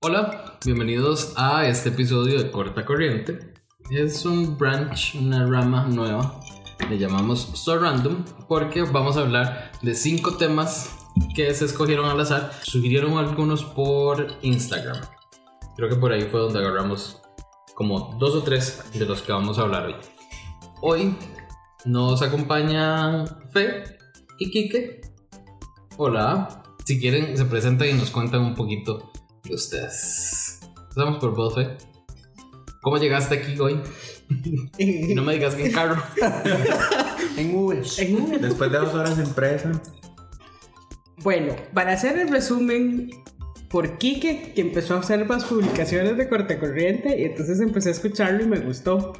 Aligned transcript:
Hola, 0.00 0.60
bienvenidos 0.64 1.32
a 1.36 1.66
este 1.66 1.88
episodio 1.88 2.40
de 2.40 2.52
Corta 2.52 2.84
Corriente. 2.84 3.52
Es 3.90 4.24
un 4.24 4.56
branch, 4.56 5.16
una 5.16 5.44
rama 5.44 5.88
nueva. 5.88 6.40
Le 6.88 6.98
llamamos 6.98 7.50
So 7.54 7.80
Random 7.80 8.24
porque 8.46 8.82
vamos 8.82 9.16
a 9.16 9.22
hablar 9.22 9.72
de 9.82 9.96
cinco 9.96 10.36
temas 10.36 10.96
que 11.34 11.52
se 11.52 11.64
escogieron 11.64 12.08
al 12.08 12.20
azar. 12.20 12.52
Sugirieron 12.62 13.18
algunos 13.18 13.64
por 13.64 14.38
Instagram. 14.42 15.00
Creo 15.76 15.88
que 15.88 15.96
por 15.96 16.12
ahí 16.12 16.28
fue 16.30 16.38
donde 16.38 16.60
agarramos 16.60 17.20
como 17.74 18.16
dos 18.20 18.36
o 18.36 18.44
tres 18.44 18.84
de 18.94 19.04
los 19.04 19.20
que 19.22 19.32
vamos 19.32 19.58
a 19.58 19.62
hablar 19.62 19.86
hoy. 19.86 19.96
Hoy 20.80 21.16
nos 21.84 22.22
acompañan 22.22 23.26
Fe 23.52 23.98
y 24.38 24.48
Kike. 24.48 25.00
Hola. 25.96 26.62
Si 26.84 27.00
quieren, 27.00 27.36
se 27.36 27.44
presentan 27.46 27.88
y 27.88 27.94
nos 27.94 28.12
cuentan 28.12 28.42
un 28.42 28.54
poquito 28.54 29.10
de 29.44 29.54
ustedes. 29.54 30.60
Empezamos 30.90 31.18
por 31.18 31.54
Fe. 31.54 31.76
¿Cómo 32.80 32.98
llegaste 32.98 33.36
aquí 33.36 33.58
hoy? 33.58 33.80
y 34.78 35.14
no 35.14 35.22
me 35.22 35.34
digas 35.34 35.54
que 35.54 35.66
en 35.66 35.72
carro. 35.72 36.02
en 37.36 37.54
Uber. 37.54 37.82
En 37.98 38.22
Uber. 38.22 38.40
Después 38.40 38.70
de 38.70 38.78
dos 38.78 38.94
horas 38.94 39.18
en 39.18 39.30
presa. 39.34 39.72
Bueno, 41.22 41.56
para 41.74 41.92
hacer 41.92 42.18
el 42.18 42.28
resumen, 42.28 43.10
por 43.68 43.98
Kike, 43.98 44.52
que 44.54 44.60
empezó 44.60 44.94
a 44.94 45.00
hacer 45.00 45.26
más 45.26 45.44
publicaciones 45.44 46.16
de 46.16 46.28
corte 46.28 46.58
corriente, 46.58 47.18
y 47.18 47.24
entonces 47.24 47.60
empecé 47.60 47.88
a 47.88 47.92
escucharlo 47.92 48.44
y 48.44 48.46
me 48.46 48.60
gustó. 48.60 49.14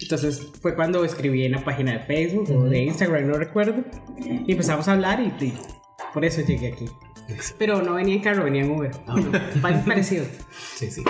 Entonces 0.00 0.48
fue 0.60 0.74
cuando 0.74 1.04
escribí 1.04 1.44
en 1.44 1.52
la 1.52 1.64
página 1.64 1.92
de 1.92 2.00
Facebook 2.00 2.50
o 2.50 2.64
de 2.64 2.84
Instagram, 2.84 3.26
no 3.26 3.34
recuerdo, 3.34 3.84
y 4.46 4.52
empezamos 4.52 4.88
a 4.88 4.92
hablar 4.92 5.20
y, 5.20 5.44
y 5.44 5.54
por 6.12 6.24
eso 6.24 6.40
llegué 6.42 6.72
aquí. 6.72 6.86
Pero 7.58 7.82
no 7.82 7.94
venía 7.94 8.14
en 8.14 8.22
carro, 8.22 8.44
venía 8.44 8.62
en 8.64 8.70
Uber. 8.70 8.90
Ah, 9.06 9.14
no. 9.16 9.82
Parecido. 9.86 10.24
Sí, 10.76 10.90
sí. 10.90 11.02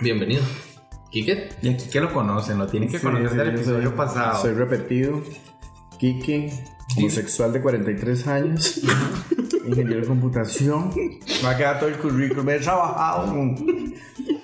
Bienvenido. 0.00 0.42
Kike. 1.10 1.48
Y 1.62 1.68
aquí 1.70 1.88
que 1.90 2.00
lo 2.00 2.12
conocen, 2.12 2.58
lo 2.58 2.66
tienen 2.66 2.88
que 2.90 2.98
Sí, 2.98 3.04
conocer 3.04 3.30
sí, 3.30 3.36
del 3.36 3.46
yo 3.52 3.54
episodio 3.56 3.88
soy- 3.88 3.96
pasado. 3.96 4.42
Soy 4.42 4.52
repetido. 4.54 5.22
Kike, 5.98 6.52
homosexual 6.96 7.52
de 7.52 7.60
43 7.62 8.26
años. 8.28 8.80
ingeniero 9.66 10.00
de 10.02 10.06
computación. 10.06 10.90
Me 11.42 11.48
ha 11.48 11.56
quedado 11.56 11.80
todo 11.80 11.88
el 11.88 11.96
currículum. 11.96 12.48
He 12.50 12.58
trabajado. 12.58 13.26
con- 13.32 13.54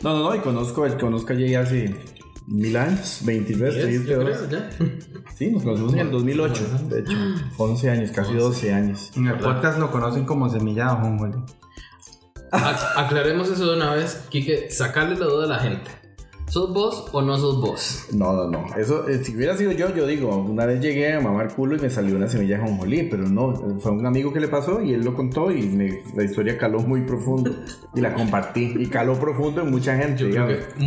No, 0.03 0.12
no, 0.19 0.19
no. 0.31 0.34
Y 0.34 0.41
conozco, 0.41 0.84
el 0.86 0.97
conozco 0.98 1.33
a 1.33 1.36
Jay 1.36 1.55
hace 1.55 1.95
mil 2.47 2.77
años. 2.77 3.20
23, 3.25 3.75
Yes, 3.75 3.84
23. 3.84 4.19
yo 4.19 4.25
creo, 4.25 4.50
ya. 4.50 4.70
Sí, 5.37 5.50
nos 5.50 5.62
conocimos 5.62 5.95
en 5.95 6.00
el 6.00 6.11
2008. 6.11 6.62
De 6.89 7.01
hecho, 7.01 7.17
11 7.56 7.91
años, 7.91 8.11
casi 8.12 8.34
12 8.34 8.73
años. 8.73 9.11
En 9.17 9.27
el 9.27 9.39
podcast 9.39 9.78
lo 9.78 9.91
conocen 9.91 10.25
como 10.25 10.48
semillado. 10.51 10.98
A- 12.53 13.01
aclaremos 13.05 13.48
eso 13.51 13.67
de 13.70 13.77
una 13.77 13.95
vez. 13.95 14.25
Kike, 14.28 14.70
sacarle 14.70 15.17
la 15.19 15.27
duda 15.27 15.45
a 15.45 15.48
la 15.48 15.59
gente. 15.59 15.91
¿Sos 16.55 16.72
vos 16.72 17.06
o 17.10 17.20
no 17.20 17.36
sos 17.36 17.60
vos? 17.60 18.06
No, 18.12 18.33
no, 18.33 18.48
no. 18.48 18.64
Eso, 18.77 19.08
eh, 19.08 19.19
si 19.24 19.34
hubiera 19.34 19.56
sido 19.56 19.72
yo, 19.72 19.92
yo 19.92 20.06
digo, 20.06 20.36
una 20.36 20.66
vez 20.66 20.80
llegué 20.80 21.12
a 21.14 21.20
mamar 21.20 21.52
culo 21.52 21.74
y 21.74 21.80
me 21.80 21.91
salió 21.91 22.14
una 22.14 22.28
semilla 22.28 22.58
de 22.58 22.62
jonjolí, 22.62 23.08
pero 23.11 23.27
no, 23.28 23.80
fue 23.80 23.91
un 23.91 24.06
amigo 24.06 24.33
que 24.33 24.38
le 24.38 24.46
pasó 24.46 24.80
y 24.80 24.92
él 24.94 25.02
lo 25.05 25.14
contó 25.16 25.50
y 25.50 25.62
me- 25.66 26.02
la 26.14 26.22
historia 26.22 26.56
caló 26.56 26.78
muy 26.78 27.00
profundo 27.00 27.50
y 27.92 28.00
la 28.00 28.14
compartí 28.14 28.72
y 28.78 28.86
caló 28.86 29.14
profundo 29.19 29.62
en 29.62 29.70
mucha 29.72 29.96
gente, 29.96 30.22
Yo 30.22 30.30
creo 30.30 30.46
que. 30.46 30.84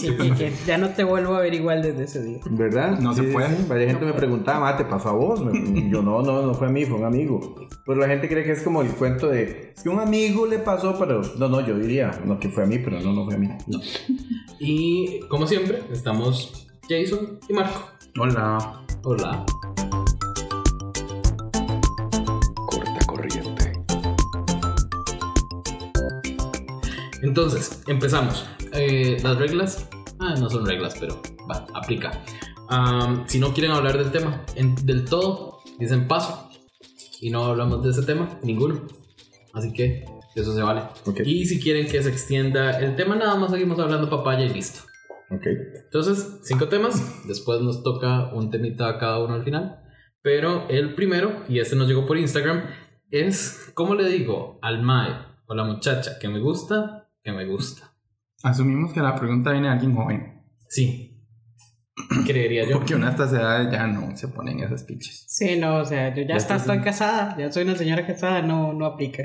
Sí, 0.00 0.16
Kike, 0.18 0.52
ya 0.66 0.78
no 0.78 0.88
te 0.88 1.04
vuelvo 1.04 1.36
a 1.36 1.40
ver 1.42 1.54
igual 1.54 1.80
desde 1.80 2.02
ese 2.02 2.24
día. 2.24 2.40
¿Verdad? 2.50 2.98
No 2.98 3.14
se 3.14 3.22
puede. 3.22 3.54
Varias 3.68 3.90
gente 3.92 4.04
me 4.04 4.14
preguntaba, 4.14 4.58
"Ma, 4.58 4.76
¿te 4.76 4.84
pasó 4.84 5.10
a 5.10 5.12
vos? 5.12 5.44
Me- 5.44 5.90
yo, 5.90 6.02
no, 6.02 6.22
no, 6.22 6.42
no 6.42 6.54
fue 6.54 6.66
a 6.66 6.70
mí, 6.70 6.84
fue 6.86 6.98
un 6.98 7.04
amigo. 7.04 7.54
Pero 7.86 8.00
la 8.00 8.08
gente 8.08 8.28
cree 8.28 8.42
que 8.42 8.50
es 8.50 8.62
como 8.64 8.82
el 8.82 8.88
cuento 8.88 9.28
de, 9.28 9.74
es 9.76 9.82
que 9.84 9.88
un 9.88 10.00
amigo 10.00 10.44
le 10.44 10.58
pasó, 10.58 10.96
pero 10.98 11.22
no, 11.38 11.48
no, 11.48 11.64
yo 11.64 11.78
diría, 11.78 12.10
no, 12.24 12.40
que 12.40 12.48
fue 12.48 12.64
a 12.64 12.66
mí, 12.66 12.78
pero 12.80 13.00
no, 13.00 13.12
no 13.12 13.26
fue 13.26 13.36
a 13.36 13.38
mí. 13.38 13.48
Y 14.64 15.18
como 15.28 15.44
siempre, 15.48 15.82
estamos 15.90 16.68
Jason 16.88 17.40
y 17.48 17.52
Marco. 17.52 17.88
Hola. 18.16 18.84
Hola. 19.02 19.44
Corta 22.66 23.06
corriente. 23.06 23.72
Entonces, 27.22 27.82
empezamos. 27.88 28.46
Eh, 28.72 29.16
las 29.24 29.36
reglas, 29.36 29.88
ah, 30.20 30.34
no 30.38 30.48
son 30.48 30.64
reglas, 30.64 30.94
pero 31.00 31.20
va, 31.50 31.66
aplica. 31.74 32.22
Si 33.26 33.38
no 33.40 33.52
quieren 33.52 33.72
hablar 33.72 33.98
del 33.98 34.12
tema 34.12 34.44
en- 34.54 34.74
del 34.86 35.04
todo, 35.04 35.58
dicen 35.78 36.06
paso. 36.06 36.48
Y 37.20 37.30
no 37.30 37.44
hablamos 37.44 37.82
de 37.82 37.90
ese 37.90 38.02
tema, 38.02 38.38
ninguno. 38.44 38.82
Así 39.54 39.72
que 39.72 40.04
eso 40.40 40.54
se 40.54 40.62
vale. 40.62 40.82
Y 41.24 41.46
si 41.46 41.60
quieren 41.60 41.86
que 41.86 42.02
se 42.02 42.08
extienda 42.08 42.78
el 42.78 42.96
tema, 42.96 43.16
nada 43.16 43.36
más 43.36 43.50
seguimos 43.50 43.78
hablando 43.78 44.08
papaya 44.08 44.44
y 44.44 44.48
listo. 44.50 44.80
Ok. 45.30 45.46
Entonces, 45.84 46.40
cinco 46.42 46.68
temas. 46.68 47.26
Después 47.26 47.60
nos 47.60 47.82
toca 47.82 48.32
un 48.34 48.50
temita 48.50 48.88
a 48.88 48.98
cada 48.98 49.18
uno 49.24 49.34
al 49.34 49.44
final. 49.44 49.78
Pero 50.22 50.68
el 50.68 50.94
primero, 50.94 51.42
y 51.48 51.58
este 51.58 51.74
nos 51.76 51.88
llegó 51.88 52.06
por 52.06 52.16
Instagram, 52.16 52.64
es, 53.10 53.70
¿cómo 53.74 53.94
le 53.94 54.08
digo 54.08 54.58
al 54.62 54.82
mae 54.82 55.10
o 55.46 55.54
la 55.54 55.64
muchacha 55.64 56.18
que 56.20 56.28
me 56.28 56.38
gusta, 56.38 57.10
que 57.22 57.32
me 57.32 57.44
gusta? 57.46 57.92
Asumimos 58.42 58.92
que 58.92 59.00
la 59.00 59.14
pregunta 59.16 59.52
viene 59.52 59.66
de 59.68 59.72
alguien 59.74 59.94
joven. 59.94 60.42
Sí. 60.68 61.08
Creería 62.26 62.64
yo. 62.64 62.76
Porque 62.78 62.94
una 62.94 63.06
de 63.06 63.12
estas 63.12 63.32
edades 63.32 63.70
ya 63.70 63.86
no 63.86 64.16
se 64.16 64.28
ponen 64.28 64.60
esas 64.60 64.82
pinches. 64.84 65.24
Sí, 65.28 65.58
no, 65.58 65.76
o 65.76 65.84
sea, 65.84 66.14
yo 66.14 66.22
ya 66.22 66.28
Ya 66.28 66.36
está, 66.36 66.56
estás 66.56 66.60
estoy 66.62 66.76
en- 66.78 66.82
casada, 66.84 67.36
ya 67.38 67.52
soy 67.52 67.64
una 67.64 67.76
señora 67.76 68.06
casada, 68.06 68.42
no, 68.42 68.72
no 68.72 68.86
aplica. 68.86 69.22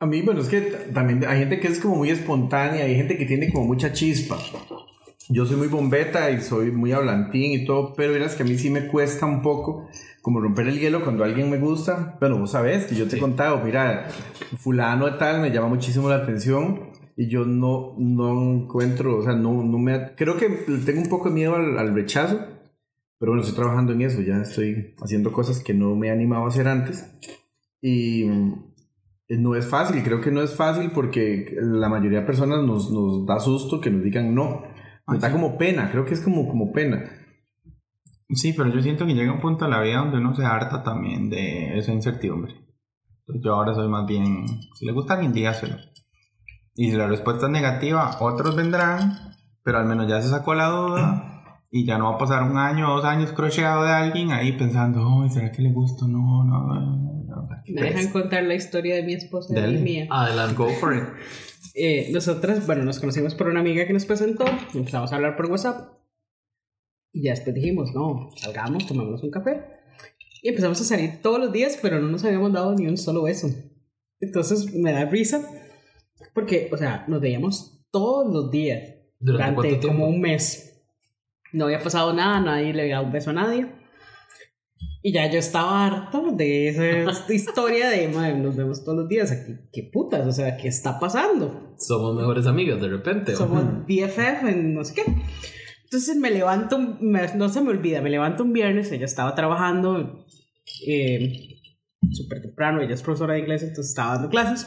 A 0.00 0.06
mí, 0.06 0.22
bueno, 0.22 0.40
es 0.40 0.48
que 0.48 0.60
también 0.92 1.24
hay 1.26 1.38
gente 1.40 1.60
que 1.60 1.68
es 1.68 1.78
como 1.78 1.96
muy 1.96 2.10
espontánea, 2.10 2.84
hay 2.84 2.96
gente 2.96 3.16
que 3.16 3.26
tiene 3.26 3.52
como 3.52 3.66
mucha 3.66 3.92
chispa. 3.92 4.38
Yo 5.28 5.44
soy 5.44 5.56
muy 5.56 5.68
bombeta 5.68 6.30
y 6.30 6.40
soy 6.40 6.70
muy 6.70 6.92
hablantín 6.92 7.52
y 7.52 7.64
todo, 7.64 7.94
pero 7.94 8.12
verás 8.12 8.34
que 8.34 8.42
a 8.42 8.46
mí 8.46 8.56
sí 8.56 8.70
me 8.70 8.86
cuesta 8.86 9.26
un 9.26 9.42
poco 9.42 9.88
como 10.22 10.40
romper 10.40 10.68
el 10.68 10.80
hielo 10.80 11.04
cuando 11.04 11.22
alguien 11.22 11.50
me 11.50 11.58
gusta. 11.58 12.16
Bueno, 12.18 12.38
vos 12.38 12.52
sabés 12.52 12.86
que 12.86 12.94
yo 12.94 13.06
te 13.06 13.16
he 13.16 13.20
contado, 13.20 13.62
mira, 13.62 14.08
fulano 14.58 15.06
de 15.06 15.12
tal 15.12 15.40
me 15.40 15.50
llama 15.50 15.68
muchísimo 15.68 16.08
la 16.08 16.16
atención 16.16 16.90
y 17.16 17.28
yo 17.28 17.44
no, 17.44 17.94
no 17.98 18.54
encuentro, 18.54 19.18
o 19.18 19.22
sea, 19.22 19.34
no, 19.34 19.62
no 19.62 19.78
me... 19.78 20.14
Creo 20.14 20.36
que 20.36 20.48
tengo 20.86 21.02
un 21.02 21.08
poco 21.08 21.28
de 21.28 21.34
miedo 21.34 21.56
al, 21.56 21.78
al 21.78 21.94
rechazo, 21.94 22.38
pero 23.18 23.32
bueno, 23.32 23.42
estoy 23.42 23.56
trabajando 23.56 23.92
en 23.92 24.02
eso, 24.02 24.20
ya 24.22 24.40
estoy 24.40 24.94
haciendo 25.02 25.32
cosas 25.32 25.60
que 25.60 25.74
no 25.74 25.94
me 25.96 26.08
he 26.08 26.10
animado 26.10 26.44
a 26.44 26.48
hacer 26.48 26.68
antes. 26.68 27.04
Y 27.82 28.24
mm, 28.24 28.67
no 29.28 29.54
es 29.54 29.68
fácil, 29.68 30.02
creo 30.02 30.20
que 30.20 30.30
no 30.30 30.40
es 30.40 30.54
fácil 30.54 30.90
porque 30.92 31.54
la 31.60 31.88
mayoría 31.88 32.20
de 32.20 32.26
personas 32.26 32.64
nos, 32.64 32.90
nos 32.90 33.26
da 33.26 33.38
susto 33.40 33.80
que 33.80 33.90
nos 33.90 34.02
digan 34.02 34.34
no. 34.34 34.62
Nos 35.06 35.20
da 35.20 35.32
como 35.32 35.56
pena, 35.56 35.90
creo 35.90 36.04
que 36.04 36.14
es 36.14 36.20
como, 36.20 36.48
como 36.48 36.72
pena. 36.72 37.04
Sí, 38.30 38.52
pero 38.52 38.68
yo 38.70 38.82
siento 38.82 39.06
que 39.06 39.14
llega 39.14 39.32
un 39.32 39.40
punto 39.40 39.64
en 39.64 39.70
la 39.70 39.80
vida 39.80 39.98
donde 39.98 40.18
uno 40.18 40.34
se 40.34 40.44
harta 40.44 40.82
también 40.82 41.30
de 41.30 41.78
esa 41.78 41.92
incertidumbre. 41.92 42.54
Entonces 43.20 43.42
yo 43.44 43.54
ahora 43.54 43.74
soy 43.74 43.88
más 43.88 44.06
bien, 44.06 44.46
si 44.74 44.86
le 44.86 44.92
gusta 44.92 45.14
a 45.14 45.16
alguien, 45.16 45.32
dígaselo. 45.32 45.76
Y 46.74 46.90
si 46.90 46.96
la 46.96 47.06
respuesta 47.06 47.46
es 47.46 47.52
negativa, 47.52 48.18
otros 48.20 48.54
vendrán, 48.54 49.34
pero 49.62 49.78
al 49.78 49.86
menos 49.86 50.08
ya 50.08 50.20
se 50.20 50.28
sacó 50.28 50.54
la 50.54 50.68
duda 50.68 51.42
y 51.70 51.86
ya 51.86 51.98
no 51.98 52.10
va 52.10 52.16
a 52.16 52.18
pasar 52.18 52.42
un 52.42 52.56
año 52.56 52.92
o 52.92 52.96
dos 52.96 53.04
años 53.04 53.32
crocheado 53.32 53.84
de 53.84 53.90
alguien 53.90 54.30
ahí 54.30 54.52
pensando, 54.52 55.06
ay, 55.22 55.30
¿será 55.30 55.50
que 55.50 55.62
le 55.62 55.72
gusto? 55.72 56.06
No, 56.06 56.44
no, 56.44 56.66
no. 56.66 57.17
Me 57.66 57.82
dejan 57.82 58.08
contar 58.10 58.44
la 58.44 58.54
historia 58.54 58.96
de 58.96 59.02
mi 59.02 59.14
esposa 59.14 59.52
y 59.52 59.60
Dale. 59.60 59.78
mía. 59.78 60.06
Adelante. 60.10 60.54
Go 60.54 60.68
for 60.70 60.94
it. 60.94 61.04
Eh, 61.74 62.08
nosotras, 62.12 62.66
bueno, 62.66 62.84
nos 62.84 62.98
conocimos 62.98 63.34
por 63.34 63.48
una 63.48 63.60
amiga 63.60 63.86
que 63.86 63.92
nos 63.92 64.04
presentó, 64.04 64.44
empezamos 64.74 65.12
a 65.12 65.16
hablar 65.16 65.36
por 65.36 65.46
WhatsApp 65.46 65.92
y 67.12 67.22
ya 67.22 67.30
después 67.32 67.54
dijimos, 67.54 67.92
no, 67.94 68.30
salgamos, 68.36 68.86
tomémonos 68.86 69.22
un 69.22 69.30
café 69.30 69.62
y 70.42 70.48
empezamos 70.48 70.80
a 70.80 70.84
salir 70.84 71.20
todos 71.22 71.38
los 71.38 71.52
días, 71.52 71.78
pero 71.80 72.00
no 72.00 72.08
nos 72.08 72.24
habíamos 72.24 72.52
dado 72.52 72.74
ni 72.74 72.86
un 72.86 72.96
solo 72.96 73.22
beso. 73.22 73.48
Entonces 74.20 74.72
me 74.74 74.92
da 74.92 75.04
risa 75.04 75.42
porque, 76.34 76.68
o 76.72 76.76
sea, 76.76 77.04
nos 77.08 77.20
veíamos 77.20 77.84
todos 77.90 78.32
los 78.32 78.50
días 78.50 78.94
¿Durante 79.20 79.56
durante 79.56 79.86
como 79.86 80.06
un 80.08 80.20
mes. 80.20 80.82
No 81.52 81.64
había 81.64 81.80
pasado 81.80 82.12
nada, 82.12 82.40
nadie 82.40 82.72
le 82.72 82.82
había 82.82 82.96
dado 82.96 83.06
un 83.06 83.12
beso 83.12 83.30
a 83.30 83.34
nadie. 83.34 83.66
Y 85.02 85.12
ya 85.12 85.30
yo 85.30 85.38
estaba 85.38 85.86
harta 85.86 86.20
de 86.32 86.68
esa 86.68 87.32
historia 87.32 87.88
de, 87.88 88.08
"Madre, 88.08 88.34
nos 88.36 88.56
vemos 88.56 88.84
todos 88.84 88.98
los 88.98 89.08
días 89.08 89.30
aquí. 89.30 89.54
¿Qué 89.72 89.88
putas? 89.92 90.26
O 90.26 90.32
sea, 90.32 90.56
¿qué 90.56 90.68
está 90.68 90.98
pasando? 90.98 91.74
Somos 91.78 92.16
mejores 92.16 92.46
amigos 92.46 92.80
de 92.80 92.88
repente. 92.88 93.36
Somos 93.36 93.64
BFF 93.86 94.44
en 94.48 94.74
no 94.74 94.84
sé 94.84 94.94
qué. 94.94 95.02
Entonces 95.84 96.16
me 96.16 96.30
levanto, 96.30 96.78
me- 97.00 97.34
no 97.36 97.48
se 97.48 97.60
me 97.60 97.70
olvida, 97.70 98.02
me 98.02 98.10
levanto 98.10 98.42
un 98.42 98.52
viernes, 98.52 98.90
ella 98.92 99.06
estaba 99.06 99.34
trabajando 99.34 100.26
eh, 100.86 101.60
súper 102.10 102.42
temprano, 102.42 102.80
ella 102.82 102.92
es 102.94 103.02
profesora 103.02 103.34
de 103.34 103.40
inglés, 103.40 103.62
entonces 103.62 103.88
estaba 103.90 104.14
dando 104.14 104.28
clases. 104.28 104.66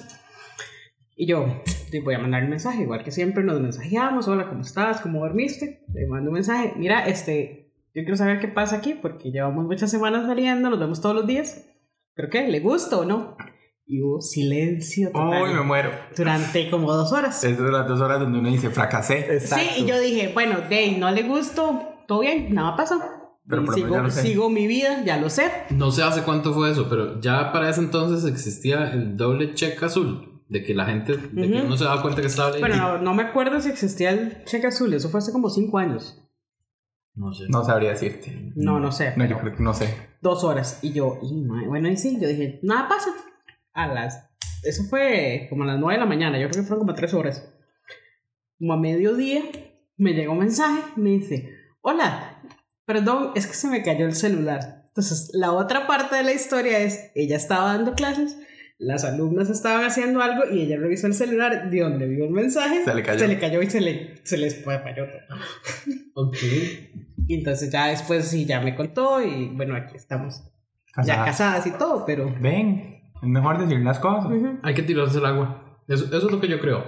Y 1.15 1.27
yo 1.27 1.61
le 1.91 1.99
voy 2.01 2.15
a 2.15 2.19
mandar 2.19 2.43
un 2.43 2.49
mensaje, 2.49 2.81
igual 2.81 3.03
que 3.03 3.11
siempre 3.11 3.43
nos 3.43 3.59
mensajeamos, 3.61 4.27
hola, 4.27 4.47
¿cómo 4.49 4.61
estás? 4.61 5.01
¿Cómo 5.01 5.19
dormiste? 5.19 5.83
Le 5.93 6.07
mando 6.07 6.29
un 6.31 6.35
mensaje, 6.35 6.73
mira, 6.77 7.05
este, 7.05 7.60
yo 7.93 8.03
quiero 8.03 8.15
saber 8.15 8.39
qué 8.39 8.47
pasa 8.47 8.77
aquí, 8.77 8.93
porque 8.93 9.31
llevamos 9.31 9.65
muchas 9.65 9.91
semanas 9.91 10.25
saliendo, 10.25 10.69
nos 10.69 10.79
vemos 10.79 11.01
todos 11.01 11.15
los 11.15 11.27
días, 11.27 11.65
pero 12.15 12.29
¿qué? 12.29 12.47
¿Le 12.47 12.59
gusta 12.59 12.97
o 12.97 13.05
no? 13.05 13.35
y 13.91 14.01
hubo 14.01 14.21
silencio 14.21 15.11
total 15.11 15.43
Uy, 15.43 15.53
me 15.53 15.63
muero. 15.63 15.91
durante 16.15 16.69
como 16.69 16.93
dos 16.93 17.11
horas. 17.11 17.43
Esas 17.43 17.57
son 17.57 17.73
las 17.73 17.85
dos 17.85 17.99
horas 17.99 18.21
donde 18.21 18.39
uno 18.39 18.47
dice 18.49 18.69
fracasé. 18.69 19.37
Sí, 19.41 19.59
y 19.79 19.85
yo 19.85 19.99
dije, 19.99 20.31
bueno, 20.33 20.59
Dave, 20.61 20.95
no 20.97 21.11
le 21.11 21.23
gustó, 21.23 21.81
todo 22.07 22.21
bien, 22.21 22.53
nada 22.53 22.77
pasa. 22.77 22.99
Pero 23.45 23.63
Y 23.63 23.65
por 23.65 23.79
lo 23.79 23.87
menos 23.87 24.13
sigo, 24.13 24.25
sigo 24.27 24.49
mi 24.49 24.65
vida, 24.65 25.03
ya 25.03 25.17
lo 25.17 25.29
sé. 25.29 25.51
No 25.71 25.91
sé 25.91 26.03
hace 26.03 26.21
cuánto 26.21 26.53
fue 26.53 26.71
eso, 26.71 26.87
pero 26.89 27.19
ya 27.19 27.51
para 27.51 27.69
ese 27.69 27.81
entonces 27.81 28.23
existía 28.31 28.91
el 28.93 29.17
doble 29.17 29.55
check 29.55 29.83
azul. 29.83 30.41
De 30.47 30.63
que 30.63 30.73
la 30.73 30.85
gente, 30.85 31.17
de 31.17 31.49
que 31.49 31.57
Ujú. 31.57 31.65
uno 31.67 31.77
se 31.77 31.83
daba 31.83 32.01
cuenta 32.01 32.21
que 32.21 32.27
estaba 32.27 32.51
leyendo. 32.51 32.67
Bueno, 32.77 32.97
no, 32.97 33.01
no 33.03 33.13
me 33.13 33.23
acuerdo 33.23 33.59
si 33.59 33.69
existía 33.69 34.11
el 34.11 34.43
cheque 34.45 34.67
azul, 34.67 34.93
eso 34.93 35.09
fue 35.09 35.17
hace 35.19 35.33
como 35.33 35.49
cinco 35.49 35.77
años. 35.77 36.17
No 37.13 37.33
sé. 37.33 37.45
No 37.49 37.63
sabría 37.63 37.91
decirte. 37.91 38.51
No, 38.55 38.79
no 38.79 38.91
sé. 38.91 39.13
No, 39.17 39.25
yo 39.25 39.37
creo 39.39 39.55
que 39.55 39.63
no 39.63 39.73
sé. 39.73 39.93
Dos 40.21 40.43
horas. 40.43 40.79
Y 40.81 40.93
yo, 40.93 41.19
y, 41.21 41.45
bueno, 41.67 41.89
y 41.89 41.97
sí, 41.97 42.17
yo 42.19 42.27
dije, 42.27 42.59
nada 42.63 42.87
pasa. 42.87 43.11
A 43.73 43.87
las. 43.87 44.29
Eso 44.63 44.83
fue 44.83 45.47
como 45.49 45.63
a 45.63 45.67
las 45.67 45.79
nueve 45.79 45.95
de 45.95 45.99
la 46.01 46.05
mañana, 46.05 46.39
yo 46.39 46.49
creo 46.49 46.61
que 46.61 46.67
fueron 46.67 46.85
como 46.85 46.95
tres 46.95 47.13
horas. 47.13 47.51
Como 48.59 48.73
a 48.73 48.77
mediodía, 48.77 49.43
me 49.97 50.13
llega 50.13 50.31
un 50.31 50.39
mensaje, 50.39 50.83
me 50.95 51.11
dice, 51.11 51.49
hola, 51.81 52.41
perdón, 52.85 53.31
es 53.35 53.47
que 53.47 53.53
se 53.53 53.67
me 53.67 53.81
cayó 53.81 54.05
el 54.05 54.13
celular. 54.13 54.83
Entonces, 54.87 55.31
la 55.33 55.53
otra 55.53 55.87
parte 55.87 56.15
de 56.15 56.23
la 56.23 56.33
historia 56.33 56.79
es, 56.79 57.11
ella 57.15 57.37
estaba 57.37 57.73
dando 57.73 57.93
clases, 57.93 58.37
las 58.81 59.03
alumnas 59.05 59.49
estaban 59.49 59.85
haciendo 59.85 60.21
algo 60.21 60.43
y 60.51 60.61
ella 60.61 60.77
revisó 60.77 61.05
el 61.07 61.13
celular, 61.13 61.69
de 61.69 61.79
donde 61.81 62.07
vio 62.07 62.25
el 62.25 62.31
mensaje, 62.31 62.83
Se 62.83 62.93
le 62.93 63.03
cayó. 63.03 63.19
se 63.19 63.27
le 63.27 63.39
cayó 63.39 63.61
y 63.61 63.69
se, 63.69 63.79
le, 63.81 64.17
se 64.23 64.37
les 64.37 64.63
fue 64.63 64.77
todo. 64.95 65.05
Ok. 66.15 66.35
Y 67.27 67.35
entonces 67.35 67.71
ya 67.71 67.87
después 67.87 68.27
sí, 68.27 68.45
ya 68.45 68.59
me 68.59 68.75
contó 68.75 69.21
y 69.21 69.49
bueno, 69.49 69.75
aquí 69.75 69.95
estamos. 69.95 70.43
Ya 70.97 71.23
Casada. 71.23 71.25
casadas 71.25 71.67
y 71.67 71.71
todo, 71.71 72.03
pero... 72.05 72.35
Ven, 72.41 73.01
es 73.21 73.27
mejor 73.29 73.59
decir 73.59 73.79
las 73.79 73.99
cosas. 73.99 74.25
Ujú. 74.25 74.57
Hay 74.63 74.73
que 74.73 74.83
tirarse 74.83 75.19
el 75.19 75.25
agua. 75.25 75.79
Eso, 75.87 76.05
eso 76.05 76.17
es 76.17 76.31
lo 76.31 76.41
que 76.41 76.47
yo 76.49 76.59
creo. 76.59 76.83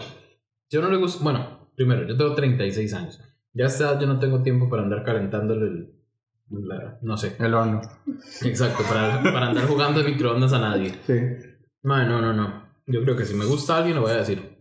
Yo 0.69 0.81
no 0.81 0.89
le 0.89 0.97
gusta. 0.97 1.23
Bueno, 1.23 1.69
primero, 1.75 2.05
yo 2.07 2.17
tengo 2.17 2.33
36 2.35 2.93
años. 2.95 3.21
Ya 3.53 3.65
edad 3.65 3.99
yo 4.01 4.07
no 4.07 4.19
tengo 4.19 4.41
tiempo 4.41 4.67
para 4.69 4.81
andar 4.83 5.03
calentándole 5.03 5.67
el. 5.67 5.93
la- 6.49 6.97
no 7.03 7.15
sé. 7.17 7.35
El 7.39 7.53
horno. 7.53 7.81
Exacto, 8.43 8.83
para, 8.89 9.21
para 9.21 9.49
andar 9.49 9.67
jugando 9.67 10.01
de 10.01 10.09
microondas 10.11 10.51
a 10.53 10.59
nadie. 10.59 10.91
Sí. 11.05 11.13
No, 11.83 12.05
no, 12.05 12.21
no, 12.21 12.33
no. 12.33 12.63
Yo 12.87 13.01
creo 13.03 13.15
que 13.15 13.25
si 13.25 13.33
me 13.33 13.45
gusta 13.45 13.77
alguien 13.77 13.95
lo 13.95 14.01
voy 14.03 14.11
a 14.11 14.17
decir. 14.17 14.57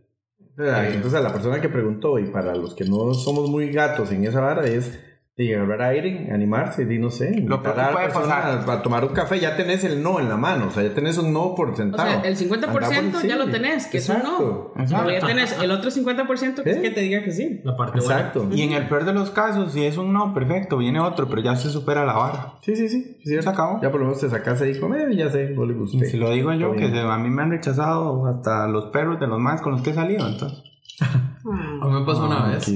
Entonces, 0.59 1.15
a 1.15 1.21
la 1.21 1.33
persona 1.33 1.61
que 1.61 1.69
preguntó, 1.69 2.19
y 2.19 2.27
para 2.27 2.55
los 2.55 2.75
que 2.75 2.85
no 2.85 3.15
somos 3.15 3.49
muy 3.49 3.71
gatos 3.71 4.11
en 4.13 4.27
esa 4.27 4.41
vara, 4.41 4.67
es 4.67 4.99
y 5.35 5.51
agarrar 5.55 5.81
aire, 5.83 6.29
animarse, 6.31 6.83
y 6.83 6.99
no 6.99 7.09
sé, 7.11 7.29
peor 7.49 7.63
que 7.63 7.71
puede 7.93 8.09
pasar. 8.11 8.69
a 8.69 8.83
tomar 8.83 9.03
un 9.07 9.15
café, 9.15 9.41
ya 9.41 9.57
tenés 9.57 9.83
el 9.83 10.03
no 10.03 10.21
en 10.21 10.29
la 10.29 10.37
mano, 10.37 10.67
o 10.67 10.71
sea, 10.71 10.83
ya 10.83 10.93
tenés 10.95 11.17
un 11.17 11.33
no 11.33 11.55
por 11.55 11.71
O 11.71 11.75
sentado. 11.77 12.07
sea, 12.07 12.21
el 12.21 12.37
50% 12.37 12.55
Andá 12.99 13.19
por- 13.19 13.27
ya 13.27 13.37
lo 13.37 13.47
tenés, 13.51 13.87
que 13.87 13.97
es 13.97 14.09
un 14.11 14.23
no. 14.23 14.73
Pero 14.77 15.11
ya 15.11 15.27
tenés 15.27 15.59
el 15.59 15.71
otro 15.71 15.91
50% 15.91 16.63
que 16.63 16.71
es 16.71 16.77
¿Eh? 16.77 16.83
que 16.83 16.91
te 16.91 17.01
diga 17.01 17.25
que 17.25 17.33
sí. 17.33 17.61
La 17.65 17.75
parte 17.77 17.99
Exacto. 17.99 18.47
Y 18.53 18.61
en 18.61 18.73
el 18.73 18.87
peor 18.89 19.07
de 19.07 19.15
los 19.15 19.31
casos, 19.31 19.73
si 19.73 19.85
es 19.87 19.97
un 19.97 20.13
no, 20.13 20.35
perfecto, 20.35 20.77
viene 20.77 21.01
otro, 21.01 21.27
pero 21.29 21.41
ya 21.41 21.57
se 21.57 21.71
supera 21.71 22.05
la 22.05 22.13
vara. 22.13 22.55
Sí, 22.61 22.77
sí, 22.77 22.91
sí. 22.91 23.17
sí, 23.25 23.41
Se 23.43 23.49
acabó. 23.49 23.81
Ya 23.81 23.91
por 23.91 24.01
lo 24.01 24.07
menos 24.09 24.21
te 24.21 24.29
sacas 24.29 24.61
ahí 24.61 24.79
con 24.79 24.95
él, 24.95 25.17
ya 25.17 25.31
sé, 25.31 25.49
no 25.51 25.65
le 25.65 25.75
Y 25.83 26.05
si 26.05 26.19
lo 26.19 26.31
digo 26.31 26.53
yo, 26.53 26.75
Está 26.75 26.87
que 26.87 26.91
se- 26.93 27.01
a 27.01 27.17
mí 27.17 27.31
me 27.31 27.43
han 27.43 27.51
rechazado 27.51 28.27
hasta 28.27 28.69
los 28.69 28.87
perros 28.91 29.19
de 29.19 29.27
los 29.29 29.41
más 29.41 29.63
con 29.63 29.73
los 29.73 29.81
que 29.83 29.91
he 29.91 29.95
salido, 29.95 30.29
entonces. 30.29 30.63
Ah. 31.01 31.79
A 31.81 31.87
mí 31.89 31.93
me 32.01 32.05
pasó 32.05 32.27
una 32.27 32.49
vez. 32.49 32.71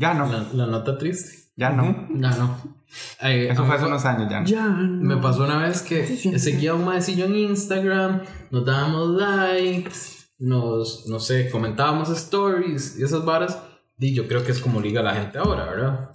Ya 0.00 0.14
no, 0.14 0.26
La, 0.32 0.46
la 0.54 0.66
nota 0.66 0.96
triste. 0.96 1.50
ya 1.56 1.70
no. 1.70 2.06
No, 2.08 2.30
no. 2.30 2.80
Eh, 3.22 3.48
Eso 3.50 3.64
fue 3.66 3.76
hace 3.76 3.86
unos 3.86 4.04
años 4.04 4.30
ya. 4.30 4.42
Ya. 4.44 4.66
Me 4.66 5.16
pasó 5.18 5.44
una 5.44 5.58
vez 5.58 5.82
que 5.82 6.06
seguía 6.38 6.74
un 6.74 6.84
maecillo 6.84 7.26
en 7.26 7.36
Instagram, 7.36 8.22
nos 8.50 8.64
dábamos 8.64 9.10
likes, 9.20 9.92
nos, 10.38 11.06
no 11.08 11.20
sé, 11.20 11.50
comentábamos 11.50 12.08
stories 12.10 12.98
y 12.98 13.04
esas 13.04 13.24
varas. 13.24 13.62
Y 13.98 14.14
yo 14.14 14.26
creo 14.26 14.42
que 14.42 14.52
es 14.52 14.60
como 14.60 14.80
liga 14.80 15.02
la 15.02 15.14
gente 15.14 15.38
ahora, 15.38 15.66
¿verdad? 15.66 16.10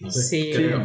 No 0.00 0.10
sé, 0.10 0.22
Sí. 0.22 0.50
creo. 0.54 0.80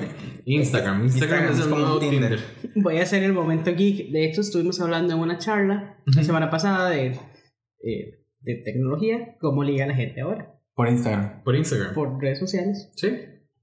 Instagram, 0.45 1.03
Instagram, 1.03 1.03
Instagram 1.03 1.43
es 1.45 1.59
es 1.59 1.63
el 1.65 1.69
nuevo 1.69 1.99
Tinder. 1.99 2.39
Tinder. 2.39 2.73
Voy 2.83 2.97
a 2.97 3.03
hacer 3.03 3.23
el 3.23 3.33
momento 3.33 3.71
geek. 3.75 4.09
De 4.11 4.25
hecho, 4.25 4.41
estuvimos 4.41 4.81
hablando 4.81 5.13
en 5.13 5.19
una 5.19 5.37
charla 5.37 5.97
la 6.07 6.23
semana 6.23 6.49
pasada 6.49 6.89
de, 6.89 7.11
eh, 7.83 8.25
de 8.41 8.55
tecnología, 8.65 9.37
cómo 9.39 9.63
liga 9.63 9.85
la 9.85 9.95
gente 9.95 10.21
ahora, 10.21 10.58
Por 10.79 10.87
Instagram. 10.87 11.43
Por 11.43 11.55
Instagram. 11.57 11.93
por 11.93 12.21
redes 12.21 12.39
sociales. 12.39 12.89
Sí, 12.95 13.09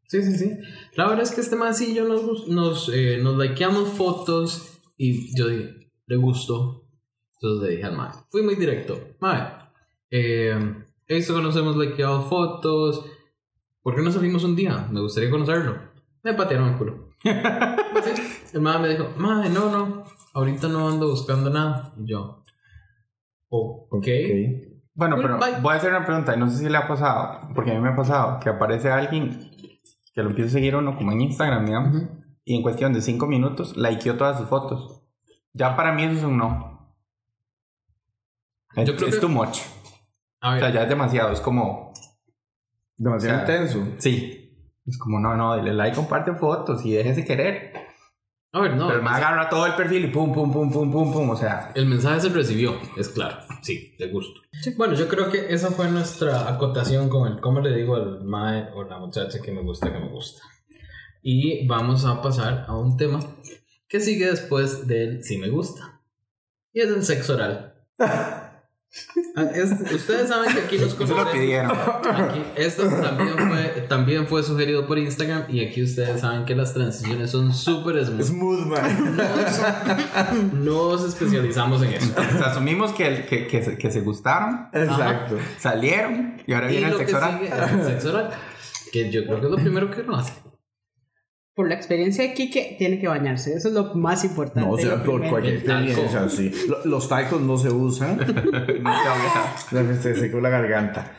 sí, 0.06 0.22
sí, 0.22 0.36
sí. 0.36 0.58
La 0.96 1.06
verdad 1.08 1.22
es 1.22 1.30
que 1.30 1.40
este 1.40 1.56
maecillo 1.56 2.04
nos, 2.06 2.22
gus- 2.22 2.46
nos, 2.48 2.90
eh, 2.92 3.18
nos 3.22 3.38
likeamos 3.38 3.88
fotos 3.88 4.78
y 4.98 5.34
yo 5.34 5.48
dije, 5.48 5.90
le 6.06 6.16
gustó. 6.16 6.86
Entonces 7.40 7.66
le 7.66 7.76
dije 7.76 7.84
al 7.86 7.96
mae, 7.96 8.10
fui 8.28 8.42
muy 8.42 8.54
directo. 8.56 9.00
Mae, 9.20 9.40
eh, 10.10 10.58
he 11.08 11.14
visto 11.14 11.34
que 11.34 11.40
nos 11.40 11.56
hemos 11.56 11.74
likeado 11.78 12.20
fotos. 12.28 13.06
¿Por 13.82 13.96
qué 13.96 14.02
no 14.02 14.12
salimos 14.12 14.44
un 14.44 14.54
día? 14.54 14.86
Me 14.92 15.00
gustaría 15.00 15.30
conocerlo. 15.30 15.78
Me 16.22 16.34
patearon 16.34 16.68
el 16.72 16.76
culo. 16.76 17.08
Sí, 18.04 18.12
el 18.52 18.60
mae 18.60 18.78
me 18.78 18.90
dijo, 18.90 19.08
mae, 19.16 19.48
no, 19.48 19.70
no, 19.70 20.04
ahorita 20.34 20.68
no 20.68 20.86
ando 20.90 21.08
buscando 21.08 21.48
nada. 21.48 21.94
Y 21.98 22.10
yo, 22.10 22.44
ok. 23.48 23.86
Ok. 23.94 24.06
Bueno, 24.96 25.16
pero 25.20 25.38
bye. 25.38 25.60
voy 25.60 25.74
a 25.74 25.76
hacer 25.76 25.90
una 25.90 26.04
pregunta 26.04 26.34
y 26.34 26.38
no 26.38 26.48
sé 26.50 26.56
si 26.58 26.68
le 26.68 26.76
ha 26.78 26.88
pasado, 26.88 27.48
porque 27.54 27.70
a 27.70 27.74
mí 27.74 27.80
me 27.80 27.90
ha 27.90 27.96
pasado 27.96 28.40
que 28.40 28.48
aparece 28.48 28.90
alguien 28.90 29.50
que 30.14 30.22
lo 30.22 30.30
empieza 30.30 30.48
a 30.48 30.52
seguir 30.54 30.74
uno 30.74 30.96
como 30.96 31.12
en 31.12 31.20
Instagram, 31.20 31.66
digamos, 31.66 32.02
y 32.44 32.56
en 32.56 32.62
cuestión 32.62 32.92
de 32.94 33.02
cinco 33.02 33.26
minutos 33.26 33.76
likeó 33.76 34.16
todas 34.16 34.38
sus 34.38 34.48
fotos. 34.48 35.02
Ya 35.52 35.76
para 35.76 35.92
mí 35.92 36.02
eso 36.04 36.14
es 36.16 36.24
un 36.24 36.38
no. 36.38 36.94
Es, 38.74 38.88
Yo 38.88 38.96
creo 38.96 39.08
es 39.08 39.14
que- 39.16 39.20
too 39.20 39.28
much. 39.28 39.58
A 40.40 40.54
O 40.56 40.58
sea, 40.58 40.70
ya 40.70 40.82
es 40.82 40.88
demasiado, 40.88 41.32
es 41.32 41.40
como, 41.40 41.92
Demasiado 42.98 43.42
O 43.42 43.46
sea, 43.46 43.56
intenso. 43.62 43.94
sí, 43.98 44.70
es 44.86 44.98
como 44.98 45.20
no, 45.20 45.36
no, 45.36 45.56
dile 45.56 45.74
like, 45.74 45.94
comparte 45.96 46.32
fotos 46.34 46.84
y 46.86 46.92
déjese 46.92 47.24
querer. 47.24 47.72
A 48.56 48.60
ver, 48.60 48.74
no. 48.76 48.88
pero 48.88 49.02
me 49.02 49.10
agarra 49.10 49.48
todo 49.48 49.66
el 49.66 49.74
perfil 49.74 50.04
y 50.04 50.08
pum, 50.08 50.32
pum, 50.32 50.52
pum, 50.52 50.70
pum, 50.72 50.90
pum, 50.90 51.12
pum, 51.12 51.30
o 51.30 51.36
sea, 51.36 51.72
El 51.74 51.86
mensaje 51.86 52.20
se 52.20 52.28
recibió, 52.30 52.76
es 52.96 53.08
claro. 53.08 53.38
Sí, 53.62 53.94
de 53.98 54.08
gusto. 54.08 54.40
Bueno, 54.76 54.94
yo 54.94 55.08
creo 55.08 55.30
que 55.30 55.52
esa 55.52 55.70
fue 55.70 55.88
nuestra 55.88 56.48
acotación 56.48 57.08
con 57.08 57.30
el 57.30 57.40
cómo 57.40 57.60
le 57.60 57.74
digo 57.74 57.96
al 57.96 58.24
mae 58.24 58.68
o 58.74 58.84
la 58.84 58.98
muchacha 58.98 59.40
que 59.42 59.52
me 59.52 59.62
gusta, 59.62 59.92
que 59.92 59.98
me 59.98 60.08
gusta. 60.08 60.42
Y 61.22 61.66
vamos 61.66 62.04
a 62.04 62.22
pasar 62.22 62.64
a 62.68 62.76
un 62.76 62.96
tema 62.96 63.18
que 63.88 64.00
sigue 64.00 64.26
después 64.30 64.86
del 64.86 65.22
sí 65.24 65.38
me 65.38 65.48
gusta. 65.48 66.00
Y 66.72 66.80
es 66.80 66.88
el 66.88 67.02
sexo 67.04 67.34
oral. 67.34 67.74
Es- 69.54 69.92
ustedes 69.92 70.28
saben 70.28 70.54
que 70.54 70.60
aquí 70.62 70.78
nos 70.78 70.88
eso 70.94 71.00
lo 71.00 71.06
conocemos. 71.08 71.32
pidieron. 71.34 71.70
Aquí, 71.72 72.42
esto 72.56 72.84
también 72.88 73.36
fue, 73.36 73.75
también 73.88 74.26
fue 74.26 74.42
sugerido 74.42 74.86
por 74.86 74.98
Instagram 74.98 75.44
y 75.48 75.64
aquí 75.64 75.82
ustedes 75.82 76.20
saben 76.20 76.44
que 76.44 76.54
las 76.54 76.74
transiciones 76.74 77.30
son 77.30 77.52
súper 77.52 78.04
smooth. 78.04 78.22
Smooth, 78.22 78.66
man. 78.66 79.16
No 80.64 80.90
nos 80.92 81.04
especializamos 81.04 81.82
en 81.82 81.94
eso. 81.94 82.12
Sea, 82.14 82.46
asumimos 82.52 82.92
que, 82.92 83.06
el- 83.06 83.26
que, 83.26 83.46
que, 83.46 83.62
se, 83.62 83.76
que 83.78 83.90
se 83.90 84.00
gustaron, 84.00 84.68
Exacto. 84.72 85.36
salieron 85.58 86.36
y 86.46 86.52
ahora 86.52 86.68
Y 86.68 86.72
viene 86.72 86.86
el 86.86 86.92
lo 86.92 86.98
que 86.98 87.04
sexo 87.06 87.16
oral. 87.18 87.38
sigue 87.40 87.48
es 87.48 87.72
el 87.72 87.84
sexo 87.84 88.08
oral. 88.10 88.30
Que 88.92 89.10
yo 89.10 89.24
creo 89.24 89.40
que 89.40 89.46
es 89.46 89.50
lo 89.52 89.56
primero 89.58 89.90
que 89.90 90.00
uno 90.02 90.16
hace. 90.16 90.32
Por 91.54 91.68
la 91.68 91.74
experiencia 91.74 92.22
de 92.22 92.34
Kike, 92.34 92.76
tiene 92.78 92.98
que 92.98 93.08
bañarse. 93.08 93.54
Eso 93.54 93.68
es 93.68 93.74
lo 93.74 93.94
más 93.94 94.24
importante. 94.24 94.60
No, 94.68 94.74
o 94.74 94.78
sea, 94.78 94.96
lo 94.96 95.04
por 95.04 95.20
primero. 95.20 95.30
cualquier 95.30 95.54
El 95.54 95.64
talco. 95.64 95.90
experiencia, 95.90 96.28
sí. 96.28 96.52
Lo- 96.68 96.84
Los 96.84 97.08
talcos 97.08 97.40
no 97.40 97.56
se 97.56 97.70
usan. 97.70 98.18
No 98.18 98.24
te 98.26 98.78
voy 98.78 98.82
a- 98.84 99.96
Se 100.02 100.14
secó 100.14 100.40
la 100.40 100.50
garganta. 100.50 101.12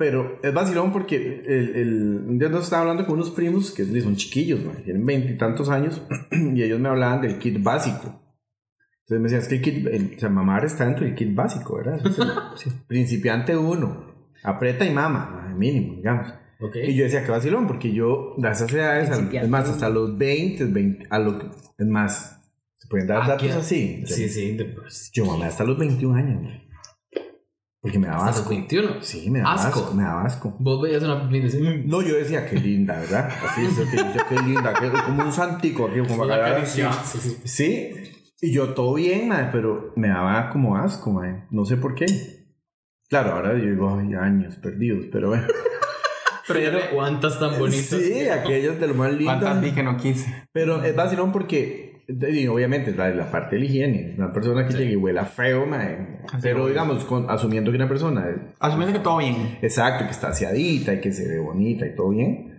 Pero 0.00 0.38
es 0.42 0.54
vacilón 0.54 0.92
porque 0.94 1.16
el, 1.46 1.76
el, 1.76 2.24
un 2.26 2.38
día 2.38 2.48
nos 2.48 2.64
estaba 2.64 2.80
hablando 2.82 3.04
con 3.04 3.16
unos 3.16 3.30
primos 3.32 3.70
que 3.70 3.84
son 4.00 4.16
chiquillos, 4.16 4.64
man, 4.64 4.76
tienen 4.82 5.04
veintitantos 5.04 5.68
años, 5.68 6.00
y 6.32 6.62
ellos 6.62 6.80
me 6.80 6.88
hablaban 6.88 7.20
del 7.20 7.38
kit 7.38 7.62
básico. 7.62 8.18
Entonces 9.02 9.18
me 9.20 9.22
decían, 9.24 9.42
es 9.42 9.48
que 9.48 9.54
el 9.56 9.60
kit, 9.60 9.86
el, 9.88 10.14
o 10.16 10.18
sea, 10.18 10.30
mamar 10.30 10.64
está 10.64 10.86
dentro 10.86 11.04
del 11.04 11.14
kit 11.14 11.34
básico, 11.34 11.76
¿verdad? 11.76 12.00
Principiante 12.86 13.54
uno, 13.54 14.06
aprieta 14.42 14.86
y 14.86 14.90
mama, 14.94 15.54
mínimo, 15.54 15.96
digamos. 15.96 16.32
¿Ok? 16.60 16.76
Y 16.82 16.94
yo 16.94 17.04
decía 17.04 17.22
que 17.22 17.30
vacilón, 17.30 17.66
porque 17.66 17.92
yo, 17.92 18.36
a 18.42 18.52
esas 18.52 18.72
edades, 18.72 19.10
es 19.10 19.48
más, 19.50 19.68
hasta 19.68 19.90
los 19.90 20.16
20, 20.16 20.64
20 20.64 21.06
a 21.10 21.18
lo 21.18 21.38
es 21.76 21.86
más, 21.86 22.40
se 22.78 22.88
pueden 22.88 23.06
dar 23.06 23.20
Ah, 23.22 23.28
datos 23.28 23.46
¿qué? 23.48 23.52
así. 23.52 24.02
Sí, 24.06 24.30
sí, 24.30 24.56
de- 24.56 24.64
pues, 24.64 25.10
Yo 25.12 25.26
mamé 25.26 25.44
hasta 25.44 25.62
los 25.64 25.78
21 25.78 26.14
años, 26.16 26.42
man. 26.42 26.62
Porque 27.82 27.98
me 27.98 28.08
daba 28.08 28.18
hasta 28.26 28.30
los 28.30 28.40
asco. 28.40 28.50
21. 28.50 29.02
Sí, 29.02 29.30
me 29.30 29.38
daba 29.40 29.54
Asco. 29.54 29.80
asco. 29.80 29.94
Me 29.94 30.02
daba 30.02 30.22
asco. 30.24 30.56
Vos 30.58 30.82
veías 30.82 31.02
una 31.02 31.28
y 31.34 31.40
decías, 31.40 31.62
No, 31.86 32.02
yo 32.02 32.14
decía, 32.14 32.46
qué 32.46 32.56
linda, 32.56 32.98
¿verdad? 33.00 33.30
Así, 33.48 33.62
yo 33.62 33.84
que 33.90 33.96
decía, 34.04 34.26
qué 34.28 34.34
linda, 34.42 34.74
que, 34.74 34.90
como 34.90 35.24
un 35.24 35.32
santico 35.32 35.86
aquí, 35.86 36.00
como 36.06 36.24
la 36.26 36.34
acá, 36.36 36.54
caricia. 36.54 36.92
Sí, 36.92 37.18
sí. 37.18 37.36
Sí, 37.44 37.90
y 38.42 38.52
yo 38.52 38.74
todo 38.74 38.94
bien, 38.94 39.28
madre, 39.28 39.48
pero 39.50 39.92
me 39.96 40.08
daba 40.08 40.50
como 40.50 40.76
asco, 40.76 41.10
madre. 41.10 41.44
No 41.50 41.64
sé 41.64 41.76
por 41.78 41.94
qué. 41.94 42.06
Claro, 43.08 43.32
ahora 43.32 43.54
yo 43.58 43.64
digo, 43.64 43.98
ay, 43.98 44.14
años 44.14 44.56
perdidos, 44.56 45.06
pero 45.10 45.28
bueno. 45.28 45.46
Pero 46.52 46.80
cuántas 46.92 47.38
tan 47.38 47.56
bonitas. 47.60 47.86
Sí, 48.00 48.28
aquellas 48.28 48.80
de 48.80 48.88
lo 48.88 48.94
más 48.94 49.12
¿Cuántas 49.12 49.54
lindas. 49.54 49.60
vi 49.62 49.70
que 49.70 49.82
no 49.84 49.96
quise? 49.96 50.48
Pero 50.50 50.82
es 50.82 50.96
vacilón 50.96 51.30
porque, 51.30 51.89
y 52.10 52.46
obviamente, 52.48 52.92
la, 52.94 53.10
la 53.10 53.30
parte 53.30 53.56
de 53.56 53.60
la 53.60 53.66
higiene. 53.66 54.14
Una 54.18 54.32
persona 54.32 54.66
que 54.66 54.74
llegue 54.74 54.92
y 54.92 54.96
huela 54.96 55.24
feo, 55.24 55.66
mae. 55.66 56.18
Pero 56.42 56.66
digamos, 56.68 57.04
con- 57.04 57.30
asumiendo 57.30 57.70
que 57.70 57.76
una 57.76 57.88
persona, 57.88 58.28
eh, 58.28 58.36
Asumiendo 58.58 58.92
que 58.96 59.02
todo 59.02 59.18
bien. 59.18 59.58
exacto, 59.62 60.04
que 60.04 60.10
está 60.10 60.28
aseadita 60.28 60.94
y 60.94 61.00
que 61.00 61.12
se 61.12 61.28
ve 61.28 61.38
bonita 61.38 61.86
y 61.86 61.94
todo 61.94 62.10
bien. 62.10 62.56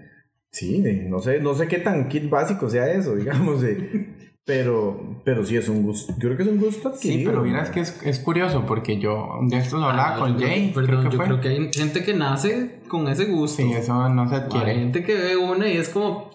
Sí, 0.52 0.80
no 1.08 1.20
sé, 1.20 1.40
no 1.40 1.54
sé 1.54 1.68
qué 1.68 1.78
tan 1.78 2.10
kit 2.10 2.30
básico 2.30 2.70
sea 2.70 2.92
eso, 2.92 3.16
digamos. 3.18 3.62
de- 3.62 4.20
pero, 4.44 5.22
pero 5.24 5.46
sí 5.46 5.56
es 5.56 5.70
un 5.70 5.84
gusto. 5.84 6.14
Yo 6.18 6.28
creo 6.30 6.38
que 6.38 6.44
es 6.44 6.50
un 6.50 6.58
gusto 6.60 6.92
Sí, 6.96 7.10
adquirido. 7.10 7.32
pero 7.32 7.44
miras 7.44 7.70
que 7.70 7.82
es, 7.82 8.02
es 8.04 8.20
curioso 8.20 8.66
porque 8.66 8.98
yo 9.00 9.40
de 9.48 9.58
esto 9.58 9.78
lo 9.78 9.86
hablaba 9.86 10.16
Ah, 10.16 10.20
con 10.20 10.38
yo 10.40 10.48
Jay. 10.48 10.72
Perdón, 10.74 10.86
creo 10.88 11.00
que 11.04 11.10
yo 11.12 11.18
fue. 11.18 11.26
creo 11.28 11.42
que 11.42 11.48
hay 11.50 11.72
gente 11.72 12.04
que 12.04 12.14
nace 12.16 12.80
con 12.88 13.08
ese 13.08 13.26
gusto. 13.26 13.62
Sí, 13.62 13.72
eso 13.72 14.10
no 14.10 14.28
se 14.28 14.36
Hay 14.36 14.42
adquiere. 14.42 14.74
gente 14.74 15.04
que 15.04 15.14
ve 15.16 15.38
una 15.38 15.68
y 15.70 15.78
es 15.78 15.90
como. 15.90 16.32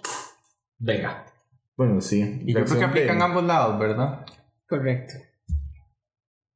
Venga. 0.79 1.26
Bueno, 1.77 2.01
sí. 2.01 2.41
Y 2.47 2.55
yo 2.55 2.65
creo 2.65 2.79
que 2.79 2.85
aplican 2.85 3.21
ambos 3.23 3.45
lados, 3.45 3.79
¿verdad? 3.79 4.25
Correcto. 4.69 5.15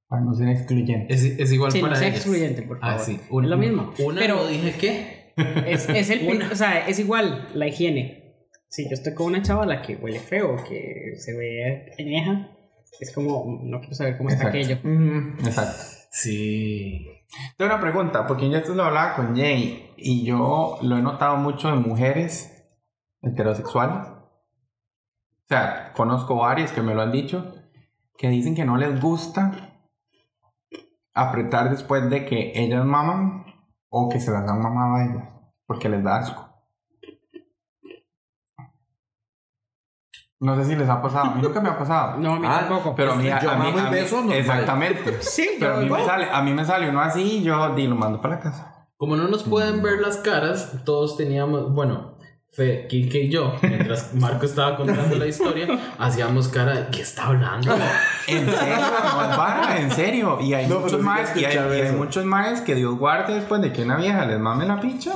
Para 0.08 0.22
no 0.22 0.34
ser 0.34 0.48
excluyente. 0.48 1.12
Es, 1.14 1.22
es 1.24 1.52
igual 1.52 1.70
Sí, 1.70 1.80
no 1.80 1.86
para 1.88 1.96
sea 1.98 2.08
ellas. 2.08 2.20
excluyente, 2.20 2.62
por 2.62 2.78
favor. 2.80 2.94
Ah, 2.96 2.98
sí. 2.98 3.20
es 3.22 3.30
lo 3.48 3.56
mismo. 3.56 3.92
Una 4.04 4.20
Pero 4.20 4.36
no 4.36 4.46
dije 4.48 4.74
qué. 4.80 5.32
es, 5.66 5.88
es 5.88 6.10
el 6.10 6.20
prin- 6.26 6.50
o 6.50 6.56
sea, 6.56 6.86
es 6.88 6.98
igual 6.98 7.48
la 7.54 7.68
higiene. 7.68 8.46
Si 8.68 8.84
yo 8.84 8.94
estoy 8.94 9.14
con 9.14 9.26
una 9.26 9.42
chavala 9.42 9.82
que 9.82 9.96
huele 9.96 10.18
feo, 10.20 10.56
que 10.68 11.12
se 11.16 11.36
ve 11.36 11.92
añeja, 11.98 12.50
es 13.00 13.12
como, 13.12 13.60
no 13.64 13.80
quiero 13.80 13.94
saber 13.94 14.16
cómo 14.16 14.30
está 14.30 14.48
aquello. 14.48 14.78
Mm, 14.82 15.38
Exacto. 15.44 15.82
Sí. 16.12 17.06
Tengo 17.56 17.72
una 17.72 17.80
pregunta, 17.80 18.26
porque 18.26 18.50
yo 18.50 18.56
esto 18.58 18.74
lo 18.74 18.82
hablaba 18.84 19.14
con 19.14 19.36
Jay 19.36 19.90
y 19.96 20.24
yo 20.24 20.78
lo 20.82 20.98
he 20.98 21.02
notado 21.02 21.36
mucho 21.36 21.68
en 21.72 21.82
mujeres 21.82 22.64
heterosexuales. 23.22 24.08
O 25.50 25.52
sea, 25.52 25.92
conozco 25.95 26.37
varias 26.37 26.71
que 26.71 26.80
me 26.80 26.95
lo 26.95 27.02
han 27.02 27.11
dicho, 27.11 27.52
que 28.16 28.28
dicen 28.28 28.54
que 28.54 28.64
no 28.64 28.76
les 28.76 29.00
gusta 29.00 29.80
apretar 31.12 31.71
después 31.71 32.09
de 32.09 32.25
que 32.25 32.52
ellas 32.54 32.85
maman 32.85 33.45
o 33.88 34.09
que 34.09 34.21
se 34.21 34.30
las 34.30 34.49
han 34.49 34.62
mamado 34.62 34.95
a 34.95 35.04
ellas, 35.07 35.28
porque 35.66 35.88
les 35.88 36.04
da 36.04 36.19
asco. 36.19 36.47
No 40.38 40.54
sé 40.54 40.66
si 40.66 40.76
les 40.76 40.88
ha 40.88 41.02
pasado, 41.02 41.33
a 41.33 41.35
mí 41.35 41.42
nunca 41.42 41.61
me 41.61 41.69
ha 41.69 41.76
pasado. 41.76 42.16
No, 42.19 42.35
a 42.35 42.38
mí 42.38 42.47
Ah, 42.49 42.61
tampoco. 42.69 42.95
Pero 42.95 43.12
a 43.14 43.16
mí, 43.16 43.25
Yo 43.25 43.50
a 43.50 43.57
mí- 43.57 43.71
a 43.76 43.83
mí- 43.87 43.90
beso 43.90 44.16
normal. 44.19 44.37
Exactamente. 44.38 45.16
sí, 45.21 45.50
Pero 45.59 45.75
a 45.75 45.80
mí, 45.80 45.90
me 45.90 46.04
sale, 46.04 46.28
a 46.30 46.42
mí 46.42 46.52
me 46.54 46.64
sale 46.64 46.88
uno 46.88 47.00
así 47.00 47.38
y 47.38 47.42
yo 47.42 47.75
di, 47.75 47.88
lo 47.88 47.97
mando 47.97 48.21
para 48.21 48.37
la 48.37 48.40
casa. 48.40 48.87
Como 48.97 49.16
no 49.16 49.26
nos 49.26 49.42
pueden 49.42 49.83
ver 49.83 49.99
las 50.00 50.19
caras, 50.19 50.85
todos 50.85 51.16
teníamos, 51.16 51.75
bueno, 51.75 52.09
Fe, 52.52 52.87
Kike 52.88 53.21
y 53.23 53.28
yo, 53.30 53.54
mientras 53.62 54.12
Marco 54.14 54.45
estaba 54.45 54.76
contando 54.76 55.14
la 55.16 55.26
historia, 55.26 55.69
hacíamos 55.99 56.49
cara 56.49 56.75
de 56.80 56.90
¿qué 56.90 57.02
está 57.02 57.26
hablando? 57.26 57.73
En 58.26 58.47
serio, 58.50 58.76
no 59.37 59.76
en 59.76 59.90
serio. 59.92 60.38
Y 60.40 60.54
hay 60.54 60.66
No, 60.66 60.80
muchos 60.80 60.99
sí 60.99 61.07
maes, 61.07 61.30
que 61.30 61.40
y 61.42 61.45
hay, 61.45 61.88
y 61.88 61.92
muchos 61.92 62.25
maes 62.25 62.61
que 62.61 62.75
Dios 62.75 62.99
guarde 62.99 63.35
después 63.35 63.61
de 63.62 63.73
que 63.73 63.85
una 63.85 63.97
vieja 63.97 64.26
les 64.26 64.40
mame 64.40 64.66
la 64.66 64.80
picha, 64.80 65.12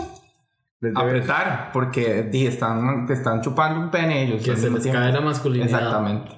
les 0.81 0.95
debe- 0.95 1.09
apretar, 1.09 1.71
porque 1.73 2.23
di, 2.23 2.47
están, 2.47 3.05
te 3.07 3.14
están 3.14 3.43
chupando 3.43 3.81
un 3.81 3.91
pene 3.91 4.23
ellos. 4.23 4.41
que 4.43 4.57
se 4.57 4.71
les 4.71 4.83
tiempo. 4.83 5.00
cae 5.00 5.12
la 5.12 5.21
masculinidad. 5.21 5.67
Exactamente. 5.71 6.31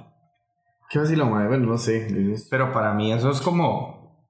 ¿Qué 0.89 0.99
vacilón, 0.99 1.31
madre? 1.31 1.49
Bueno, 1.49 1.67
no 1.67 1.79
sé. 1.79 2.09
Pero 2.49 2.73
para 2.73 2.95
mí 2.95 3.13
eso 3.13 3.31
es 3.31 3.41
como. 3.43 4.25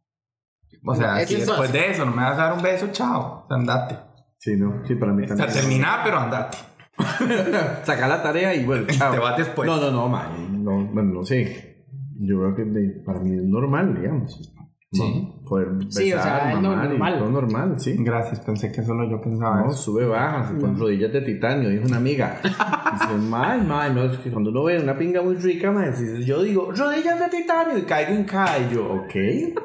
O 0.85 0.95
sea, 0.97 1.25
si 1.27 1.37
después 1.37 1.71
de 1.73 1.91
eso 1.93 2.05
no 2.05 2.11
me 2.13 2.23
vas 2.25 2.39
a 2.39 2.45
dar 2.45 2.53
un 2.55 2.63
beso, 2.63 2.89
chao, 2.91 3.47
andate. 3.51 3.99
Sí, 4.39 4.57
no. 4.57 4.83
Sí, 4.87 4.95
para 4.95 5.13
mí 5.13 5.25
O 5.25 5.29
sea, 5.29 5.37
también. 5.37 5.61
termina, 5.61 6.01
pero 6.05 6.19
andate. 6.19 6.59
Saca 7.85 8.09
la 8.09 8.23
tarea 8.23 8.55
y 8.55 8.65
bueno, 8.65 8.87
chao. 8.91 9.13
Te 9.13 9.19
vas 9.19 9.37
después. 9.37 9.69
No, 9.69 9.77
no, 9.81 9.91
no, 9.91 10.09
madre. 10.09 10.35
No, 10.51 10.85
bueno, 10.87 11.13
no 11.15 11.25
sé. 11.25 11.85
Yo 12.19 12.39
creo 12.39 12.55
que 12.57 12.65
de- 12.65 13.03
para 13.05 13.21
mí 13.21 13.35
es 13.37 13.43
normal, 13.45 13.95
digamos. 14.01 14.53
Sí. 14.93 15.03
No, 15.03 15.43
Poder 15.45 15.69
besar, 15.71 15.93
Sí, 16.03 16.13
o 16.13 16.23
sea, 16.23 16.53
es 16.53 16.61
normal. 16.63 17.19
todo 17.19 17.31
normal, 17.31 17.75
sí. 17.79 17.97
Gracias, 17.99 18.41
pensé 18.41 18.73
que 18.73 18.83
solo 18.83 19.09
yo 19.11 19.21
pensaba 19.21 19.61
No, 19.61 19.67
eso. 19.71 19.75
sube, 19.77 20.07
baja, 20.07 20.53
con 20.59 20.79
rodillas 20.79 21.13
de 21.13 21.21
titanio, 21.23 21.69
dijo 21.69 21.87
una 21.87 21.99
amiga. 21.99 22.41
Dice, 22.43 23.15
mal, 23.29 23.65
mal, 23.67 23.95
no, 23.95 24.05
es 24.05 24.19
que 24.19 24.31
cuando 24.31 24.51
uno 24.51 24.65
ve 24.65 24.81
una 24.81 24.97
pinga 24.97 25.21
muy 25.23 25.35
rica, 25.37 25.71
dice, 25.91 26.25
yo 26.25 26.43
digo, 26.43 26.71
rodillas 26.73 27.19
de 27.21 27.29
titanio, 27.29 27.79
y 27.79 27.83
caigo 27.83 28.13
en 28.13 28.71
yo, 28.71 28.93
ok, 28.95 29.15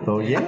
todo 0.04 0.18
bien. 0.18 0.44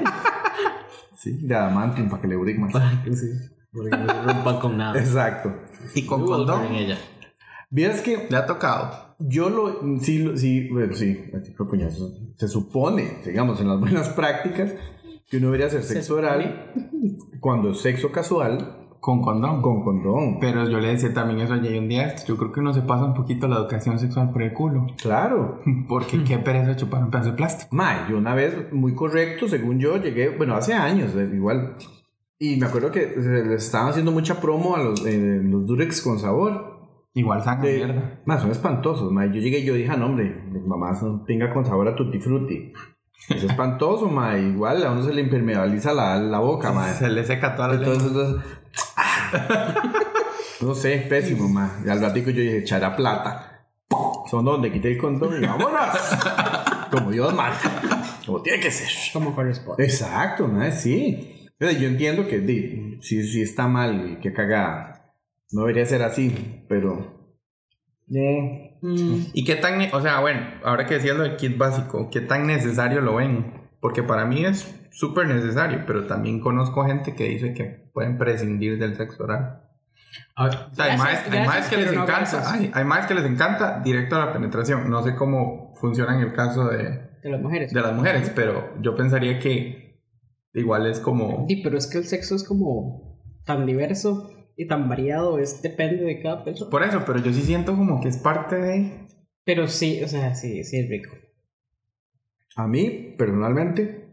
Sí, 1.15 1.37
de 1.47 1.55
adamantium 1.55 2.09
para 2.09 2.21
que 2.21 2.27
le 2.27 2.35
brigue 2.35 2.59
más. 2.59 2.73
Sí, 3.05 3.27
porque 3.73 3.89
no 3.97 4.05
se 4.07 4.21
rompan 4.21 4.59
con 4.59 4.77
nada. 4.77 4.99
Exacto. 4.99 5.53
Y 5.95 6.05
con 6.05 6.25
condón. 6.25 6.65
en 6.65 6.75
ella. 6.75 6.97
Vieras 7.69 8.01
que 8.01 8.27
Le 8.29 8.37
ha 8.37 8.45
tocado. 8.45 9.15
yo 9.19 9.49
lo, 9.49 9.79
sí, 9.99 10.19
lo- 10.19 10.37
sí, 10.37 10.69
bueno, 10.69 10.93
sí, 10.93 11.19
se 12.37 12.47
supone, 12.47 13.17
digamos, 13.25 13.59
en 13.61 13.67
las 13.69 13.79
buenas 13.79 14.09
prácticas, 14.15 14.73
que 15.29 15.37
uno 15.37 15.47
debería 15.47 15.67
hacer 15.67 15.83
sexo 15.83 16.15
oral 16.17 16.71
cuando 17.39 17.71
es 17.71 17.79
sexo 17.81 18.11
casual 18.11 18.87
Con 18.99 19.21
condón. 19.21 19.61
con 19.63 19.83
condón. 19.83 20.39
Pero 20.39 20.69
yo 20.69 20.79
le 20.79 20.89
decía 20.89 21.11
también 21.13 21.39
eso 21.39 21.53
a 21.55 21.57
Jay 21.57 21.77
un 21.79 21.89
día. 21.89 22.15
Yo 22.27 22.37
creo 22.37 22.51
que 22.51 22.59
uno 22.59 22.73
se 22.73 22.81
pasa 22.81 23.05
un 23.05 23.13
poquito 23.15 23.47
la 23.47 23.55
educación 23.57 23.97
sexual 23.97 24.31
por 24.31 24.43
el 24.43 24.53
culo. 24.53 24.85
Claro. 25.01 25.59
Porque 25.89 26.23
qué 26.23 26.37
pereza 26.37 26.75
chupar 26.75 27.03
un 27.03 27.09
pedazo 27.11 27.31
de 27.31 27.35
plástico. 27.37 27.75
Mae, 27.75 28.09
yo 28.09 28.17
una 28.17 28.35
vez, 28.35 28.71
muy 28.71 28.93
correcto, 28.93 29.47
según 29.47 29.79
yo, 29.79 29.97
llegué, 29.97 30.29
bueno, 30.29 30.55
hace 30.55 30.73
años, 30.73 31.15
eh, 31.15 31.27
igual. 31.33 31.75
Y 32.45 32.57
me 32.57 32.65
acuerdo 32.65 32.91
que 32.91 33.13
se 33.21 33.45
les 33.45 33.63
estaban 33.63 33.91
haciendo 33.91 34.11
mucha 34.11 34.41
promo 34.41 34.75
a 34.75 34.83
los, 34.83 35.05
eh, 35.05 35.39
los 35.41 35.65
Durex 35.65 36.01
con 36.01 36.19
sabor. 36.19 36.73
Igual 37.13 37.41
saca 37.41 37.61
De- 37.61 37.77
mierda. 37.77 38.21
Mae, 38.25 38.37
son 38.41 38.51
espantosos, 38.51 39.11
mae. 39.13 39.29
Yo 39.29 39.35
llegué 39.39 39.59
y 39.59 39.63
yo 39.65 39.75
dije, 39.75 39.89
ah, 39.89 39.95
no, 39.95 40.07
hombre, 40.07 40.43
mis 40.51 40.65
mamás 40.65 40.99
son 40.99 41.23
pinga 41.23 41.53
con 41.53 41.63
sabor 41.63 41.87
a 41.87 41.95
tutti 41.95 42.19
frutti. 42.19 42.73
Es 43.29 43.43
espantoso, 43.49 44.09
mae. 44.09 44.41
Igual 44.41 44.83
a 44.85 44.91
uno 44.91 45.03
se 45.03 45.13
le 45.13 45.21
impermeabiliza 45.21 45.93
la, 45.93 46.17
la 46.17 46.39
boca, 46.39 46.73
mae. 46.73 46.93
Se 46.93 47.07
le 47.07 47.23
seca 47.23 47.55
toda 47.55 47.69
la. 47.69 47.75
Entonces, 47.75 48.07
entonces, 48.09 48.43
ah. 48.97 49.93
no 50.61 50.75
sé, 50.75 50.97
pésimo, 51.07 51.47
mae. 51.47 51.69
Y 51.85 51.89
al 51.89 52.01
ratico 52.01 52.29
yo 52.29 52.41
dije, 52.41 52.57
echará 52.57 52.93
plata. 52.93 53.67
Son 54.29 54.43
donde 54.43 54.69
quité 54.69 54.91
el 54.91 54.97
condón 54.97 55.41
y 55.41 55.45
vámonos. 55.45 55.79
Como 56.91 57.09
Dios 57.09 57.33
marca. 57.33 57.71
Como 58.25 58.41
tiene 58.41 58.59
que 58.59 58.69
ser. 58.69 58.89
Como 59.13 59.33
corresponde. 59.33 59.83
Exacto, 59.85 60.47
¿no? 60.47 60.69
Sí. 60.71 61.32
Yo 61.59 61.87
entiendo 61.87 62.27
que 62.27 62.39
di, 62.39 62.97
sí, 63.01 63.23
sí 63.25 63.41
está 63.41 63.67
mal 63.67 64.11
y 64.11 64.15
que 64.19 64.33
cagada. 64.33 65.13
No 65.51 65.61
debería 65.61 65.85
ser 65.85 66.01
así, 66.01 66.63
pero. 66.67 67.31
Eh, 68.13 68.73
Mm, 68.83 69.27
¿Y 69.33 69.45
qué 69.45 69.55
tan, 69.55 69.79
o 69.93 70.01
sea, 70.01 70.19
bueno, 70.19 70.41
ahora 70.61 70.85
que 70.85 70.95
decías 70.95 71.15
lo 71.15 71.23
del 71.23 71.37
kit 71.37 71.57
básico, 71.57 72.09
qué 72.11 72.19
tan 72.19 72.45
necesario 72.45 72.99
lo 72.99 73.15
ven? 73.15 73.69
Porque 73.79 74.03
para 74.03 74.25
mí 74.25 74.43
es 74.45 74.75
súper 74.91 75.27
necesario, 75.27 75.83
pero 75.87 76.05
también 76.05 76.41
conozco 76.41 76.85
gente 76.85 77.15
que 77.15 77.29
dice 77.29 77.53
que 77.53 77.63
pueden 77.93 78.17
prescindir 78.17 78.77
del 78.77 78.97
sexo 78.97 79.23
oral. 79.23 79.61
A 80.35 80.43
ver, 80.49 80.55
O 80.69 80.75
sea, 80.75 80.85
hay 80.85 80.97
Gracias, 80.97 80.99
más, 80.99 81.23
hay 81.23 81.31
gracias, 81.31 81.47
más 81.47 81.69
que 81.69 81.77
les 81.77 81.93
no 81.93 82.03
encanta, 82.03 82.51
hay, 82.53 82.71
hay 82.73 82.83
más 82.83 83.07
que 83.07 83.13
les 83.13 83.23
encanta 83.25 83.79
directo 83.79 84.17
a 84.17 84.25
la 84.25 84.33
penetración. 84.33 84.89
No 84.89 85.01
sé 85.01 85.15
cómo 85.15 85.73
funciona 85.77 86.15
en 86.15 86.21
el 86.21 86.33
caso 86.33 86.67
de, 86.67 87.09
de 87.23 87.29
las 87.29 87.41
mujeres. 87.41 87.71
de 87.71 87.81
las 87.81 87.93
mujeres, 87.93 88.31
pero 88.35 88.73
yo 88.81 88.97
pensaría 88.97 89.39
que 89.39 89.82
igual 90.53 90.87
es 90.87 90.99
como... 90.99 91.45
Sí, 91.47 91.61
pero 91.63 91.77
es 91.77 91.87
que 91.87 91.97
el 91.99 92.05
sexo 92.05 92.35
es 92.35 92.43
como 92.43 93.19
tan 93.45 93.65
diverso 93.65 94.29
y 94.55 94.67
tan 94.67 94.87
variado, 94.87 95.39
es 95.39 95.61
depende 95.61 96.03
de 96.03 96.21
cada 96.21 96.43
persona. 96.43 96.69
Por 96.71 96.83
eso, 96.83 97.03
pero 97.05 97.19
yo 97.19 97.33
sí 97.33 97.41
siento 97.41 97.75
como 97.75 97.99
que 98.01 98.09
es 98.09 98.17
parte 98.17 98.55
de... 98.55 99.07
Pero 99.45 99.67
sí, 99.67 100.01
o 100.03 100.07
sea, 100.07 100.35
sí, 100.35 100.63
sí 100.63 100.77
es 100.77 100.89
rico. 100.89 101.11
a 102.55 102.67
mí, 102.67 103.15
personalmente. 103.17 104.07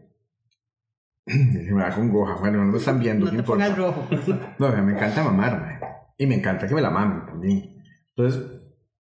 me 1.25 1.81
da 1.81 1.95
con 1.95 2.11
goja. 2.11 2.35
Bueno, 2.39 2.65
no 2.65 2.71
lo 2.71 2.77
están 2.77 2.99
viendo, 2.99 3.25
No 3.27 3.31
no, 3.31 3.37
te 3.37 3.41
importa. 3.41 3.65
pongas 3.65 3.77
rojo, 3.77 4.09
por 4.09 4.19
favor. 4.19 4.41
No, 4.59 4.67
o 4.67 4.71
sea, 4.71 4.81
me 4.81 4.93
encanta 4.93 5.23
mamarme. 5.23 5.79
Y 6.17 6.25
me 6.25 6.35
encanta 6.35 6.67
que 6.67 6.75
me 6.75 6.81
la 6.81 6.89
mamen 6.89 7.25
también. 7.25 7.83
Entonces, 8.15 8.43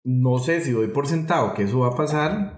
no 0.03 0.39
sé 0.39 0.61
si 0.61 0.71
doy 0.71 0.87
por 0.87 1.07
sentado 1.07 1.53
que 1.53 1.63
eso 1.63 1.79
va 1.79 1.89
a 1.89 1.95
pasar. 1.95 2.56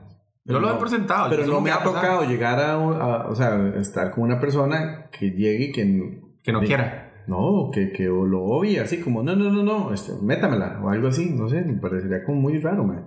Yo 0.54 0.60
lo 0.60 0.68
doy 0.70 0.78
por 0.80 0.90
sentado. 0.90 1.30
Pero 1.30 1.46
no 1.48 1.62
me 1.62 1.72
ha 1.72 1.82
tocado 1.84 2.24
llegar 2.26 2.60
a, 2.60 2.74
a- 2.74 3.28
o 3.30 3.36
sea, 3.36 3.72
estar 3.80 4.12
con 4.12 4.24
una 4.24 4.40
persona 4.40 5.10
que 5.12 5.32
llegue 5.32 5.66
y 5.66 5.72
que 5.72 6.22
Que 6.44 6.52
no 6.52 6.62
Sí. 6.62 6.68
quiera. 6.68 7.06
No, 7.28 7.70
que, 7.72 7.92
que 7.92 8.06
lo 8.06 8.44
obvie, 8.44 8.80
así 8.80 9.00
como, 9.02 9.22
no, 9.22 9.36
no, 9.36 9.52
no, 9.52 9.62
no, 9.62 9.94
este, 9.94 10.14
métamela 10.24 10.80
o 10.84 10.90
algo 10.90 11.10
así, 11.10 11.30
no 11.30 11.48
sé, 11.48 11.62
me 11.62 11.80
parecería 11.80 12.24
como 12.24 12.42
muy 12.42 12.58
raro, 12.60 12.84
man. 12.84 13.06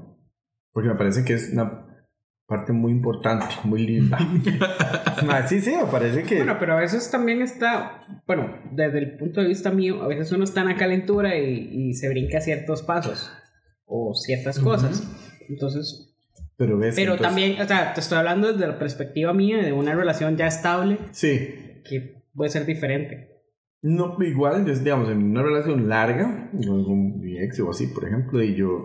Porque 0.73 0.89
me 0.91 0.95
parece 0.95 1.25
que 1.25 1.33
es 1.35 1.51
una 1.53 1.87
parte 2.47 2.73
muy 2.73 2.93
importante, 2.93 3.47
muy 3.65 3.85
linda. 3.87 4.19
Sí, 5.47 5.61
sí, 5.61 5.75
me 5.77 5.87
parece 5.91 6.23
que... 6.25 6.37
Bueno, 6.37 6.57
pero 6.59 6.73
a 6.75 6.81
veces 6.81 7.11
también 7.11 7.43
está, 7.43 8.05
bueno, 8.27 8.49
desde 8.73 8.99
el 8.99 9.17
punto 9.17 9.41
de 9.41 9.49
vista 9.49 9.71
mío, 9.71 10.03
a 10.03 10.09
veces 10.09 10.33
uno 10.33 10.43
está 10.45 10.63
en 10.63 10.69
la 10.69 10.77
calentura 10.77 11.37
y, 11.37 11.69
y 11.73 11.95
se 11.95 12.09
brinca 12.09 12.41
ciertos 12.41 12.83
pasos 12.83 13.31
o 13.85 14.13
ciertas 14.15 14.59
cosas. 14.59 15.09
Entonces, 15.49 16.12
pero 16.57 16.79
ves, 16.79 16.95
pero 16.95 17.13
entonces- 17.13 17.27
también, 17.27 17.61
o 17.61 17.67
sea, 17.67 17.95
te 17.95 18.01
estoy 18.01 18.19
hablando 18.19 18.53
desde 18.53 18.67
la 18.67 18.79
perspectiva 18.79 19.33
mía 19.33 19.63
de 19.63 19.73
una 19.73 19.95
relación 19.95 20.37
ya 20.37 20.47
estable 20.47 20.99
Sí, 21.11 21.81
que 21.85 22.23
puede 22.35 22.51
ser 22.51 22.67
diferente. 22.67 23.29
No, 23.83 24.17
igual, 24.23 24.65
digamos, 24.65 25.09
en 25.09 25.23
una 25.25 25.43
relación 25.43 25.89
larga, 25.89 26.51
con 26.53 27.21
mi 27.21 27.37
ex 27.39 27.59
o 27.61 27.71
así, 27.71 27.89
por 27.89 28.07
ejemplo, 28.07 28.41
y 28.43 28.55
yo, 28.55 28.85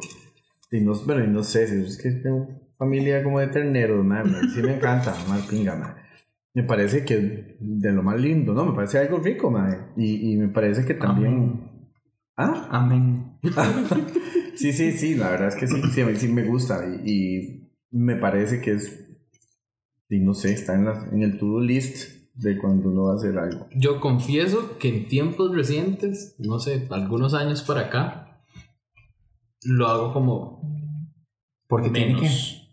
y 0.71 0.81
no, 0.81 0.93
bueno, 1.05 1.23
y 1.23 1.27
no 1.27 1.43
sé, 1.43 1.67
si 1.67 1.75
es 1.85 2.01
que 2.01 2.09
tengo 2.11 2.47
familia 2.77 3.23
como 3.23 3.39
de 3.39 3.47
terneros, 3.47 4.03
madre, 4.03 4.31
sí 4.53 4.61
me 4.61 4.75
encanta, 4.75 5.15
mal 5.29 5.41
pinga, 5.49 5.75
madre. 5.75 6.01
Me 6.55 6.63
parece 6.63 7.05
que 7.05 7.55
de 7.59 7.91
lo 7.91 8.01
más 8.01 8.19
lindo, 8.19 8.55
¿no? 8.55 8.65
Me 8.65 8.73
parece 8.75 8.97
algo 8.97 9.19
rico, 9.19 9.51
madre. 9.51 9.77
Y, 9.95 10.33
y 10.33 10.37
me 10.37 10.47
parece 10.47 10.83
que 10.85 10.95
también... 10.95 11.61
¿Ah? 12.35 12.67
Amén. 12.71 13.37
Sí, 14.57 14.73
sí, 14.73 14.91
sí, 14.93 15.15
la 15.15 15.29
verdad 15.29 15.49
es 15.49 15.55
que 15.55 15.67
sí, 15.67 15.81
sí, 15.93 16.01
a 16.01 16.05
mí 16.05 16.15
sí 16.15 16.27
me 16.27 16.43
gusta 16.43 16.83
y, 17.05 17.11
y 17.11 17.69
me 17.91 18.15
parece 18.15 18.59
que 18.61 18.71
es, 18.73 19.07
y 20.09 20.19
no 20.19 20.33
sé, 20.33 20.51
está 20.53 20.75
en, 20.75 20.85
la- 20.85 21.07
en 21.11 21.21
el 21.21 21.37
to-do 21.37 21.59
list 21.61 22.15
de 22.33 22.57
cuando 22.57 22.89
uno 22.89 23.03
va 23.05 23.13
a 23.13 23.15
hacer 23.15 23.37
algo. 23.37 23.67
Yo 23.75 23.99
confieso 23.99 24.77
que 24.77 24.89
en 24.89 25.07
tiempos 25.07 25.55
recientes, 25.55 26.35
no 26.39 26.59
sé, 26.59 26.87
algunos 26.91 27.33
años 27.33 27.61
para 27.63 27.81
acá, 27.81 28.41
lo 29.63 29.87
hago 29.87 30.13
como 30.13 30.61
Porque 31.67 31.89
tiene 31.89 32.15
que. 32.15 32.21
menos. 32.21 32.63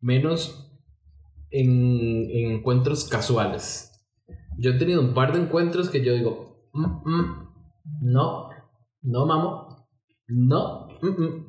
Menos 0.00 0.72
en, 1.50 1.70
en 2.30 2.50
encuentros 2.52 3.04
casuales. 3.08 3.92
Yo 4.58 4.72
he 4.72 4.78
tenido 4.78 5.00
un 5.00 5.14
par 5.14 5.32
de 5.32 5.40
encuentros 5.40 5.88
que 5.90 6.04
yo 6.04 6.12
digo, 6.14 6.68
"Mm, 6.72 6.86
mm, 7.10 7.48
no, 8.02 8.48
no, 9.02 9.26
mamo, 9.26 9.88
no, 10.28 10.85
mm, 11.02 11.06
mm". 11.22 11.46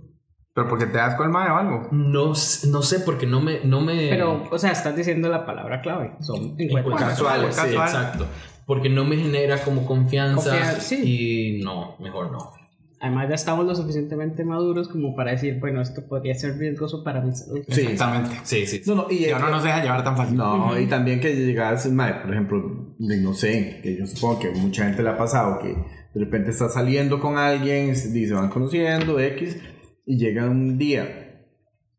Pero 0.54 0.70
porque 0.70 0.88
te 0.88 0.98
das 0.98 1.14
con 1.16 1.28
el 1.28 1.32
mae 1.32 1.52
o 1.52 1.56
algo. 1.56 1.88
no, 1.92 2.30
no 2.30 2.82
sé 2.82 3.00
porque 3.02 3.28
no 3.28 3.42
me, 3.42 3.60
no 3.64 3.80
me. 3.82 4.10
Pero, 4.10 4.44
o 4.50 4.58
sea, 4.58 4.72
estás 4.72 4.96
diciendo 4.96 5.30
la 5.30 5.46
palabra 5.46 5.82
clave. 5.82 6.14
Son 6.20 6.56
encuentros 6.58 6.80
encuentros 6.80 7.10
Casuales, 7.10 7.56
sí, 7.56 7.62
casual. 7.62 7.88
exacto. 7.88 8.26
Porque 8.66 8.90
no 8.90 9.06
me 9.06 9.16
genera 9.18 9.60
como 9.64 9.86
confianza 9.86 10.50
Confianza, 10.50 10.82
sí. 10.82 11.60
y 11.60 11.64
no, 11.64 11.96
mejor 12.00 12.32
no. 12.32 12.52
Además, 13.00 13.30
ya 13.30 13.36
estamos 13.36 13.68
lo 13.68 13.76
suficientemente 13.76 14.44
maduros 14.44 14.88
como 14.88 15.16
para 15.16 15.30
decir, 15.32 15.60
bueno, 15.60 15.80
esto 15.82 16.08
podría 16.10 16.34
ser 16.34 16.58
riesgoso 16.58 17.04
para 17.04 17.22
mi 17.22 17.34
salud. 17.36 17.60
Sí. 17.70 17.82
Exactamente. 17.82 18.36
Sí, 18.44 18.66
sí. 18.66 18.82
sí. 18.84 18.90
No, 18.90 18.96
no, 18.96 19.08
y, 19.12 19.28
Y 19.28 19.32
uno 19.32 19.50
no 19.52 19.62
se 19.62 19.68
deja 19.68 19.84
llevar 19.84 20.04
tan 20.04 20.18
fácil. 20.18 20.36
No, 20.36 20.78
y 20.80 20.88
también 20.88 21.20
que 21.20 21.36
llegas, 21.36 21.86
mae, 21.92 22.16
por 22.16 22.32
ejemplo, 22.32 22.96
de- 22.98 23.22
no 23.22 23.34
sé, 23.36 23.80
que 23.84 23.96
yo 24.00 24.08
supongo 24.08 24.40
que 24.40 24.50
mucha 24.50 24.86
gente 24.86 25.04
le 25.04 25.10
ha 25.12 25.18
pasado 25.18 25.60
que 25.60 25.76
de 26.18 26.26
repente 26.26 26.52
está 26.52 26.70
saliendo 26.70 27.20
con 27.20 27.38
alguien, 27.38 27.96
se 27.96 28.18
y 28.18 28.26
se 28.26 28.34
van 28.34 28.50
conociendo, 28.50 29.20
X, 29.20 29.58
y 30.06 30.18
llega 30.18 30.46
un 30.50 30.78
día 30.78 31.24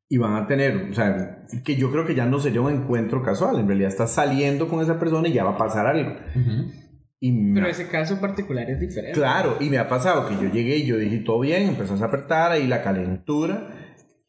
y 0.09 0.17
van 0.17 0.37
a 0.37 0.47
tener, 0.47 0.89
o 0.91 0.95
sea, 0.95 1.45
que 1.65 1.77
yo 1.77 1.91
creo 1.93 2.07
que 2.07 2.15
ya 2.15 2.25
no 2.27 2.39
sería 2.41 2.61
un 2.63 2.73
encuentro 2.73 3.23
casual, 3.23 3.61
en 3.61 3.67
realidad 3.67 3.91
estás 3.91 4.13
saliendo 4.13 4.67
con 4.69 4.81
esa 4.83 4.99
persona 4.99 5.29
y 5.29 5.33
ya 5.35 5.45
va 5.45 5.51
a 5.51 5.59
pasar 5.59 5.87
algo. 5.87 6.15
Y 7.21 7.53
Pero 7.55 7.67
ha- 7.67 7.71
ese 7.71 7.89
caso 7.89 8.21
particular 8.21 8.71
es 8.71 8.81
diferente. 8.81 9.19
Claro, 9.19 9.57
y 9.61 9.69
me 9.69 9.79
ha 9.79 9.89
pasado 9.89 10.29
que 10.29 10.35
yo 10.43 10.51
llegué 10.53 10.77
y 10.79 10.87
yo 10.87 10.97
dije 10.97 11.19
todo 11.19 11.41
bien, 11.41 11.65
empezás 11.69 12.01
a 12.01 12.07
apretar 12.07 12.53
ahí 12.53 12.67
la 12.67 12.83
calentura 12.83 13.69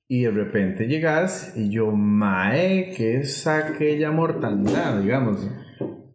y 0.07 0.23
de 0.23 0.31
repente 0.31 0.87
llegas 0.87 1.53
y 1.55 1.69
yo, 1.69 1.91
mae, 1.91 2.91
¿qué 2.97 3.17
es 3.17 3.45
aquella 3.47 4.11
mortalidad? 4.11 4.99
Digamos. 5.01 5.47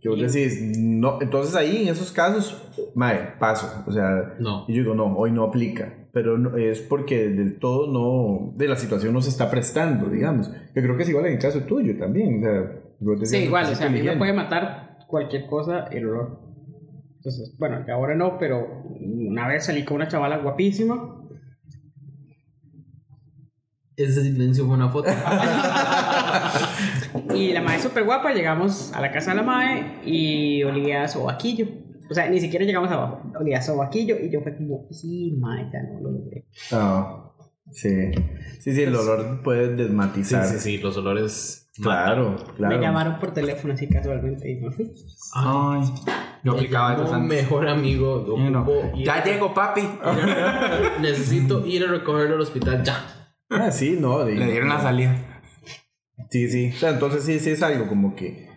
Que 0.05 0.11
vos 0.11 0.21
decís, 0.21 0.61
no, 0.79 1.19
entonces 1.23 1.57
ahí 1.57 1.85
en 1.85 1.89
esos 1.89 2.13
casos, 2.13 2.63
mae, 2.95 3.37
paso. 3.41 3.85
O 3.87 3.91
sea, 3.93 4.35
No. 4.39 4.67
y 4.69 4.75
yo 4.75 4.83
digo, 4.83 4.95
no, 4.95 5.17
hoy 5.17 5.33
no 5.33 5.45
aplica. 5.45 6.09
Pero 6.13 6.37
no- 6.37 6.59
es 6.59 6.81
porque 6.83 7.31
del 7.31 7.59
todo 7.59 7.91
no, 7.91 8.53
de 8.55 8.69
la 8.69 8.77
situación 8.77 9.15
no 9.15 9.23
se 9.23 9.31
está 9.31 9.51
prestando, 9.51 10.11
digamos. 10.11 10.51
Yo 10.75 10.83
creo 10.83 10.95
que 10.99 11.05
es 11.05 11.09
igual 11.09 11.25
en 11.25 11.33
el 11.33 11.39
caso 11.39 11.61
tuyo 11.63 11.97
también. 11.99 12.39
O 12.39 12.43
sea, 12.43 12.83
vos 13.01 13.19
decías 13.19 13.41
Sí, 13.41 13.47
igual, 13.47 13.65
o 13.73 13.75
sea, 13.75 13.87
a 13.87 13.91
mí 13.91 14.03
me 14.03 14.15
puede 14.19 14.35
matar 14.35 14.99
cualquier 15.09 15.47
cosa 15.47 15.85
el 15.91 16.07
olor. 16.07 16.39
Entonces, 17.17 17.57
bueno, 17.59 17.83
que 17.87 17.91
ahora 17.91 18.15
no, 18.15 18.37
pero 18.39 18.85
una 19.01 19.49
vez 19.49 19.65
salí 19.65 19.87
con 19.87 19.95
una 19.97 20.09
chavala 20.09 20.37
guapísima. 20.37 21.23
Ese 23.97 24.23
silencio 24.23 24.67
fue 24.67 24.75
una 24.75 24.91
foto. 24.91 25.09
Y 27.35 27.53
la 27.53 27.61
mae 27.63 27.81
súper 27.81 28.05
guapa, 28.05 28.33
llegamos 28.33 28.93
a 28.95 29.01
la 29.01 29.11
casa 29.13 29.31
de 29.31 29.37
la 29.39 29.43
mae 29.43 30.01
y 30.05 30.63
olía 30.63 31.05
a 31.05 31.09
sobaquillo. 31.09 31.67
O 32.11 32.15
sea, 32.15 32.29
ni 32.29 32.39
siquiera 32.41 32.65
llegamos 32.65 32.91
abajo, 32.91 33.23
olía 33.41 33.59
a 33.59 33.63
sobaquillo 33.63 34.17
y 34.21 34.31
yo 34.31 34.41
fue 34.43 34.55
como, 34.57 34.87
sí, 34.91 35.37
mae, 35.39 35.69
ya 35.73 35.83
no 35.83 36.01
lo 36.01 36.11
logré. 36.19 36.47
Ah, 36.71 37.25
sí. 37.73 38.13
Sí, 38.61 38.73
sí, 38.75 38.83
el 38.83 38.95
olor 38.95 39.43
puede 39.43 39.69
Sí, 39.71 39.75
desmatizar. 39.83 40.45
sí, 40.47 40.59
sí, 40.59 40.79
los 40.79 40.97
olores. 40.99 41.61
Claro, 41.81 42.37
claro. 42.57 42.77
Me 42.77 42.81
llamaron 42.81 43.19
por 43.19 43.33
teléfono 43.35 43.75
así 43.75 43.89
casualmente 43.89 44.49
y 44.49 44.61
me 44.61 44.71
fui. 44.71 44.93
Ay, 45.35 45.83
yo 46.45 46.53
aplicaba 46.53 46.95
eso 46.95 47.19
mejor 47.19 47.67
amigo. 47.69 48.25
Ya 49.03 49.25
llego, 49.25 49.53
papi. 49.53 49.83
Necesito 51.01 51.67
ir 51.67 51.85
a 51.85 51.89
recogerlo 51.89 52.35
al 52.37 52.41
hospital 52.43 52.83
ya. 52.85 52.97
Ah, 53.51 53.71
sí, 53.71 53.97
no. 53.99 54.25
de- 54.25 54.37
Le 54.37 54.47
dieron 54.53 54.69
la 54.69 54.81
salida. 54.81 55.34
Sí, 56.31 56.49
sí. 56.49 56.71
O 56.75 56.79
sea, 56.79 56.91
entonces 56.91 57.25
sí, 57.25 57.39
sí 57.41 57.51
es 57.51 57.63
algo 57.63 57.87
como 57.89 58.15
que, 58.15 58.49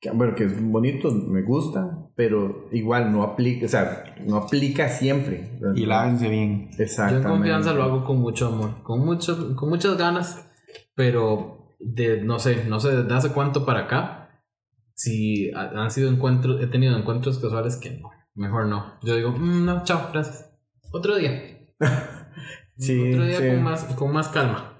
que, 0.00 0.10
bueno, 0.10 0.34
que 0.34 0.44
es 0.44 0.62
bonito, 0.62 1.10
me 1.12 1.42
gusta, 1.42 2.08
pero 2.14 2.68
igual 2.72 3.12
no 3.12 3.22
aplica, 3.22 3.66
o 3.66 3.68
sea, 3.68 4.04
no 4.26 4.36
aplica 4.36 4.88
siempre. 4.88 5.58
Y 5.74 5.86
lávense 5.86 6.28
bien. 6.28 6.70
Yo 6.76 6.84
Exactamente. 6.84 7.28
en 7.28 7.34
confianza 7.34 7.72
lo 7.74 7.82
hago 7.82 8.04
con 8.04 8.18
mucho 8.20 8.48
amor, 8.48 8.82
con, 8.82 9.04
mucho, 9.04 9.54
con 9.56 9.68
muchas 9.68 9.96
ganas, 9.98 10.48
pero 10.94 11.74
de, 11.80 12.22
no 12.22 12.38
sé, 12.38 12.64
no 12.66 12.80
sé 12.80 12.96
desde 12.96 13.14
hace 13.14 13.28
cuánto 13.30 13.64
para 13.66 13.80
acá, 13.80 14.42
si 14.94 15.50
ha- 15.52 15.70
han 15.82 15.90
sido 15.90 16.08
encuentros, 16.10 16.62
he 16.62 16.66
tenido 16.68 16.96
encuentros 16.96 17.38
casuales 17.38 17.76
que 17.76 17.90
no, 17.98 18.10
mejor 18.34 18.66
no. 18.66 18.94
Yo 19.02 19.16
digo, 19.16 19.32
"Mm, 19.32 19.64
no, 19.64 19.82
chao, 19.84 20.10
gracias. 20.12 20.50
Otro 20.92 21.16
día. 21.16 21.58
Sí, 22.76 23.12
Otro 23.12 23.24
día 23.24 23.38
sí. 23.40 23.48
con, 23.48 23.62
más, 23.62 23.84
con 23.84 24.12
más 24.12 24.28
calma. 24.30 24.73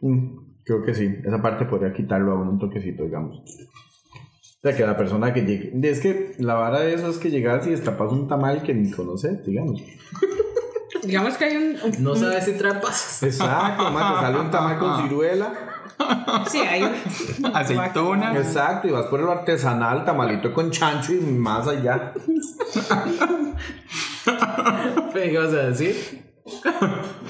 Mm, 0.00 0.36
Creo 0.64 0.82
que 0.84 0.94
sí. 0.94 1.08
Esa 1.24 1.40
parte 1.42 1.64
podría 1.64 1.92
quitarlo 1.92 2.32
a 2.32 2.40
un 2.42 2.58
toquecito, 2.58 3.04
digamos. 3.04 3.38
O 3.38 4.62
sea, 4.62 4.76
que 4.76 4.84
la 4.86 4.96
persona 4.96 5.32
que 5.32 5.40
llegue. 5.42 5.72
Es 5.90 6.00
que 6.00 6.34
la 6.38 6.54
vara 6.54 6.80
de 6.80 6.94
eso 6.94 7.08
es 7.08 7.18
que 7.18 7.30
llegas 7.30 7.66
y 7.66 7.70
destapas 7.70 8.12
un 8.12 8.28
tamal 8.28 8.62
que 8.62 8.74
ni 8.74 8.90
conoces, 8.90 9.44
digamos. 9.44 9.82
Digamos 11.02 11.34
que 11.38 11.44
hay 11.46 11.56
un... 11.56 11.76
un- 11.82 12.02
No 12.04 12.14
sabes 12.14 12.44
si 12.44 12.52
trae 12.52 12.74
pasas. 12.74 13.22
Exacto, 13.22 13.90
man, 13.90 14.14
te 14.16 14.20
sale 14.20 14.38
un 14.38 14.50
tamal 14.50 14.78
con 14.78 15.02
ciruela. 15.02 15.52
Sí, 16.50 16.58
hay 16.58 16.82
un... 16.82 16.92
Aceituna. 17.56 18.36
Exacto, 18.36 18.86
y 18.86 18.90
vas 18.90 19.06
por 19.06 19.20
el 19.20 19.28
artesanal, 19.28 20.04
tamalito 20.04 20.52
con 20.52 20.70
chancho 20.70 21.14
y 21.14 21.20
más 21.20 21.66
allá. 21.66 22.12
¿Qué 25.14 25.32
ibas 25.32 25.52
a 25.54 25.68
decir? 25.68 25.96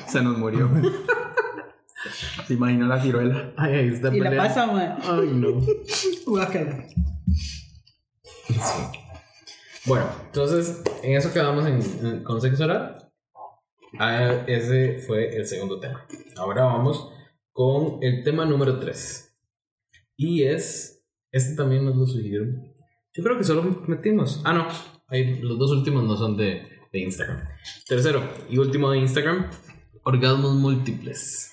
Se 0.08 0.20
nos 0.20 0.36
murió. 0.36 0.68
Se 2.50 2.54
imaginó 2.54 2.88
la 2.88 3.00
ciruela. 3.00 3.52
Ay, 3.56 3.74
ahí 3.74 3.88
está 3.90 4.12
Y 4.12 4.18
la 4.18 4.36
pasa, 4.36 4.66
mae. 4.66 4.88
Ay, 5.04 5.30
no. 5.34 5.60
Guácala. 6.26 6.84
Bueno, 9.86 10.06
entonces, 10.26 10.82
en 11.04 11.16
eso 11.16 11.32
quedamos 11.32 11.64
en, 11.64 11.80
en- 12.04 12.24
con 12.24 12.40
sexo 12.40 12.64
oral. 12.64 13.08
Ah, 14.00 14.42
ese 14.48 14.98
fue 15.06 15.36
el 15.36 15.46
segundo 15.46 15.78
tema. 15.78 16.04
Ahora 16.36 16.64
vamos 16.64 17.12
con 17.52 17.98
el 18.02 18.24
tema 18.24 18.44
número 18.44 18.80
3. 18.80 19.32
Y 20.16 20.42
es. 20.42 21.04
Este 21.30 21.54
también 21.54 21.84
nos 21.84 21.94
lo 21.94 22.04
sugirieron. 22.04 22.64
Yo 23.14 23.22
creo 23.22 23.38
que 23.38 23.44
solo 23.44 23.62
metimos. 23.86 24.40
Ah, 24.44 24.52
no. 24.54 24.66
Ahí, 25.06 25.38
los 25.40 25.56
dos 25.56 25.70
últimos 25.70 26.02
no 26.02 26.16
son 26.16 26.36
de, 26.36 26.62
de 26.92 26.98
Instagram. 26.98 27.46
Tercero 27.86 28.20
y 28.48 28.58
último 28.58 28.90
de 28.90 28.98
Instagram: 28.98 29.48
orgasmos 30.02 30.56
múltiples. 30.56 31.52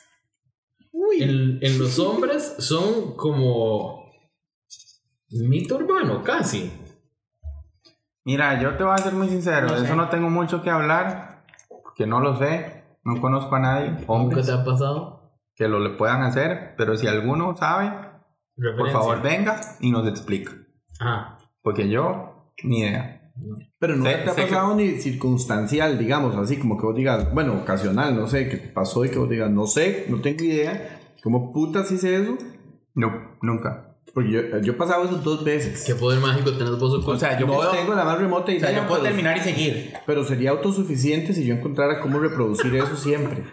En, 1.23 1.59
en 1.61 1.79
los 1.79 1.97
hombres 1.99 2.55
son 2.59 3.15
como. 3.15 4.05
Mito 5.29 5.75
urbano, 5.75 6.23
casi. 6.23 6.71
Mira, 8.25 8.61
yo 8.61 8.75
te 8.75 8.83
voy 8.83 8.93
a 8.93 8.97
ser 8.97 9.13
muy 9.13 9.29
sincero. 9.29 9.67
No 9.67 9.73
de 9.73 9.79
sé. 9.79 9.85
eso 9.85 9.95
no 9.95 10.09
tengo 10.09 10.29
mucho 10.29 10.61
que 10.61 10.69
hablar. 10.69 11.43
Que 11.95 12.05
no 12.05 12.19
lo 12.19 12.37
sé. 12.37 12.83
No 13.03 13.21
conozco 13.21 13.55
a 13.55 13.59
nadie. 13.59 13.91
¿Nunca 14.07 14.41
te 14.41 14.51
ha 14.51 14.63
pasado? 14.63 15.15
que 15.55 15.67
lo 15.67 15.79
le 15.79 15.89
puedan 15.91 16.21
hacer. 16.21 16.75
Pero 16.77 16.95
si 16.97 17.07
alguno 17.07 17.55
sabe, 17.57 17.89
por 18.55 18.63
Referencia. 18.65 18.99
favor 18.99 19.21
venga 19.23 19.59
y 19.79 19.89
nos 19.91 20.07
explica. 20.07 20.51
Ah, 20.99 21.39
Porque 21.63 21.89
yo, 21.89 22.51
ni 22.63 22.79
idea. 22.81 23.31
Pero 23.79 23.95
no 23.95 24.05
Sé- 24.05 24.15
te 24.17 24.29
ha 24.29 24.33
sé 24.33 24.45
que- 24.45 24.51
pasado 24.51 24.75
ni 24.75 24.89
circunstancial, 24.97 25.97
digamos, 25.97 26.35
así 26.35 26.57
como 26.57 26.77
que 26.77 26.85
vos 26.85 26.95
digas, 26.95 27.33
bueno, 27.33 27.53
ocasional, 27.53 28.15
no 28.15 28.27
sé, 28.27 28.47
que 28.49 28.57
te 28.57 28.67
pasó 28.69 29.03
y 29.05 29.09
que 29.09 29.17
vos 29.19 29.29
digas, 29.29 29.49
no 29.51 29.65
sé, 29.67 30.05
no 30.09 30.21
tengo 30.21 30.43
idea, 30.43 30.96
¿cómo 31.23 31.51
putas 31.53 31.91
hice 31.91 32.15
eso? 32.21 32.37
No, 32.95 33.37
nunca. 33.41 33.83
Porque 34.13 34.31
yo, 34.31 34.41
yo 34.61 34.71
he 34.71 34.75
pasado 34.75 35.03
eso 35.05 35.17
dos 35.17 35.43
veces. 35.43 35.83
qué 35.85 35.93
poder 35.93 36.19
mágico 36.19 36.51
tenés 36.53 36.79
vos 36.79 36.93
O 37.05 37.17
sea, 37.17 37.37
yo 37.37 37.45
no 37.45 37.53
puedo, 37.53 37.69
tengo 37.71 37.93
la 37.93 38.03
más 38.03 38.17
remota 38.17 38.51
o 38.51 38.55
idea, 38.55 38.69
sea, 38.69 38.77
yo 38.81 38.87
puedo 38.87 39.01
pero, 39.01 39.13
terminar 39.13 39.37
y 39.37 39.41
seguir. 39.41 39.93
pero 40.07 40.23
sería 40.23 40.51
autosuficiente 40.51 41.33
si 41.33 41.45
yo 41.45 41.53
encontrara 41.53 41.99
cómo 41.99 42.19
reproducir 42.19 42.73
eso 42.75 42.95
siempre. 42.95 43.43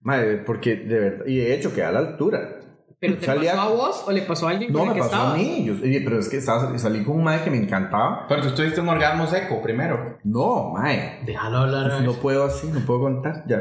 Madre, 0.00 0.38
porque 0.38 0.76
de 0.76 0.98
verdad, 1.00 1.26
y 1.26 1.36
de 1.36 1.54
hecho 1.54 1.74
queda 1.74 1.88
a 1.88 1.92
la 1.92 1.98
altura. 2.00 2.58
¿Pero 3.00 3.16
te 3.18 3.26
Salía- 3.26 3.56
pasó 3.56 3.62
a 3.62 3.68
vos 3.70 4.04
o 4.06 4.12
le 4.12 4.22
pasó 4.22 4.46
a 4.46 4.50
alguien 4.50 4.72
No, 4.72 4.78
con 4.80 4.88
me 4.88 4.92
el 4.92 4.94
que 4.94 5.00
pasó 5.08 5.14
estabas? 5.16 5.34
a 5.34 5.36
mí. 5.38 5.64
Yo, 5.64 5.74
pero 6.04 6.20
es 6.20 6.28
que 6.28 6.36
estaba- 6.36 6.78
salí 6.78 7.02
con 7.02 7.16
un 7.16 7.24
mae 7.24 7.42
que 7.42 7.50
me 7.50 7.56
encantaba. 7.56 8.26
Pero 8.28 8.42
tú 8.42 8.50
tuviste 8.54 8.80
un 8.80 8.88
orgasmo 8.90 9.26
seco 9.26 9.60
primero. 9.60 10.18
No, 10.22 10.70
mae. 10.70 11.20
Déjalo 11.26 11.58
hablar. 11.58 11.90
a 11.90 11.94
ver. 11.96 12.04
No 12.04 12.12
puedo 12.12 12.44
así, 12.44 12.68
no 12.68 12.78
puedo 12.80 13.00
contar. 13.00 13.42
Ya, 13.48 13.60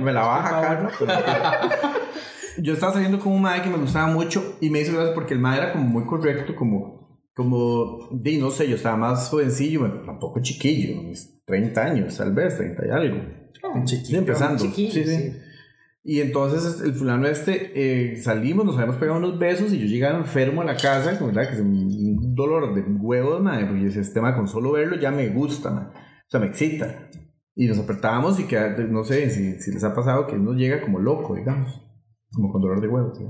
me 0.00 0.12
la 0.14 0.22
baja. 0.22 0.60
Carlos. 0.62 0.92
Yo 2.62 2.74
estaba 2.74 2.92
saliendo 2.92 3.18
con 3.18 3.32
un 3.32 3.42
mae 3.42 3.62
que 3.62 3.70
me 3.70 3.78
gustaba 3.78 4.06
mucho 4.12 4.56
y 4.60 4.70
me 4.70 4.80
hizo 4.80 4.92
gracia 4.92 5.14
porque 5.14 5.34
el 5.34 5.40
mae 5.40 5.58
era 5.58 5.72
como 5.72 5.84
muy 5.84 6.04
correcto, 6.04 6.54
como, 6.54 7.20
como, 7.34 8.08
di, 8.12 8.38
no 8.38 8.50
sé, 8.50 8.68
yo 8.68 8.76
estaba 8.76 8.96
más 8.96 9.28
jovencillo, 9.28 9.80
bueno, 9.80 10.02
tampoco 10.04 10.40
chiquillo, 10.40 11.02
mis 11.02 11.42
30 11.44 11.82
años, 11.82 12.16
tal 12.16 12.32
vez, 12.32 12.56
30 12.56 12.86
y 12.86 12.90
algo. 12.90 13.20
Sí, 13.86 14.16
empezando. 14.16 14.62
chiquillo, 14.62 14.92
sí, 14.92 15.04
sí. 15.04 15.32
Y 16.02 16.20
entonces 16.20 16.80
el 16.80 16.94
fulano 16.94 17.26
este, 17.26 17.72
eh, 17.74 18.16
salimos, 18.16 18.64
nos 18.64 18.76
habíamos 18.76 18.96
pegado 18.96 19.18
unos 19.18 19.38
besos 19.38 19.72
y 19.72 19.78
yo 19.78 19.86
llegaba 19.86 20.18
enfermo 20.18 20.62
a 20.62 20.64
la 20.64 20.76
casa, 20.76 21.18
como, 21.18 21.30
¿verdad? 21.30 21.48
que 21.48 21.56
es 21.56 21.60
un 21.60 22.34
dolor 22.34 22.74
de 22.74 22.82
huevos, 22.82 23.42
madre, 23.42 23.66
porque 23.66 23.86
ese 23.86 24.02
tema 24.12 24.34
con 24.34 24.48
solo 24.48 24.72
verlo 24.72 24.96
ya 24.96 25.10
me 25.10 25.28
gusta, 25.28 25.70
madre. 25.70 25.88
o 25.98 26.30
sea, 26.30 26.40
me 26.40 26.46
excita. 26.46 27.10
Y 27.54 27.66
nos 27.66 27.78
apretábamos 27.78 28.40
y 28.40 28.44
que, 28.44 28.58
no 28.88 29.04
sé 29.04 29.28
si, 29.28 29.60
si 29.60 29.72
les 29.72 29.84
ha 29.84 29.94
pasado 29.94 30.26
que 30.26 30.36
uno 30.36 30.54
llega 30.54 30.80
como 30.80 30.98
loco, 30.98 31.34
digamos, 31.34 31.82
como 32.32 32.52
con 32.52 32.62
dolor 32.62 32.80
de 32.80 32.88
huevos. 32.88 33.18
¿sí? 33.18 33.24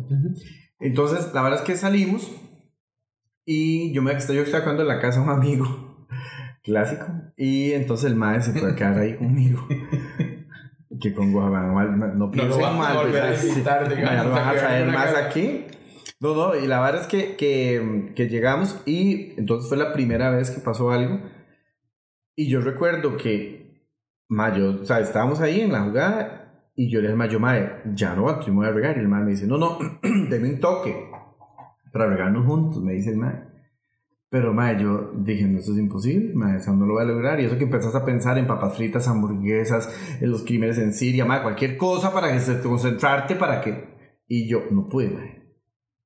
Entonces, 0.78 1.32
la 1.34 1.42
verdad 1.42 1.60
es 1.60 1.66
que 1.66 1.76
salimos 1.76 2.30
y 3.44 3.92
yo 3.92 4.02
me 4.02 4.12
yo 4.12 4.42
estaba 4.42 4.64
cuando 4.64 4.82
en 4.82 4.88
la 4.88 5.00
casa 5.00 5.20
de 5.20 5.24
un 5.26 5.30
amigo 5.30 6.06
clásico 6.62 7.06
y 7.36 7.72
entonces 7.72 8.10
el 8.10 8.16
maestro 8.16 8.52
se 8.52 8.60
fue 8.60 8.70
a 8.70 8.74
quedar 8.74 8.98
ahí 8.98 9.16
conmigo. 9.16 9.66
Que 11.00 11.14
con 11.14 11.32
Guajamal 11.32 11.98
no, 11.98 12.08
no 12.08 12.30
piensen 12.30 12.60
vas 12.60 12.72
a 12.72 12.76
mal, 12.76 12.96
volver 12.96 13.22
a 13.22 13.30
visitar, 13.30 13.88
digamos, 13.88 14.24
no 14.24 14.30
van 14.32 14.58
a 14.58 14.82
una 14.82 14.92
más 14.92 15.14
aquí. 15.14 15.64
No, 16.18 16.34
no, 16.34 16.54
y 16.54 16.66
la 16.66 16.80
verdad 16.80 17.00
es 17.00 17.06
que, 17.06 17.36
que, 17.36 18.12
que 18.14 18.28
llegamos 18.28 18.76
y 18.84 19.32
entonces 19.38 19.68
fue 19.68 19.78
la 19.78 19.94
primera 19.94 20.30
vez 20.30 20.50
que 20.50 20.60
pasó 20.60 20.90
algo. 20.90 21.20
Y 22.36 22.50
yo 22.50 22.60
recuerdo 22.60 23.16
que, 23.16 23.86
mayo, 24.28 24.80
o 24.82 24.84
sea, 24.84 24.98
estábamos 25.00 25.40
ahí 25.40 25.60
en 25.60 25.72
la 25.72 25.80
jugada 25.84 26.49
y 26.80 26.88
yo 26.88 27.02
le 27.02 27.08
dije, 27.08 27.16
mayo, 27.16 27.38
mae, 27.38 27.82
ya 27.94 28.14
no, 28.14 28.40
yo 28.40 28.54
me 28.54 28.60
voy 28.60 28.66
a 28.68 28.70
regar. 28.70 28.96
Y 28.96 29.00
el 29.00 29.08
mae 29.08 29.22
me 29.22 29.32
dice, 29.32 29.46
no, 29.46 29.58
no, 29.58 29.76
deme 30.30 30.48
un 30.48 30.60
toque 30.60 31.10
para 31.92 32.06
regarnos 32.06 32.46
juntos, 32.46 32.82
me 32.82 32.94
dice 32.94 33.10
el 33.10 33.18
mae. 33.18 33.38
Pero, 34.30 34.54
mae, 34.54 34.80
yo 34.80 35.12
dije, 35.14 35.46
no, 35.46 35.58
eso 35.58 35.72
es 35.72 35.78
imposible, 35.78 36.32
mae, 36.34 36.56
eso 36.56 36.72
no 36.74 36.86
lo 36.86 36.94
voy 36.94 37.02
a 37.02 37.06
lograr. 37.06 37.38
Y 37.38 37.44
eso 37.44 37.58
que 37.58 37.64
empezás 37.64 37.94
a 37.94 38.02
pensar 38.02 38.38
en 38.38 38.46
papas 38.46 38.78
fritas, 38.78 39.06
hamburguesas, 39.08 39.94
en 40.22 40.30
los 40.30 40.42
crímenes 40.42 40.78
en 40.78 40.94
Siria, 40.94 41.26
mae, 41.26 41.42
cualquier 41.42 41.76
cosa 41.76 42.14
para 42.14 42.32
que 42.32 42.40
se 42.40 42.58
concentrarte, 42.62 43.36
para 43.36 43.60
que... 43.60 43.84
Y 44.26 44.48
yo, 44.48 44.62
no 44.70 44.88
pude, 44.88 45.10
mae. 45.10 45.42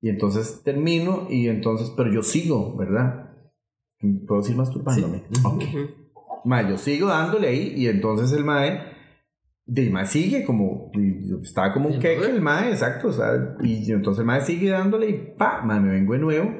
Y 0.01 0.09
entonces 0.09 0.61
termino 0.61 1.27
y 1.29 1.47
entonces, 1.47 1.93
pero 1.95 2.11
yo 2.11 2.21
sigo, 2.21 2.75
¿verdad? 2.75 3.33
¿Puedo 4.27 4.43
seguir 4.43 4.57
masturbándome? 4.57 5.23
Ok. 5.45 5.63
Mae, 6.43 6.69
yo 6.69 6.77
sigo 6.77 7.07
dándole 7.07 7.47
ahí 7.47 7.73
y 7.77 7.87
entonces 7.87 8.33
el 8.33 8.43
mae, 8.43 8.94
de 9.67 9.89
mae 9.89 10.05
sigue 10.05 10.45
como, 10.45 10.91
estaba 11.41 11.73
como 11.73 11.89
un 11.89 11.99
queque 11.99 12.25
el 12.25 12.41
mae, 12.41 12.69
exacto, 12.69 13.07
o 13.07 13.13
sea, 13.13 13.55
y 13.61 13.91
entonces 13.91 14.19
el 14.19 14.25
mae 14.25 14.41
sigue 14.41 14.69
dándole 14.69 15.09
y 15.09 15.35
pa, 15.37 15.61
mae, 15.63 15.79
me 15.79 15.91
vengo 15.91 16.13
de 16.13 16.19
nuevo. 16.19 16.51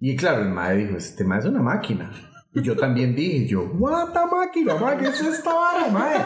Y 0.00 0.16
claro, 0.16 0.42
el 0.42 0.50
mae 0.50 0.76
dijo, 0.76 0.96
este 0.96 1.24
mae 1.24 1.38
es 1.38 1.44
una 1.44 1.62
máquina. 1.62 2.10
Y 2.54 2.60
yo 2.62 2.76
también 2.76 3.14
dije, 3.14 3.46
yo, 3.46 3.70
what 3.78 4.12
the 4.12 4.20
máquina, 4.34 4.74
mae, 4.76 4.96
¿qué 4.98 5.06
es 5.06 5.20
esta 5.20 5.54
vara, 5.54 5.88
mae? 5.88 6.18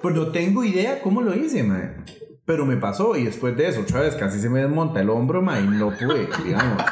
Pues 0.00 0.14
no 0.14 0.28
tengo 0.28 0.64
idea 0.64 1.00
cómo 1.02 1.20
lo 1.20 1.34
hice, 1.34 1.62
mae. 1.62 1.96
Pero 2.46 2.64
me 2.64 2.78
pasó 2.78 3.14
y 3.16 3.24
después 3.24 3.56
de 3.56 3.68
eso, 3.68 3.82
otra 3.82 4.00
vez 4.00 4.16
casi 4.16 4.40
se 4.40 4.48
me 4.48 4.60
desmonta 4.60 5.00
el 5.00 5.10
hombro, 5.10 5.42
mae, 5.42 5.62
y 5.62 5.68
no 5.68 5.90
pude, 5.90 6.26
digamos. 6.42 6.82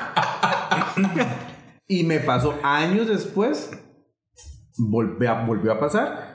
Y 1.88 2.04
me 2.04 2.20
pasó 2.20 2.54
años 2.62 3.09
después, 3.09 3.70
volvió 4.76 5.31
a, 5.31 5.46
volvió 5.46 5.72
a 5.72 5.81
pasar, 5.81 6.28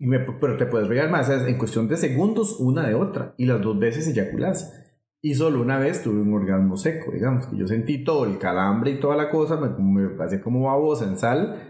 y 0.00 0.06
me- 0.06 0.18
pero 0.18 0.56
te 0.56 0.66
puedes 0.66 0.88
regar 0.88 1.10
más, 1.10 1.28
es 1.28 1.46
en 1.46 1.58
cuestión 1.58 1.86
de 1.86 1.96
segundos, 1.96 2.58
una 2.58 2.88
de 2.88 2.94
otra, 2.94 3.34
y 3.36 3.46
las 3.46 3.60
dos 3.60 3.78
veces 3.78 4.08
eyaculas. 4.08 4.74
Y 5.22 5.34
solo 5.34 5.60
una 5.60 5.78
vez 5.78 6.02
tuve 6.02 6.22
un 6.22 6.32
orgasmo 6.32 6.76
seco, 6.78 7.12
digamos, 7.12 7.46
que 7.46 7.56
yo 7.58 7.68
sentí 7.68 8.02
todo 8.02 8.24
el 8.24 8.38
calambre 8.38 8.92
y 8.92 8.98
toda 9.00 9.14
la 9.16 9.28
cosa, 9.30 9.56
me, 9.60 9.68
me 9.68 10.08
pasé 10.16 10.40
como 10.40 10.62
babosa 10.64 11.04
en 11.06 11.18
sal, 11.18 11.66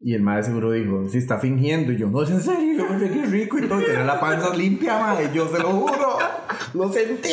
y 0.00 0.14
el 0.14 0.22
madre 0.22 0.44
seguro 0.44 0.72
dijo, 0.72 1.06
si 1.06 1.18
está 1.18 1.38
fingiendo, 1.38 1.92
y 1.92 1.98
yo, 1.98 2.08
no 2.08 2.22
es 2.22 2.30
en 2.30 2.40
serio, 2.40 2.74
yo 2.78 2.98
me 2.98 3.10
qué 3.10 3.26
rico 3.26 3.58
y 3.58 3.68
todo, 3.68 3.80
tenía 3.80 4.04
la 4.04 4.18
panza 4.18 4.54
limpia, 4.56 4.98
madre, 4.98 5.28
yo 5.34 5.46
se 5.48 5.58
lo 5.58 5.68
juro, 5.70 6.16
lo 6.74 6.88
sentí, 6.90 7.28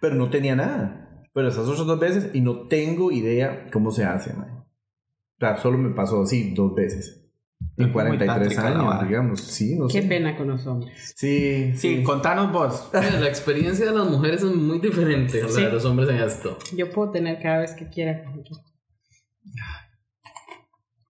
pero 0.00 0.16
no 0.16 0.28
tenía 0.30 0.56
nada. 0.56 1.24
Pero 1.32 1.48
esas 1.48 1.68
otras 1.68 1.86
dos 1.86 2.00
veces, 2.00 2.30
y 2.34 2.40
no 2.40 2.66
tengo 2.66 3.12
idea 3.12 3.66
cómo 3.72 3.90
se 3.90 4.04
hace, 4.04 4.32
madre. 4.32 4.52
O 4.52 5.38
sea, 5.38 5.56
solo 5.58 5.76
me 5.78 5.90
pasó 5.94 6.22
así 6.22 6.54
dos 6.54 6.74
veces. 6.74 7.25
En 7.60 7.68
Es 7.76 7.86
muy 7.86 7.92
43 7.92 8.26
tántrica 8.54 8.70
la 8.70 8.90
años, 8.92 9.08
digamos. 9.08 9.40
Sí, 9.40 9.76
no 9.76 9.86
Qué 9.88 10.02
sé. 10.02 10.08
pena 10.08 10.36
con 10.36 10.48
los 10.48 10.66
hombres. 10.66 11.14
Sí, 11.16 11.72
Sí, 11.76 12.02
contanos 12.02 12.52
vos. 12.52 12.88
Mira, 12.94 13.20
La 13.20 13.28
experiencia 13.28 13.86
de 13.86 13.92
las 13.92 14.08
mujeres 14.08 14.42
es 14.42 14.50
muy 14.54 14.78
diferente 14.78 15.40
a 15.42 15.44
la 15.46 15.50
Sí. 15.52 15.62
de 15.62 15.70
los 15.72 15.84
hombres 15.84 16.08
en 16.08 16.16
esto. 16.16 16.58
Yo 16.74 16.90
puedo 16.90 17.10
tener 17.10 17.40
cada 17.40 17.58
vez 17.58 17.72
que 17.72 17.88
quiera. 17.88 18.24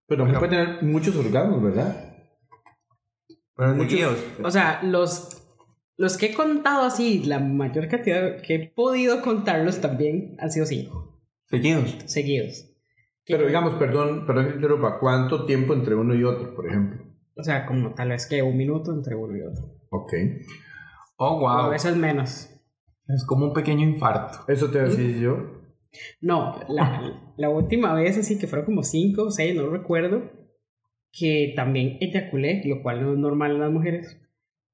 Pero 0.09 0.27
no 0.27 0.39
puede 0.39 0.51
tener 0.51 0.83
muchos 0.83 1.17
orgasmos, 1.17 1.63
¿verdad? 1.63 2.15
Pero 3.57 3.75
Muchos- 3.75 3.93
muchos. 4.01 4.19
O 4.45 4.51
sea, 4.51 4.81
los, 4.85 5.43
los 5.97 6.17
que 6.17 6.27
he 6.27 6.35
contado 6.35 6.85
así, 6.85 7.23
la 7.25 7.41
mayor 7.41 7.89
cantidad 7.89 8.41
que 8.41 8.55
he 8.55 8.69
podido 8.69 9.21
contarlos 9.23 9.81
también 9.81 10.37
han 10.39 10.51
sido 10.53 10.67
cinco 10.67 11.21
Seguidos. 11.49 11.97
seguidos. 12.07 12.67
Pero 13.27 13.47
digamos, 13.47 13.75
perdón, 13.75 14.25
perdón 14.27 14.45
que 14.45 14.51
te 14.53 14.57
interrumpa, 14.57 14.99
¿cuánto 14.99 15.45
tiempo 15.47 15.75
entre 15.75 15.95
uno 15.95 16.15
y 16.15 16.23
otro, 16.25 16.55
por 16.55 16.67
ejemplo? 16.67 17.03
O 17.37 17.43
sea, 17.43 17.67
como 17.67 17.93
tal 17.95 18.11
vez 18.11 18.27
que 18.27 18.43
un 18.43 18.57
minuto 18.57 18.93
entre 18.93 19.15
uno 19.15 19.37
y 19.37 19.43
otro. 19.43 19.65
Ok. 19.91 20.13
Oh, 21.19 21.41
O 21.41 21.49
a 21.49 21.63
wow. 21.63 21.71
veces 21.71 21.97
menos. 21.97 22.51
Es 23.09 23.25
como 23.27 23.47
un 23.47 23.53
pequeño 23.53 23.85
infarto. 23.87 24.39
Eso 24.49 24.71
te 24.71 24.81
decía 24.83 25.21
yo. 25.21 25.37
No, 26.21 26.61
la, 26.69 27.33
la 27.37 27.49
última 27.49 27.95
vez 27.95 28.19
así 28.19 28.39
que 28.39 28.47
fueron 28.47 28.67
como 28.67 28.83
cinco 28.83 29.25
o 29.25 29.31
seis, 29.31 29.55
no 29.55 29.69
recuerdo, 29.71 30.31
que 31.13 31.53
también 31.57 31.97
eyaculé, 32.01 32.63
lo 32.67 32.83
cual 32.83 33.03
no 33.03 33.13
es 33.13 33.19
normal 33.19 33.53
en 33.53 33.61
las 33.61 33.71
mujeres. 33.71 34.21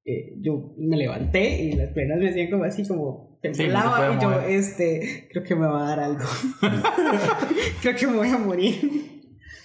Eh, 0.04 0.34
yo 0.40 0.74
me 0.78 0.96
levanté 0.96 1.62
y 1.62 1.72
las 1.72 1.92
piernas 1.92 2.18
me 2.18 2.30
hacían 2.30 2.50
como 2.50 2.64
así 2.64 2.86
como 2.86 3.31
temblaba 3.42 3.96
puede 3.98 4.14
y 4.14 4.20
yo, 4.20 4.30
mover. 4.30 4.50
este, 4.50 5.28
creo 5.30 5.44
que 5.44 5.54
me 5.56 5.66
va 5.66 5.84
a 5.84 5.88
dar 5.96 6.00
algo. 6.00 6.24
creo 7.82 7.96
que 7.96 8.06
me 8.06 8.16
voy 8.16 8.28
a 8.28 8.38
morir. 8.38 9.10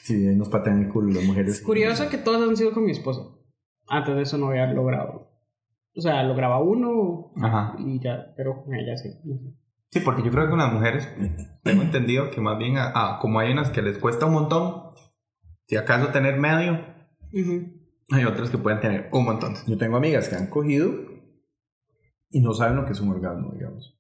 Sí, 0.03 0.25
nos 0.35 0.49
patean 0.49 0.83
el 0.83 0.89
culo 0.89 1.13
las 1.13 1.23
mujeres. 1.23 1.55
Es 1.55 1.61
curioso 1.61 2.09
que 2.09 2.17
todos 2.17 2.47
han 2.47 2.55
sido 2.57 2.71
con 2.73 2.85
mi 2.85 2.91
esposo. 2.91 3.45
Antes 3.87 4.15
de 4.15 4.21
eso 4.23 4.37
no 4.37 4.47
había 4.49 4.65
logrado. 4.67 5.31
O 5.95 6.01
sea, 6.01 6.23
lograba 6.23 6.59
uno 6.61 7.31
Ajá. 7.41 7.75
y 7.79 7.99
ya, 8.01 8.33
pero 8.35 8.63
con 8.63 8.73
ella 8.75 8.95
sí. 8.97 9.09
Sí, 9.89 9.99
porque 10.01 10.21
yo 10.23 10.31
creo 10.31 10.47
que 10.47 10.53
unas 10.53 10.71
mujeres, 10.73 11.07
tengo 11.63 11.81
entendido 11.81 12.29
que 12.29 12.39
más 12.41 12.57
bien, 12.57 12.77
a- 12.77 12.91
a- 13.15 13.19
como 13.19 13.39
hay 13.39 13.51
unas 13.51 13.69
que 13.69 13.81
les 13.81 13.97
cuesta 13.97 14.25
un 14.25 14.33
montón, 14.33 14.91
si 15.65 15.75
acaso 15.75 16.09
tener 16.09 16.37
medio, 16.37 16.73
Ujú. 17.33 17.73
hay 18.11 18.25
otras 18.25 18.49
que 18.49 18.57
pueden 18.57 18.79
tener 18.79 19.09
un 19.11 19.25
montón. 19.25 19.55
Yo 19.65 19.77
tengo 19.77 19.97
amigas 19.97 20.29
que 20.29 20.35
han 20.35 20.47
cogido 20.47 20.91
y 22.29 22.41
no 22.41 22.53
saben 22.53 22.75
lo 22.77 22.85
que 22.85 22.91
es 22.93 23.01
un 23.01 23.09
orgasmo, 23.09 23.51
digamos. 23.53 23.93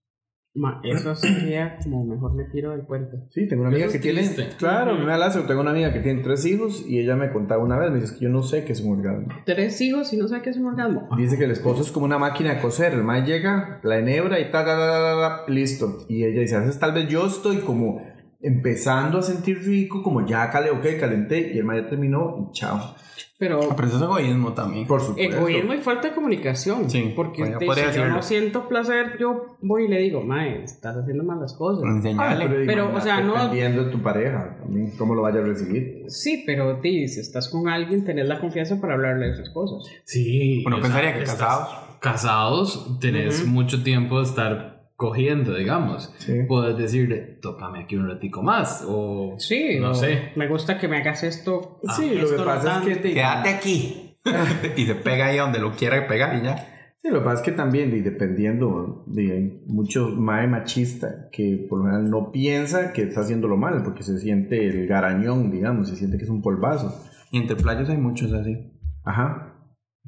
Ma, 0.55 0.81
eso 0.83 1.13
sería 1.15 1.77
como 1.83 2.03
mejor 2.03 2.33
me 2.33 2.45
tiro 2.45 2.71
del 2.71 2.81
puente. 2.85 3.17
Sí, 3.29 3.47
tengo 3.47 3.61
una 3.61 3.69
amiga 3.69 3.85
Eso 3.85 3.93
que 3.93 3.99
tiene. 3.99 4.21
triste. 4.21 4.47
Claro, 4.57 4.95
me 4.97 5.05
da 5.05 5.17
lástima. 5.17 5.45
Tengo 5.45 5.61
una 5.61 5.69
amiga 5.69 5.93
que 5.93 5.99
tiene 5.99 6.23
tres 6.23 6.45
hijos 6.47 6.83
y 6.87 6.99
ella 6.99 7.15
me 7.15 7.31
contaba 7.31 7.63
una 7.63 7.77
vez, 7.77 7.91
me 7.91 7.99
dice 7.99 8.13
"Es 8.13 8.17
que 8.19 8.25
yo 8.25 8.29
no 8.31 8.41
sé 8.41 8.63
qué 8.65 8.71
es 8.73 8.81
un 8.81 8.97
orgasmo. 8.97 9.27
Tres 9.45 9.79
hijos 9.81 10.11
y 10.13 10.17
no 10.17 10.27
sé 10.27 10.41
qué 10.41 10.49
es 10.49 10.57
un 10.57 10.65
orgasmo. 10.65 11.07
Dice 11.15 11.37
que 11.37 11.43
el 11.43 11.51
esposo 11.51 11.83
es 11.83 11.91
como 11.91 12.05
una 12.07 12.17
máquina 12.17 12.55
de 12.55 12.61
coser. 12.61 12.93
El 12.93 13.03
más 13.03 13.23
llega, 13.27 13.79
la 13.83 13.99
enhebra 13.99 14.39
y 14.39 14.45
ta, 14.51 14.65
ta, 14.65 14.75
ta, 14.77 14.87
ta, 14.87 14.99
ta, 15.29 15.45
ta, 15.45 15.51
listo. 15.51 16.05
Y 16.09 16.23
ella 16.23 16.41
dice, 16.41 16.55
a 16.55 16.59
veces 16.61 16.79
tal 16.79 16.93
vez 16.93 17.07
yo 17.07 17.27
estoy 17.27 17.57
como 17.57 18.01
empezando 18.41 19.19
a 19.19 19.21
sentir 19.21 19.59
rico, 19.63 20.01
como 20.03 20.25
ya 20.25 20.49
calé, 20.49 20.69
ok, 20.71 20.85
calenté, 20.99 21.51
y 21.53 21.57
el 21.59 21.65
ya 21.65 21.89
terminó 21.89 22.49
y 22.49 22.53
chao. 22.53 22.95
Pero 23.39 23.59
Pero 23.75 23.87
eso 23.87 23.97
es 23.97 24.01
egoísmo 24.03 24.53
también. 24.53 24.87
Por 24.87 24.99
supuesto. 24.99 25.35
egoísmo 25.37 25.73
y 25.73 25.77
falta 25.77 26.09
de 26.09 26.15
comunicación. 26.15 26.89
Sí, 26.89 27.13
porque 27.15 27.43
bueno, 27.43 27.59
podría 27.63 27.91
si 27.93 27.99
yo 27.99 28.07
no 28.07 28.23
siento 28.23 28.67
placer, 28.67 29.17
yo 29.19 29.57
voy 29.61 29.85
y 29.85 29.87
le 29.87 29.99
digo, 29.99 30.23
mae, 30.23 30.63
estás 30.63 30.97
haciendo 30.97 31.23
mal 31.23 31.39
las 31.39 31.53
cosas. 31.53 31.83
Enseñale. 31.83 32.45
Ah, 32.45 32.49
Pero, 32.65 32.91
o 32.95 32.99
sea, 32.99 33.21
no- 33.21 33.33
Dependiendo 33.35 33.85
de 33.85 33.91
tu 33.91 34.01
pareja, 34.01 34.57
también 34.59 34.91
cómo 34.97 35.13
lo 35.13 35.21
vaya 35.21 35.39
a 35.39 35.43
recibir. 35.43 36.05
Sí, 36.07 36.43
pero 36.47 36.79
ti, 36.79 37.07
si 37.07 37.19
estás 37.19 37.47
con 37.49 37.69
alguien, 37.69 38.03
tenés 38.03 38.27
la 38.27 38.39
confianza 38.39 38.81
para 38.81 38.95
hablarle 38.95 39.27
de 39.27 39.31
esas 39.33 39.49
cosas. 39.51 39.83
Sí. 40.03 40.63
Uno 40.65 40.77
o 40.77 40.81
pensaría 40.81 41.13
que 41.13 41.19
casados. 41.19 41.69
Casados, 41.99 42.97
tenés 42.99 43.41
Ujú. 43.41 43.49
mucho 43.51 43.83
tiempo 43.83 44.17
de 44.17 44.23
estar 44.25 44.76
cogiendo, 44.97 45.53
digamos. 45.55 46.13
Sí. 46.17 46.39
Puedes 46.47 46.75
decirle, 46.77 47.37
tócame 47.41 47.83
aquí 47.83 47.95
un 47.95 48.09
ratico 48.09 48.43
más. 48.43 48.83
O 48.85 49.35
Sí, 49.37 49.77
No 49.79 49.91
o 49.91 49.93
sé. 49.93 50.31
Me 50.35 50.47
gusta 50.49 50.77
que 50.77 50.87
me 50.89 50.97
hagas 50.97 51.23
esto. 51.23 51.79
Sí, 51.95 52.09
lo 52.15 52.23
esto 52.23 52.31
que 52.31 52.37
no 52.39 52.45
pasa 52.45 52.79
es 52.81 52.87
que 52.87 52.95
te- 52.97 53.13
Quédate 53.13 53.49
aquí. 53.49 54.17
y 54.75 54.85
se 54.85 54.95
pega 54.95 55.27
ahí 55.27 55.37
donde 55.37 55.59
lo 55.59 55.71
quiera 55.73 56.05
pegar 56.07 56.35
y 56.35 56.43
ya. 56.43 56.73
Sí, 57.01 57.09
lo 57.11 57.19
que 57.19 57.25
pasa 57.25 57.35
es 57.35 57.41
que 57.43 57.51
también, 57.51 57.95
y 57.95 57.99
dependiendo 58.01 59.03
de 59.05 59.61
mucho 59.67 60.09
mae 60.09 60.47
machista 60.47 61.29
que 61.31 61.65
por 61.69 61.77
lo 61.79 61.85
general 61.85 62.09
no 62.09 62.31
piensa 62.31 62.91
que 62.91 63.03
está 63.03 63.21
haciéndolo 63.21 63.55
mal, 63.55 63.83
porque 63.83 64.01
se 64.03 64.17
siente 64.17 64.67
el 64.67 64.87
garañón, 64.87 65.51
digamos, 65.51 65.89
se 65.89 65.95
siente 65.95 66.17
que 66.17 66.23
es 66.23 66.29
un 66.29 66.41
polvazo. 66.41 66.99
Y 67.31 67.37
entre 67.37 67.55
playos 67.55 67.87
hay 67.89 67.97
muchos 67.97 68.33
así. 68.33 68.73
Ajá. 69.03 69.53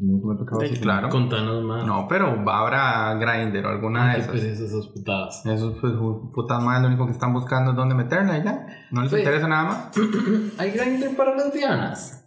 Nunca 0.01 0.27
me 0.27 0.33
ha 0.33 0.37
tocado 0.37 0.61
así. 0.61 0.79
Claro. 0.79 1.09
Contanos 1.09 1.63
más. 1.63 1.85
No, 1.85 2.07
pero 2.07 2.27
habrá 2.49 3.15
Grindr 3.15 3.65
o 3.65 3.69
alguna 3.69 4.13
de 4.13 4.19
esas. 4.21 4.31
pereza 4.31 4.63
esas 4.63 4.87
putadas. 4.87 5.45
Esos 5.45 5.77
pues 5.79 5.93
putas 6.33 6.63
más 6.63 6.81
lo 6.81 6.87
único 6.87 7.05
que 7.05 7.11
están 7.11 7.33
buscando 7.33 7.71
es 7.71 7.77
dónde 7.77 7.95
meterla 7.95 8.37
y 8.37 8.43
ya. 8.43 8.65
No 8.91 9.01
les 9.01 9.11
Sí. 9.11 9.17
interesa 9.17 9.47
nada 9.47 9.63
más. 9.65 9.91
¿Hay 10.57 10.71
Grindr 10.71 11.15
para 11.17 11.35
lesbianas? 11.35 12.25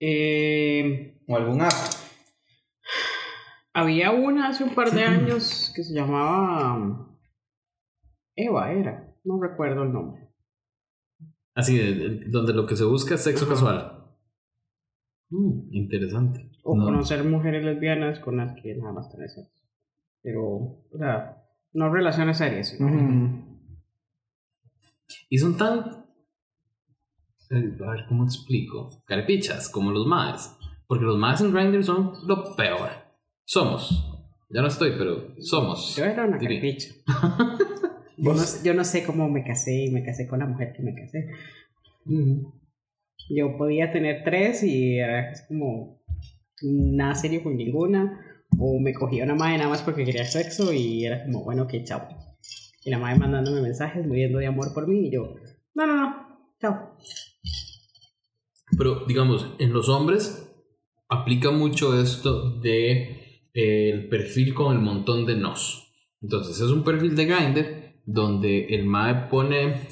Eh, 0.00 1.22
O 1.28 1.36
algún 1.36 1.60
app. 1.62 1.72
había 3.74 4.10
una 4.10 4.48
hace 4.48 4.64
un 4.64 4.74
par 4.74 4.90
de 4.90 5.04
años 5.04 5.72
que 5.74 5.84
se 5.84 5.94
llamaba 5.94 6.74
um, 6.76 7.16
Eva, 8.34 8.72
era. 8.72 9.14
No 9.24 9.40
recuerdo 9.40 9.82
el 9.84 9.92
nombre. 9.92 10.28
Así, 11.54 11.76
de- 11.76 11.94
de- 11.94 12.24
donde 12.30 12.52
lo 12.54 12.66
que 12.66 12.74
se 12.74 12.84
busca 12.84 13.14
es 13.14 13.22
sexo 13.22 13.46
casual. 13.48 14.06
Mm, 15.30 15.68
interesante. 15.72 16.49
O 16.62 16.76
No. 16.76 16.84
conocer 16.84 17.24
mujeres 17.24 17.64
lesbianas 17.64 18.18
con 18.20 18.36
las 18.36 18.60
que 18.60 18.74
nada 18.76 18.92
más 18.92 19.10
tenés 19.10 19.34
sexo. 19.34 19.50
Pero, 20.22 20.42
o 20.44 20.98
sea, 20.98 21.36
no 21.72 21.92
relaciones 21.92 22.36
serias. 22.38 22.76
Y 25.28 25.38
son 25.38 25.56
tan. 25.56 26.04
eh, 27.50 27.76
A 27.86 27.90
ver, 27.90 28.04
¿cómo 28.08 28.24
explico? 28.24 28.90
Carepichas, 29.06 29.68
como 29.68 29.90
los 29.90 30.06
maes. 30.06 30.56
Porque 30.86 31.04
los 31.04 31.16
maes 31.18 31.40
en 31.40 31.52
Grindr 31.52 31.84
son 31.84 32.12
lo 32.26 32.54
peor. 32.56 32.90
Somos. 33.44 34.06
Ya 34.50 34.60
no 34.62 34.68
estoy, 34.68 34.92
pero 34.98 35.34
somos. 35.40 35.96
Yo 35.96 36.04
era 36.04 36.24
una 36.26 36.38
carpicha. 36.38 36.90
yo, 38.18 38.34
no, 38.34 38.42
yo 38.64 38.74
no 38.74 38.84
sé 38.84 39.04
cómo 39.04 39.28
me 39.28 39.44
casé 39.44 39.84
y 39.84 39.90
me 39.90 40.02
casé 40.04 40.26
con 40.26 40.40
la 40.40 40.46
mujer 40.46 40.72
que 40.76 40.82
me 40.82 40.94
casé. 40.94 41.28
Yo 43.28 43.56
podía 43.56 43.92
tener 43.92 44.24
tres 44.24 44.62
y 44.64 44.98
era 44.98 45.32
como 45.46 45.99
nada 46.62 47.14
serio 47.14 47.42
con 47.42 47.56
ninguna. 47.56 48.26
O 48.58 48.80
me 48.80 48.92
cogía 48.92 49.24
una 49.24 49.34
madre 49.36 49.58
nada 49.58 49.70
más 49.70 49.82
porque 49.82 50.04
quería 50.04 50.24
sexo 50.24 50.72
y 50.72 51.04
era 51.04 51.22
como, 51.24 51.44
bueno, 51.44 51.62
ok, 51.64 51.74
chao. 51.84 52.08
Y 52.84 52.90
la 52.90 52.98
madre 52.98 53.18
mandándome 53.18 53.60
mensajes, 53.62 54.06
muriendo 54.06 54.38
de 54.38 54.46
amor 54.46 54.72
por 54.74 54.88
mí 54.88 55.06
y 55.08 55.12
yo, 55.12 55.34
no, 55.74 55.86
no, 55.86 55.96
no, 55.96 56.50
chao. 56.60 56.96
Pero, 58.76 59.04
digamos, 59.06 59.46
en 59.58 59.72
los 59.72 59.88
hombres 59.88 60.46
aplica 61.08 61.50
mucho 61.50 62.00
esto 62.00 62.58
de 62.60 63.40
eh, 63.54 63.90
el 63.90 64.08
perfil 64.08 64.54
con 64.54 64.74
el 64.76 64.82
montón 64.82 65.26
de 65.26 65.36
nos. 65.36 65.92
Entonces, 66.22 66.56
es 66.56 66.70
un 66.70 66.84
perfil 66.84 67.16
de 67.16 67.26
Grindr 67.26 67.94
donde 68.04 68.66
el 68.66 68.84
mae 68.84 69.28
pone. 69.28 69.88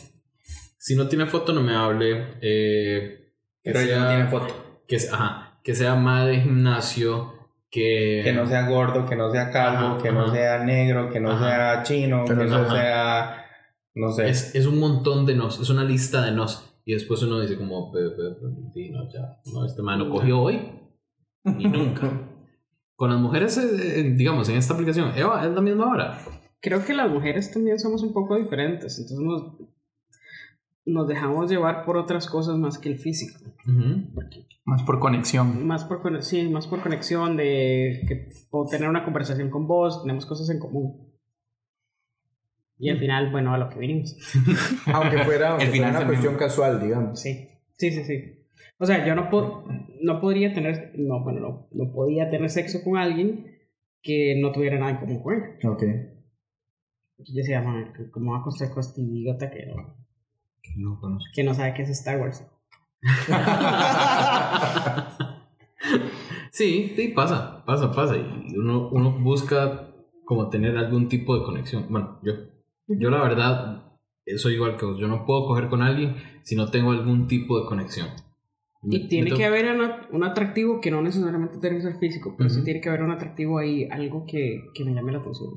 Si 0.79 0.95
no 0.95 1.09
tiene 1.09 1.27
foto, 1.27 1.53
no 1.53 1.61
me 1.63 1.75
hable. 1.75 2.39
eh, 2.41 3.33
que 3.63 3.73
Pero 3.73 3.81
ella 3.81 3.99
no 3.99 4.07
sea- 4.07 4.17
tiene 4.17 4.31
foto. 4.31 4.81
Que, 4.87 4.99
se- 4.99 5.11
ajá, 5.11 5.38
que 5.63 5.75
sea 5.75 5.95
mae 5.95 6.27
de 6.29 6.41
gimnasio. 6.41 7.35
Que, 7.71 8.23
Que 8.25 8.33
no 8.33 8.47
sea 8.47 8.67
gordo, 8.67 9.05
que 9.05 9.15
no 9.15 9.31
sea 9.31 9.51
calvo, 9.51 9.89
Ajá, 9.97 10.03
que 10.03 10.11
no 10.11 10.23
ajá. 10.23 10.33
sea 10.33 10.65
negro, 10.65 11.11
que 11.11 11.21
no 11.21 11.33
Ajá. 11.33 11.49
sea 11.49 11.83
chino, 11.83 12.25
Que 12.25 12.35
que 12.35 12.45
no 12.45 12.63
no 12.63 12.71
sea-. 12.71 13.45
No 13.95 14.11
sé. 14.13 14.29
Es, 14.31 14.55
es 14.55 14.65
un 14.67 14.79
montón 14.79 15.27
de 15.27 15.35
nos, 15.35 15.61
es 15.61 15.69
una 15.69 15.85
lista 15.85 16.25
de 16.25 16.33
nos. 16.33 16.65
Y 16.87 16.95
después 16.95 17.23
uno 17.23 17.39
dice 17.41 17.59
como, 17.59 17.93
"Pe- 17.93 18.09
pe- 18.11 18.37
pe- 18.41 18.71
sí, 18.73 18.91
no, 18.91 19.07
ya, 19.13 19.39
no, 19.53 19.67
este 19.67 19.83
man 19.83 19.99
no 19.99 20.09
cogió 20.09 20.41
hoy 20.41 20.61
y 21.45 21.69
nunca. 21.69 22.11
Con 22.97 23.11
las 23.11 23.21
mujeres, 23.21 23.59
eh, 23.59 24.01
eh, 24.01 24.15
digamos, 24.17 24.49
en 24.49 24.57
esta 24.57 24.73
aplicación, 24.75 25.13
Eva, 25.15 25.45
es 25.47 25.53
la 25.53 25.61
misma 25.61 25.91
hora. 25.91 26.19
Creo 26.61 26.85
que 26.85 26.95
las 26.95 27.11
mujeres 27.11 27.53
también 27.53 27.79
somos 27.79 28.03
un 28.03 28.13
poco 28.15 28.37
diferentes, 28.37 28.99
entonces 28.99 29.19
nos, 29.21 29.43
nos 30.89 31.07
dejamos 31.09 31.51
llevar 31.51 31.85
por 31.85 31.97
otras 31.97 32.29
cosas 32.29 32.57
más 32.57 32.79
que 32.79 32.89
el 32.89 32.99
físico. 32.99 33.41
Más 34.65 34.83
por 34.83 34.99
conexión. 34.99 35.67
Más 35.67 35.85
por, 35.85 36.01
cone- 36.01 36.23
sí, 36.23 36.49
más 36.49 36.67
por 36.67 36.81
conexión 36.81 37.37
de 37.37 38.01
que 38.09 38.29
puedo 38.51 38.67
tener 38.67 38.89
una 38.89 39.05
conversación 39.05 39.51
con 39.51 39.67
vos, 39.67 40.03
tenemos 40.03 40.27
cosas 40.27 40.49
en 40.51 40.59
común. 40.59 41.09
Y 42.79 42.91
al 42.91 42.99
final, 42.99 43.31
bueno, 43.33 43.53
a 43.55 43.59
lo 43.59 43.69
que 43.69 43.79
vinimos. 43.81 44.17
Aunque 44.93 45.19
fuera, 45.25 45.51
aunque 45.51 45.65
El 45.65 45.71
final 45.73 45.91
fuera 45.91 45.91
es 45.91 45.97
una 45.97 46.07
cuestión 46.07 46.33
mismo. 46.35 46.39
casual, 46.47 46.81
digamos. 46.81 47.21
Sí, 47.21 47.49
sí, 47.77 47.91
sí, 47.91 48.05
sí. 48.05 48.47
O 48.79 48.87
sea, 48.87 49.05
yo 49.05 49.15
no, 49.17 49.29
po- 49.31 49.65
no 50.01 50.21
podría 50.21 50.55
tener, 50.55 50.93
no, 50.97 51.23
bueno, 51.25 51.41
no, 51.41 51.69
no 51.73 51.93
podía 51.93 52.31
tener 52.31 52.49
sexo 52.51 52.79
con 52.85 52.97
alguien 52.97 53.47
que 54.01 54.39
no 54.41 54.53
tuviera 54.53 54.79
nada 54.79 54.93
en 54.93 54.97
común 54.99 55.23
con 55.23 55.35
él. 55.35 55.43
Ok. 55.69 55.83
Yo 57.19 57.35
decía, 57.35 57.61
"Man, 57.61 57.93
¿cómo 58.13 58.33
va 58.33 58.39
a 58.39 58.43
costar 58.45 58.71
con 58.71 58.79
este 58.79 59.01
idiota 59.03 59.51
que 59.51 59.67
no, 59.67 59.97
No 60.77 60.99
conozco. 61.01 61.31
que 61.35 61.45
no 61.45 61.55
sabe 61.55 61.75
qué 61.75 61.83
es 61.83 61.91
Star 61.91 62.21
Wars? 62.21 62.45
Sí, 66.51 66.93
sí, 66.97 67.09
pasa, 67.09 67.65
pasa, 67.65 67.93
pasa. 67.93 68.17
Y 68.17 68.57
uno, 68.57 68.89
uno 68.91 69.13
busca 69.21 69.91
como 70.25 70.49
tener 70.49 70.77
algún 70.77 71.09
tipo 71.09 71.39
de 71.39 71.45
conexión. 71.45 71.87
Bueno, 71.89 72.19
yo, 72.25 72.33
yo 72.89 73.11
la 73.11 73.23
verdad 73.23 73.85
soy 74.39 74.55
igual 74.55 74.77
que 74.77 74.85
vos. 74.87 74.99
Yo 74.99 75.07
no 75.09 75.25
puedo 75.25 75.47
coger 75.47 75.69
con 75.69 75.83
alguien 75.83 76.17
si 76.43 76.57
no 76.57 76.71
tengo 76.71 76.91
algún 76.91 77.29
tipo 77.29 77.61
de 77.61 77.67
conexión. 77.67 78.09
Y 78.83 79.03
Me- 79.03 79.09
tiene 79.09 79.31
me 79.31 79.37
que 79.37 79.45
haber 79.45 79.73
una- 79.75 80.09
un 80.11 80.25
atractivo 80.25 80.81
que 80.81 80.91
no 80.91 81.01
necesariamente 81.03 81.59
tiene 81.59 81.77
que 81.77 81.83
ser 81.83 81.99
físico, 81.99 82.35
pero 82.37 82.51
sí 82.51 82.63
tiene 82.65 82.81
que 82.81 82.89
haber 82.89 83.03
un 83.03 83.11
atractivo 83.13 83.59
ahí, 83.59 83.89
algo 83.91 84.25
que, 84.27 84.65
que 84.75 84.85
me 84.85 84.95
llame 84.95 85.13
la 85.13 85.19
atención. 85.19 85.51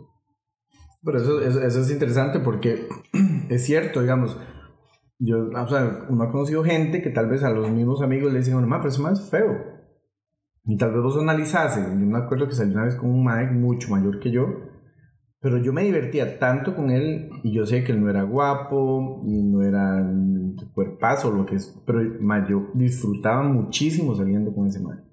Pero 1.04 1.17
eso, 1.17 1.41
eso, 1.41 1.62
eso 1.63 1.82
es 1.82 1.89
interesante 1.91 2.39
porque 2.39 2.88
es 3.50 3.65
cierto, 3.65 4.02
digamos. 4.02 4.38
Yo, 5.24 5.50
o 5.50 5.68
sea, 5.68 6.06
uno 6.10 6.24
ha 6.24 6.32
conocido 6.32 6.64
gente 6.64 7.02
que 7.02 7.12
tal 7.12 7.30
vez 7.30 7.44
a 7.44 7.52
los 7.52 7.70
mismos 7.70 8.02
amigos 8.02 8.34
le 8.34 8.40
dicen, 8.40 8.60
no, 8.60 8.78
pero 8.78 8.90
eso 8.90 9.04
más 9.04 9.30
feo. 9.30 9.56
Y 10.66 10.78
tal 10.78 10.92
vez 10.94 11.02
vos 11.04 11.18
analizases. 11.18 11.86
Yo 11.88 12.06
me 12.06 12.18
acuerdo 12.18 12.48
que 12.48 12.56
salí 12.56 12.72
una 12.74 12.86
vez 12.86 12.96
con 12.96 13.10
un 13.10 13.24
Mike 13.26 13.52
mucho 13.54 13.90
mayor 13.90 14.20
que 14.20 14.32
yo. 14.32 14.48
Pero 15.40 15.58
yo 15.58 15.74
me 15.74 15.84
divertía 15.84 16.40
tanto 16.40 16.76
con 16.76 16.92
él 16.92 17.30
y 17.44 17.52
yo 17.54 17.66
sé 17.66 17.84
que 17.84 17.92
él 17.92 18.02
no 18.02 18.10
era 18.10 18.24
guapo 18.24 19.24
y 19.26 19.42
no 19.44 19.64
era 19.64 20.08
cuerpazo 20.74 21.32
lo 21.32 21.46
que 21.46 21.56
es. 21.56 21.82
Pero 21.86 22.00
ma, 22.20 22.48
yo 22.48 22.70
disfrutaba 22.76 23.44
muchísimo 23.44 24.16
saliendo 24.16 24.54
con 24.54 24.68
ese 24.68 24.80
Mike. 24.80 25.04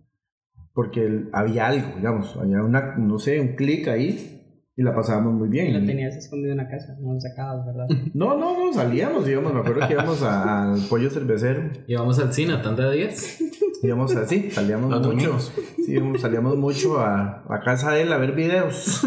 Porque 0.75 1.07
él- 1.07 1.31
había 1.33 1.66
algo, 1.66 1.97
digamos, 1.97 2.37
había 2.37 2.62
una, 2.62 2.97
no 2.97 3.18
sé, 3.18 3.40
un 3.40 3.57
clic 3.57 3.88
ahí 3.88 4.38
y 4.79 4.83
la 4.85 4.95
pasábamos 4.95 5.35
muy 5.35 5.49
bien. 5.49 5.67
Y 5.67 5.73
lo 5.73 5.85
tenías 5.85 6.14
escondido 6.17 6.53
en 6.53 6.59
la 6.59 6.69
casa, 6.69 6.97
no 7.01 7.12
lo 7.14 7.21
sacabas, 7.21 7.67
¿verdad? 7.67 7.87
No, 8.14 8.38
no, 8.38 8.57
no, 8.67 8.73
salíamos, 8.73 9.29
íbamos, 9.29 9.53
me 9.53 9.61
acuerdo 9.61 9.87
que 9.87 9.93
íbamos 9.93 10.23
a- 10.23 10.73
al 10.73 10.81
pollo 10.88 11.11
cervecero, 11.11 11.71
Y 11.87 11.95
vamos 11.97 12.19
al 12.21 12.33
cine 12.33 12.55
a 12.55 12.62
tanda 12.62 12.88
de 12.88 12.97
10. 12.99 13.38
íbamos 13.83 14.14
así, 14.17 14.51
salíamos 14.51 14.91
Los 14.91 15.01
mucho, 15.01 15.11
domingos. 15.11 15.53
sí, 15.85 15.93
íbamos- 15.93 16.21
salíamos 16.21 16.57
mucho 16.57 17.01
a 17.01 17.43
la 17.51 17.61
casa 17.61 17.93
de 17.93 18.03
él 18.03 18.12
a 18.12 18.19
ver 18.19 18.33
videos, 18.33 19.05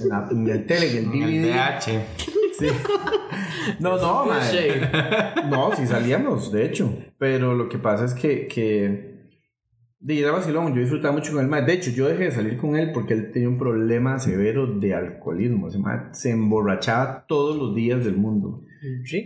en, 0.00 0.08
la- 0.08 0.28
en 0.30 0.48
el 0.48 0.64
tele, 0.66 0.90
en 0.90 0.96
el 0.96 1.04
En 1.14 1.22
el 1.24 1.42
DVD. 1.42 1.50
VH. 1.54 2.04
Sí. 2.58 2.66
No, 3.80 3.96
no, 3.96 4.26
madre. 4.26 4.44
shade. 4.52 5.48
No, 5.50 5.74
sí 5.74 5.86
salíamos, 5.86 6.52
de 6.52 6.66
hecho. 6.66 6.92
Pero 7.18 7.54
lo 7.54 7.68
que 7.68 7.78
pasa 7.78 8.04
es 8.04 8.14
que, 8.14 8.46
que 8.48 9.09
de 10.02 10.14
ir 10.14 10.26
a 10.26 10.32
vacilón, 10.32 10.72
yo 10.74 10.80
disfrutaba 10.80 11.12
mucho 11.14 11.32
con 11.32 11.42
él. 11.42 11.48
mae. 11.48 11.62
De 11.64 11.74
hecho, 11.74 11.90
yo 11.90 12.08
dejé 12.08 12.24
de 12.24 12.30
salir 12.30 12.56
con 12.56 12.74
él 12.76 12.90
porque 12.92 13.12
él 13.14 13.30
tenía 13.32 13.48
un 13.48 13.58
problema 13.58 14.18
severo 14.18 14.66
de 14.66 14.94
alcoholismo. 14.94 15.68
Ese 15.68 15.78
mae 15.78 16.00
se 16.12 16.30
emborrachaba 16.30 17.24
todos 17.28 17.56
los 17.56 17.74
días 17.74 18.04
del 18.04 18.16
mundo. 18.16 18.62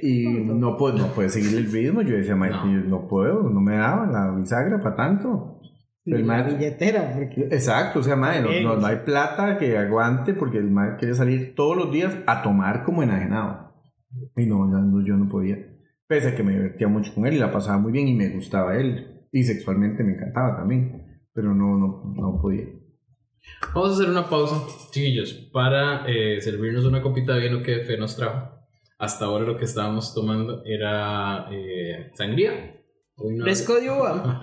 Y 0.02 0.26
no, 0.26 0.76
puede, 0.76 0.98
no 0.98 1.06
puede 1.14 1.28
seguir 1.28 1.56
el 1.56 1.70
ritmo. 1.70 2.02
Yo 2.02 2.16
decía, 2.16 2.34
mae, 2.34 2.50
No. 2.50 2.64
yo 2.72 2.80
no 2.88 3.06
puedo, 3.06 3.48
no 3.48 3.60
me 3.60 3.76
daba 3.76 4.06
la 4.06 4.34
bisagra 4.36 4.80
para 4.82 4.96
tanto. 4.96 5.60
Ni 6.06 6.16
El 6.16 6.26
la 6.26 6.42
mae- 6.42 6.52
billetera, 6.54 7.12
porque 7.14 7.42
Exacto, 7.52 8.00
o 8.00 8.02
sea, 8.02 8.16
mae, 8.16 8.42
no, 8.42 8.76
no- 8.76 8.84
hay 8.86 8.96
plata 9.06 9.56
que 9.58 9.78
aguante 9.78 10.34
porque 10.34 10.58
el 10.58 10.70
mae 10.70 10.96
quiere 10.96 11.14
salir 11.14 11.54
todos 11.54 11.76
los 11.76 11.92
días 11.92 12.14
a 12.26 12.42
tomar 12.42 12.82
como 12.82 13.02
enajenado. 13.04 13.72
Y 14.36 14.44
no, 14.46 14.66
no, 14.66 14.82
no, 14.82 15.06
yo 15.06 15.16
no 15.16 15.28
podía. 15.28 15.56
Pese 16.06 16.28
a 16.30 16.34
que 16.34 16.42
me 16.42 16.52
divertía 16.52 16.88
mucho 16.88 17.14
con 17.14 17.24
él 17.26 17.34
y 17.34 17.38
la 17.38 17.50
pasaba 17.52 17.78
muy 17.78 17.92
bien 17.92 18.08
y 18.08 18.14
me 18.14 18.28
gustaba 18.30 18.76
él. 18.76 19.13
Y 19.34 19.42
sexualmente 19.42 20.04
me 20.04 20.12
encantaba 20.12 20.56
también. 20.56 21.20
Pero 21.32 21.52
no, 21.52 21.76
no, 21.76 22.14
no 22.14 22.40
podía. 22.40 22.66
Vamos 23.74 23.90
a 23.90 23.94
hacer 23.94 24.08
una 24.08 24.30
pausa, 24.30 24.62
chiquillos, 24.92 25.32
para 25.52 26.06
eh, 26.06 26.40
servirnos 26.40 26.84
una 26.84 27.02
copita 27.02 27.34
de 27.34 27.48
vino 27.48 27.60
que 27.60 27.80
Fe 27.80 27.98
nos 27.98 28.14
trajo. 28.14 28.48
Hasta 28.96 29.24
ahora 29.24 29.44
lo 29.44 29.56
que 29.56 29.64
estábamos 29.64 30.14
tomando 30.14 30.62
era 30.64 31.48
eh, 31.50 32.12
sangría. 32.14 32.80
Hoy 33.16 33.36
no, 33.36 33.42
fresco 33.44 33.74
de 33.74 33.90
uva. 33.90 34.40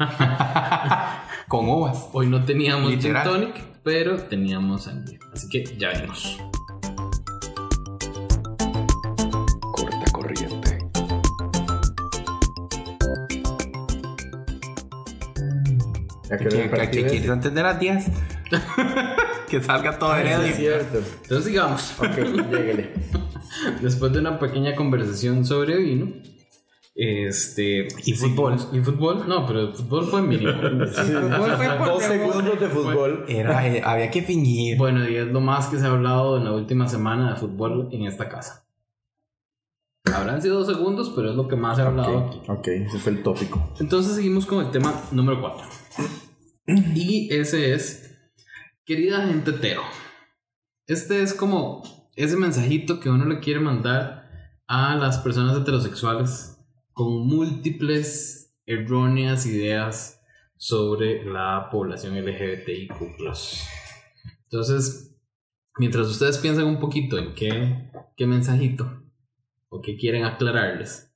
Con 1.48 1.70
uvas. 1.70 2.10
hoy 2.12 2.28
no 2.28 2.44
teníamos 2.44 2.92
gin 2.98 3.14
tonic, 3.24 3.64
pero 3.84 4.18
teníamos 4.18 4.84
sangría. 4.84 5.20
Así 5.32 5.48
que 5.50 5.64
ya 5.78 5.94
venimos. 5.94 6.38
Ya 16.32 16.38
¿Qué, 16.38 16.48
que 16.48 17.50
de 17.52 17.62
las 17.64 17.80
10? 17.80 18.06
que 19.50 19.62
salga 19.62 20.00
todo 20.00 20.16
Eso 20.16 20.22
heredo. 20.22 20.44
es 20.44 20.56
cierto. 20.56 20.98
Entonces 21.24 21.46
sigamos. 21.46 21.94
Ok, 22.00 22.16
lléguele. 22.52 22.94
Después 23.82 24.14
de 24.14 24.20
una 24.20 24.40
pequeña 24.40 24.74
conversación 24.76 25.46
sobre 25.46 25.78
vino. 25.78 26.08
Este. 26.96 27.88
Y 28.06 28.14
fútbol. 28.14 28.56
Y 28.72 28.80
fútbol. 28.80 29.28
No, 29.28 29.46
pero 29.46 29.62
el 29.62 29.74
fútbol 29.76 30.08
fue 30.08 30.22
mínimo. 30.22 30.54
fue 30.62 30.70
por 31.78 31.88
Dos 31.88 32.00
default. 32.00 32.02
segundos 32.04 32.60
de 32.60 32.68
fútbol. 32.68 33.26
Era, 33.28 33.68
eh, 33.68 33.82
había 33.84 34.10
que 34.10 34.22
fingir. 34.22 34.78
Bueno, 34.78 35.08
y 35.10 35.16
es 35.16 35.28
lo 35.28 35.42
más 35.42 35.68
que 35.68 35.80
se 35.80 35.86
ha 35.86 35.90
hablado 35.92 36.38
en 36.38 36.46
la 36.46 36.54
última 36.54 36.88
semana 36.88 37.34
de 37.34 37.40
fútbol 37.40 37.90
en 37.92 38.04
esta 38.04 38.30
casa. 38.30 38.66
Habrán 40.14 40.42
sido 40.42 40.60
dos 40.60 40.68
segundos, 40.68 41.12
pero 41.16 41.30
es 41.30 41.36
lo 41.36 41.48
que 41.48 41.56
más 41.58 41.76
se 41.76 41.84
ha 41.84 41.88
hablado. 41.88 42.18
Ok, 42.18 42.50
ok, 42.50 42.68
ese 42.68 43.00
fue 43.00 43.12
el 43.14 43.24
tópico. 43.24 43.74
Entonces 43.80 44.16
seguimos 44.16 44.46
con 44.46 44.66
el 44.66 44.72
tema 44.72 44.94
número 45.12 45.40
4. 45.42 45.66
Y 46.68 47.34
ese 47.34 47.74
es, 47.74 48.18
querida 48.86 49.28
gente 49.28 49.52
hetero. 49.52 49.84
Este 50.88 51.22
es 51.22 51.34
como 51.34 51.84
ese 52.16 52.38
mensajito 52.38 53.00
que 53.00 53.10
uno 53.10 53.26
le 53.26 53.40
quiere 53.40 53.60
mandar 53.60 54.22
a 54.68 54.96
las 54.96 55.18
personas 55.18 55.58
heterosexuales 55.58 56.58
con 56.94 57.28
múltiples 57.28 58.54
erróneas 58.66 59.46
ideas 59.46 60.22
sobre 60.58 61.26
la 61.26 61.70
población 61.72 62.16
LGBTIQ. 62.16 62.94
Entonces, 64.44 65.18
mientras 65.78 66.08
ustedes 66.08 66.38
piensan 66.38 66.66
un 66.66 66.80
poquito 66.80 67.18
en 67.18 67.34
qué, 67.34 67.90
qué 68.16 68.28
mensajito 68.28 69.04
o 69.70 69.82
qué 69.82 69.98
quieren 69.98 70.24
aclararles, 70.24 71.12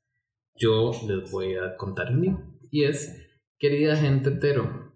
yo 0.56 0.92
les 1.08 1.30
voy 1.32 1.56
a 1.56 1.76
contar 1.76 2.08
el 2.08 2.18
mío. 2.18 2.42
Y 2.72 2.86
es, 2.86 3.25
querida 3.58 3.96
gente 3.96 4.30
hetero, 4.30 4.94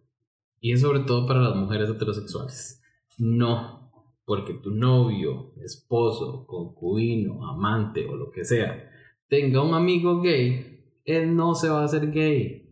y 0.62 0.74
es 0.74 0.82
sobre 0.82 1.02
todo 1.02 1.26
para 1.26 1.42
las 1.42 1.56
mujeres 1.56 1.90
heterosexuales, 1.90 2.82
no 3.18 3.80
porque 4.26 4.54
tu 4.54 4.72
novio, 4.72 5.54
esposo, 5.64 6.46
concubino, 6.46 7.50
amante 7.50 8.06
o 8.06 8.16
lo 8.16 8.30
que 8.30 8.46
sea 8.46 8.90
tenga 9.30 9.62
un 9.62 9.74
amigo 9.74 10.22
gay, 10.22 10.84
él 11.06 11.36
no 11.36 11.56
se 11.56 11.70
va 11.70 11.82
a 11.82 11.86
hacer 11.86 12.12
gay. 12.12 12.66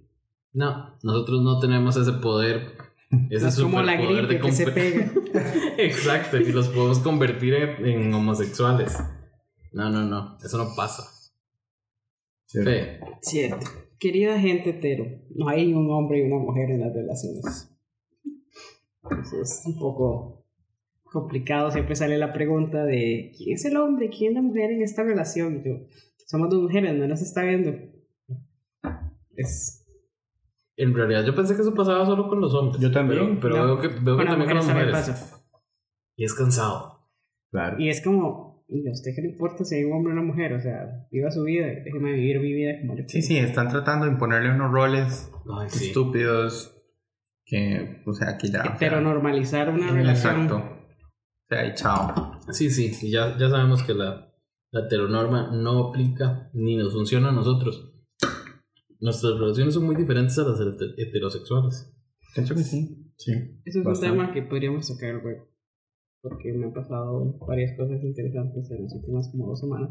No, 0.52 0.98
nosotros 1.04 1.42
no 1.42 1.60
tenemos 1.60 1.96
ese 1.96 2.14
poder. 2.14 2.76
Ese 3.30 3.48
Es 3.48 3.62
como 3.62 3.82
la 3.82 3.96
gripe 3.96 4.38
que 4.38 4.52
se 4.52 4.70
pega. 4.70 5.10
Exacto, 5.78 6.36
y 6.38 6.52
los 6.52 6.68
podemos 6.68 7.00
convertir 7.00 7.54
en, 7.54 7.86
en 7.86 8.14
homosexuales. 8.14 8.98
No, 9.72 9.90
no, 9.90 10.04
no, 10.04 10.38
eso 10.44 10.58
no 10.58 10.76
pasa. 10.76 11.04
Cierto. 12.48 12.70
Fe, 12.70 13.00
Cierto. 13.22 13.66
Querida 14.00 14.40
gente 14.40 14.72
hetero, 14.72 15.06
no 15.36 15.50
hay 15.50 15.74
un 15.74 15.90
hombre 15.92 16.20
y 16.20 16.22
una 16.24 16.38
mujer 16.38 16.70
en 16.70 16.82
las 16.82 16.94
relaciones. 16.94 17.76
Entonces 19.04 19.60
es 19.60 19.66
un 19.66 19.80
poco 19.80 20.46
complicado. 21.04 21.72
Siempre 21.72 21.96
sale 21.96 22.18
la 22.18 22.34
pregunta 22.34 22.84
de 22.84 23.32
¿quién 23.36 23.56
es 23.56 23.66
el 23.66 23.78
hombre? 23.78 24.10
¿Quién 24.10 24.32
es 24.32 24.36
la 24.36 24.42
mujer 24.42 24.72
en 24.72 24.82
esta 24.82 25.04
relación? 25.04 25.62
Y 25.62 25.68
yo, 25.68 25.76
somos 26.28 26.50
dos 26.50 26.62
mujeres, 26.62 26.96
no 26.96 27.08
las 27.08 27.22
está 27.22 27.44
viendo. 27.44 27.74
Es, 29.36 29.88
en 30.78 30.94
realidad 30.94 31.26
yo 31.26 31.34
pensé 31.34 31.56
que 31.56 31.62
eso 31.62 31.74
pasaba 31.74 32.06
solo 32.06 32.28
con 32.28 32.40
los 32.40 32.54
hombres. 32.54 32.80
Yo 32.80 32.92
también. 32.92 33.40
Pero, 33.40 33.56
pero 33.56 33.58
No, 33.58 33.66
veo 33.66 33.80
que, 33.82 33.88
veo 34.00 34.18
que 34.18 34.26
también 34.26 34.48
con 34.48 34.58
las 34.58 34.68
mujeres 34.68 34.92
pasa. 34.92 35.44
Y 36.16 36.24
es 36.24 36.34
cansado. 36.36 37.10
Claro. 37.52 37.80
Y 37.80 37.90
es 37.90 38.04
como, 38.04 38.47
¿y 38.68 38.88
a 38.88 38.92
usted 38.92 39.12
qué 39.16 39.22
le 39.22 39.30
importa 39.30 39.64
si 39.64 39.76
hay 39.76 39.84
un 39.84 39.94
hombre 39.94 40.14
o 40.14 40.16
una 40.18 40.26
mujer? 40.26 40.54
O 40.54 40.60
sea, 40.60 41.08
viva 41.12 41.32
su 41.32 41.44
vida, 41.44 41.68
déjeme 41.68 42.14
vivir 42.14 42.40
mi 42.40 42.54
vida 42.54 42.80
como 42.82 42.96
le 42.96 43.08
Sí, 43.08 43.22
sí, 43.22 43.38
están 43.38 43.70
tratando 43.70 44.06
de 44.06 44.12
imponerle 44.12 44.52
unos 44.52 44.72
roles 44.72 45.32
Ay, 45.60 45.70
sí. 45.70 45.88
estúpidos 45.88 46.74
que, 47.46 48.02
o 48.06 48.14
sea, 48.14 48.38
que 48.38 48.50
ya. 48.50 48.60
o 48.62 48.64
sea, 48.64 48.76
Heteronormalizar 48.76 49.70
una 49.70 49.92
relación. 49.92 50.42
Exacto. 50.44 50.58
O 50.58 51.48
sea, 51.50 51.66
y 51.66 51.74
chao. 51.76 52.40
Sí, 52.52 52.70
sí, 52.70 52.92
y 53.02 53.12
ya, 53.12 53.38
ya 53.38 53.50
sabemos 53.50 53.84
que 53.84 53.94
la, 53.94 54.34
la 54.72 54.86
heteronorma 54.86 55.52
no 55.56 55.88
aplica 55.90 56.50
ni 56.54 56.76
nos 56.76 56.94
funciona 56.94 57.30
a 57.30 57.32
nosotros. 57.32 57.94
Nuestras 59.00 59.40
relaciones 59.40 59.74
son 59.76 59.86
muy 59.86 59.96
diferentes 59.96 60.38
a 60.40 60.44
las 60.44 60.60
heter- 60.60 60.94
heterosexuales. 60.98 61.94
Pienso 62.34 62.56
que 62.56 62.64
sí. 62.64 63.12
Sí. 63.16 63.32
Eso 63.64 63.80
es 63.80 63.86
Bastante. 63.86 64.12
un 64.12 64.18
tema 64.26 64.34
que 64.34 64.42
podríamos 64.42 64.88
tocar 64.88 65.14
luego. 65.24 65.48
Porque 66.22 66.52
me 66.54 66.66
han 66.66 66.74
pasado 66.74 67.38
varias 67.48 67.78
cosas 67.78 68.04
interesantes 68.04 68.70
en 68.72 68.84
las 68.84 68.94
últimas 68.94 69.30
como 69.32 69.48
dos 69.48 69.60
semanas. 69.60 69.90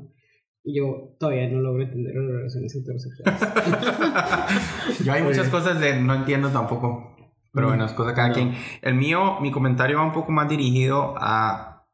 Y 0.64 0.78
yo 0.78 1.16
todavía 1.20 1.48
no 1.48 1.60
logro 1.60 1.84
entender 1.84 2.14
las 2.16 2.26
relaciones 2.26 2.74
heterosexuales. 2.74 3.40
Yo 5.04 5.12
hay 5.12 5.22
muchas 5.22 5.48
cosas 5.48 5.78
de 5.78 6.00
no 6.00 6.12
entiendo 6.14 6.48
tampoco. 6.50 7.14
Pero 7.52 7.68
bueno, 7.68 7.84
es 7.86 7.92
cosa 7.92 8.10
de 8.10 8.16
cada 8.16 8.28
No. 8.28 8.34
quien. 8.34 8.54
El 8.82 8.96
mío, 8.96 9.40
mi 9.40 9.52
comentario 9.52 9.98
va 9.98 10.04
un 10.04 10.12
poco 10.12 10.32
más 10.32 10.48
dirigido 10.48 11.14
a 11.18 11.86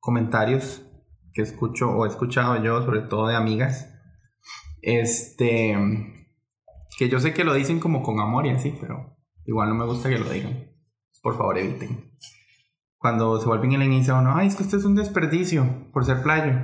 comentarios 0.00 0.82
que 1.34 1.42
escucho 1.42 1.90
o 1.90 2.06
he 2.06 2.08
escuchado 2.08 2.62
yo, 2.64 2.82
sobre 2.82 3.02
todo 3.02 3.28
de 3.28 3.36
amigas. 3.36 3.92
Este. 4.80 5.76
Que 6.98 7.10
yo 7.10 7.20
sé 7.20 7.34
que 7.34 7.44
lo 7.44 7.52
dicen 7.52 7.78
como 7.78 8.02
con 8.02 8.20
amor 8.20 8.46
y 8.46 8.50
así, 8.50 8.74
pero 8.80 9.18
igual 9.44 9.68
no 9.68 9.74
me 9.74 9.84
gusta 9.84 10.08
que 10.08 10.18
lo 10.18 10.30
digan. 10.30 10.70
Por 11.22 11.36
favor, 11.36 11.58
eviten. 11.58 12.12
Cuando 13.06 13.38
se 13.38 13.46
vuelven 13.46 13.70
y 13.70 13.76
le 13.76 13.84
inicia 13.84 14.16
uno, 14.16 14.34
ay, 14.34 14.48
es 14.48 14.56
que 14.56 14.64
usted 14.64 14.78
es 14.78 14.84
un 14.84 14.96
desperdicio 14.96 15.92
por 15.92 16.04
ser 16.04 16.24
playo. 16.24 16.54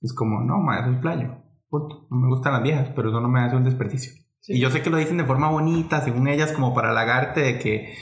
Es 0.00 0.14
como, 0.14 0.40
no, 0.40 0.58
madre, 0.58 0.86
soy 0.86 0.96
playo. 1.02 1.36
Punto. 1.68 2.06
No 2.10 2.16
me 2.16 2.28
gustan 2.28 2.54
las 2.54 2.62
viejas, 2.62 2.88
pero 2.96 3.10
eso 3.10 3.20
no 3.20 3.28
me 3.28 3.42
hace 3.42 3.56
un 3.56 3.64
desperdicio. 3.64 4.10
Sí. 4.40 4.54
Y 4.54 4.58
yo 4.58 4.70
sé 4.70 4.80
que 4.80 4.88
lo 4.88 4.96
dicen 4.96 5.18
de 5.18 5.26
forma 5.26 5.50
bonita, 5.50 6.00
según 6.00 6.28
ellas, 6.28 6.52
como 6.52 6.72
para 6.72 6.92
halagarte 6.92 7.42
de 7.42 7.58
que, 7.58 7.94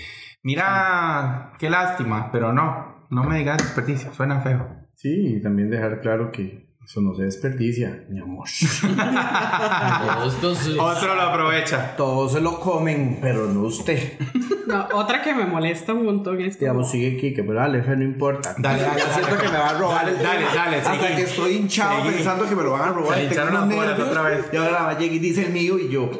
mira, 0.45 1.55
qué 1.59 1.69
lástima, 1.69 2.31
pero 2.31 2.53
no, 2.53 3.09
no 3.11 3.25
me 3.25 3.39
digas 3.39 3.59
desperdicio, 3.59 4.15
suena 4.15 4.41
feo. 4.41 4.65
Sí, 4.95 5.39
y 5.39 5.43
también 5.43 5.69
dejar 5.69 6.01
claro 6.01 6.31
que 6.31 6.77
eso 6.85 7.01
no 7.01 7.13
se 7.17 7.25
desperdicia, 7.25 8.07
mi 8.09 8.21
amor. 8.21 8.47
Otro 10.79 11.15
lo 11.17 11.23
aprovecha. 11.23 11.97
Todos 11.97 12.35
se 12.35 12.41
lo 12.41 12.61
comen, 12.61 13.19
pero 13.21 13.49
no 13.49 13.63
usted. 13.63 14.13
No, 14.69 14.87
otra 14.95 15.23
que 15.23 15.35
me 15.35 15.47
molesta 15.47 15.95
un 15.95 16.05
montón 16.05 16.41
es 16.41 16.57
como- 16.57 16.61
Digamos, 16.61 16.91
sigue 16.91 17.17
Kike, 17.17 17.43
pero 17.43 17.59
dale, 17.59 17.81
no 17.81 18.05
importa. 18.05 18.55
Dale, 18.59 18.83
dale, 18.83 19.03
siento 19.15 19.39
que 19.39 19.49
me 19.49 19.57
va 19.59 19.71
a 19.71 19.79
robar 19.79 20.09
el 20.09 20.23
Dale, 20.23 20.39
tema. 20.41 20.55
dale, 20.55 20.77
Hasta 20.77 21.01
seguí. 21.01 21.17
que 21.17 21.23
estoy 21.23 21.53
hinchado 21.57 22.03
Seguí. 22.03 22.15
pensando 22.15 22.49
que 22.49 22.55
me 22.55 22.63
lo 22.63 22.73
van 22.73 22.83
a 22.83 22.93
robar. 22.93 23.15
Se 23.15 23.15
tengo 23.15 23.29
hincharon 23.31 23.49
unos 23.55 23.67
las 23.69 23.77
bolas 23.77 23.89
nervios, 23.99 24.09
otra 24.09 24.23
vez. 24.23 24.45
Y 24.53 24.57
ahora 24.57 24.99
llega 24.99 25.15
y 25.15 25.19
dice 25.19 25.45
el 25.47 25.53
mío 25.53 25.79
y 25.79 25.89
yo. 25.89 26.11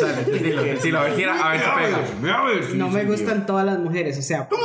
Dale, 0.00 0.08
a 0.08 0.14
si 1.14 1.22
era- 1.22 1.46
a 1.46 1.50
ver 1.50 1.60
si 1.60 1.66
pega. 1.70 2.38
A 2.38 2.42
ver 2.44 2.64
si 2.64 2.76
no 2.76 2.88
me 2.88 3.02
mío. 3.02 3.12
gustan 3.12 3.46
todas 3.46 3.66
las 3.66 3.78
mujeres, 3.78 4.18
o 4.18 4.22
sea, 4.22 4.48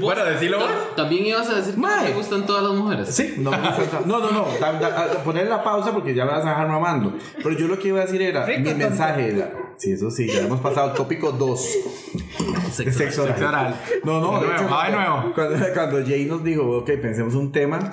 bueno, 0.00 0.24
decilo 0.24 0.58
vos. 0.58 0.70
también 0.96 1.26
ibas 1.26 1.48
a 1.50 1.54
decir 1.56 1.74
que 1.74 2.06
te 2.06 2.12
gustan 2.12 2.46
todas 2.46 2.62
las 2.62 2.72
mujeres. 2.72 3.14
Sí, 3.14 3.34
no 3.38 3.50
me 3.50 3.58
gusta. 3.58 4.00
No, 4.04 4.18
no, 4.18 4.30
no. 4.30 4.44
a- 4.44 5.22
poner 5.24 5.46
la 5.46 5.62
pausa 5.62 5.92
porque 5.92 6.14
ya 6.14 6.24
me 6.24 6.32
vas 6.32 6.44
a 6.44 6.50
dejar 6.50 6.68
mamando. 6.68 7.14
Pero 7.42 7.52
yo 7.52 7.68
lo 7.68 7.78
que 7.78 7.88
iba 7.88 8.00
a 8.00 8.04
decir 8.04 8.22
era: 8.22 8.46
mi 8.46 8.74
mensaje 8.74 9.34
era. 9.34 9.50
Sí, 9.78 9.92
eso 9.92 10.10
sí, 10.10 10.26
ya 10.26 10.46
hemos 10.46 10.60
pasado 10.60 10.92
tópico 10.92 11.32
2. 11.32 11.78
Sexo. 12.70 12.98
Sexo 12.98 13.22
oral. 13.24 13.34
Sexo 13.34 13.48
oral. 13.48 13.80
No, 14.04 14.20
no, 14.20 14.40
De 14.40 14.46
de 14.46 14.46
nuevo, 14.46 14.64
hecho, 14.64 14.74
va 14.74 14.86
de 14.86 14.96
nuevo. 14.96 15.34
Cuando, 15.34 15.74
cuando 15.74 16.06
Jay 16.06 16.24
nos 16.24 16.42
dijo, 16.42 16.78
ok, 16.78 16.90
pensemos 17.02 17.34
un 17.34 17.52
tema, 17.52 17.92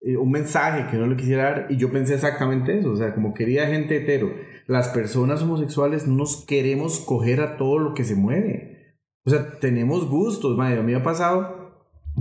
eh, 0.00 0.16
un 0.16 0.30
mensaje 0.30 0.86
que 0.90 0.96
no 0.96 1.06
le 1.06 1.16
quisiera 1.16 1.42
dar, 1.44 1.66
y 1.70 1.76
yo 1.76 1.90
pensé 1.90 2.14
exactamente 2.14 2.78
eso, 2.78 2.92
o 2.92 2.96
sea, 2.96 3.14
como 3.14 3.34
quería 3.34 3.66
gente 3.66 3.96
hetero, 3.96 4.32
las 4.66 4.88
personas 4.88 5.42
homosexuales 5.42 6.06
no 6.06 6.16
nos 6.16 6.44
queremos 6.44 7.00
coger 7.00 7.40
a 7.40 7.56
todo 7.56 7.78
lo 7.78 7.94
que 7.94 8.04
se 8.04 8.14
mueve. 8.14 8.96
O 9.24 9.30
sea, 9.30 9.58
tenemos 9.58 10.08
gustos, 10.08 10.56
madre. 10.56 10.78
A 10.78 10.82
mí 10.82 10.92
me 10.92 10.98
ha 10.98 11.02
pasado 11.02 11.72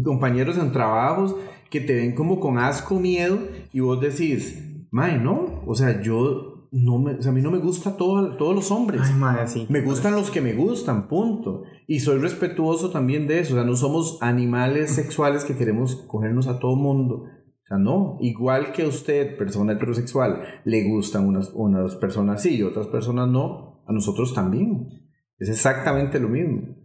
compañeros 0.03 0.57
en 0.57 0.71
trabajos 0.71 1.35
que 1.69 1.81
te 1.81 1.95
ven 1.95 2.15
como 2.15 2.39
con 2.39 2.57
asco, 2.57 2.99
miedo, 2.99 3.39
y 3.73 3.79
vos 3.79 4.01
decís, 4.01 4.85
madre, 4.89 5.17
no, 5.17 5.63
o 5.65 5.75
sea, 5.75 6.01
yo 6.01 6.56
no 6.71 6.99
me, 6.99 7.13
o 7.13 7.21
sea, 7.21 7.31
a 7.31 7.33
mí 7.33 7.41
no 7.41 7.51
me 7.51 7.59
gusta 7.59 7.97
todo, 7.97 8.35
todos 8.37 8.55
los 8.55 8.71
hombres. 8.71 9.01
Ay, 9.03 9.13
madre, 9.13 9.47
sí. 9.47 9.65
Me 9.69 9.81
gustan 9.81 10.13
los 10.13 10.31
que 10.31 10.41
me 10.41 10.53
gustan, 10.53 11.07
punto. 11.07 11.63
Y 11.87 11.99
soy 11.99 12.19
respetuoso 12.19 12.89
también 12.89 13.27
de 13.27 13.39
eso. 13.39 13.53
O 13.53 13.57
sea, 13.57 13.65
no 13.65 13.75
somos 13.75 14.17
animales 14.21 14.91
sexuales 14.91 15.43
que 15.43 15.55
queremos 15.55 15.95
cogernos 16.07 16.47
a 16.47 16.59
todo 16.59 16.75
mundo. 16.75 17.25
O 17.25 17.67
sea, 17.67 17.77
no. 17.77 18.17
Igual 18.19 18.71
que 18.71 18.83
a 18.83 18.87
usted, 18.87 19.37
persona 19.37 19.73
heterosexual, 19.73 20.41
le 20.65 20.89
gustan 20.89 21.27
unas, 21.27 21.51
unas 21.53 21.95
personas 21.95 22.41
sí 22.41 22.55
y 22.55 22.63
otras 22.63 22.87
personas 22.87 23.27
no, 23.29 23.83
a 23.87 23.93
nosotros 23.93 24.33
también. 24.33 24.89
Es 25.39 25.49
exactamente 25.49 26.19
lo 26.19 26.29
mismo. 26.29 26.75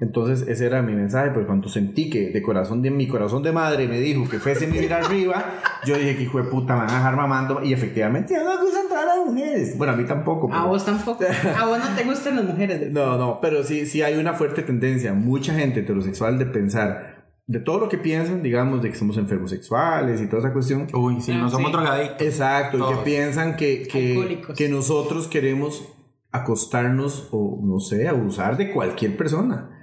Entonces, 0.00 0.46
ese 0.48 0.66
era 0.66 0.82
mi 0.82 0.94
mensaje, 0.94 1.30
porque 1.30 1.46
cuando 1.46 1.68
sentí 1.68 2.08
que 2.08 2.30
de 2.30 2.42
corazón 2.42 2.80
de 2.80 2.90
mi 2.90 3.08
corazón 3.08 3.42
de 3.42 3.50
madre 3.52 3.88
me 3.88 3.98
dijo 3.98 4.28
que 4.28 4.38
fuese 4.38 4.66
mi 4.68 4.78
vida 4.78 4.98
arriba, 4.98 5.44
yo 5.84 5.96
dije 5.96 6.16
que 6.16 6.22
hijo 6.22 6.38
de 6.38 6.44
puta 6.44 6.74
me 6.74 6.82
van 6.82 6.90
a 6.90 6.94
dejar 6.98 7.16
mamando. 7.16 7.62
Y 7.62 7.72
efectivamente, 7.72 8.34
ya 8.34 8.44
no 8.44 8.54
me 8.56 8.62
gustan 8.62 8.88
todas 8.88 9.04
las 9.04 9.26
mujeres. 9.26 9.76
Bueno, 9.76 9.92
a 9.92 9.96
mí 9.96 10.04
tampoco. 10.04 10.46
a 10.48 10.50
pero- 10.58 10.68
vos 10.68 10.84
tampoco. 10.84 11.24
A 11.58 11.66
vos 11.66 11.78
no 11.78 11.96
te 11.96 12.04
gustan 12.04 12.36
las 12.36 12.44
mujeres. 12.44 12.90
no, 12.92 13.18
no, 13.18 13.40
pero 13.42 13.64
sí, 13.64 13.84
sí 13.84 14.00
hay 14.00 14.16
una 14.16 14.34
fuerte 14.34 14.62
tendencia, 14.62 15.12
mucha 15.12 15.54
gente 15.54 15.80
heterosexual 15.80 16.38
de 16.38 16.46
pensar 16.46 17.26
de 17.48 17.58
todo 17.58 17.80
lo 17.80 17.88
que 17.88 17.98
piensan, 17.98 18.44
digamos, 18.44 18.80
de 18.80 18.90
que 18.90 18.96
somos 18.96 19.16
enfermos 19.16 19.50
sexuales 19.50 20.20
y 20.22 20.26
toda 20.28 20.38
esa 20.38 20.52
cuestión. 20.52 20.86
Uy, 20.94 21.20
sí, 21.20 21.32
Ah, 21.32 21.38
no 21.38 21.50
somos 21.50 21.72
sí. 21.72 21.76
drogadictos. 21.76 22.22
Exacto, 22.26 22.76
y 22.76 22.80
Todos. 22.80 22.98
que 22.98 23.04
piensan 23.04 23.56
que, 23.56 23.88
que, 23.90 24.40
que 24.56 24.68
nosotros 24.68 25.26
queremos 25.26 25.84
acostarnos 26.30 27.28
o, 27.32 27.60
no 27.64 27.80
sé, 27.80 28.06
abusar 28.08 28.56
de 28.56 28.70
cualquier 28.70 29.16
persona. 29.16 29.76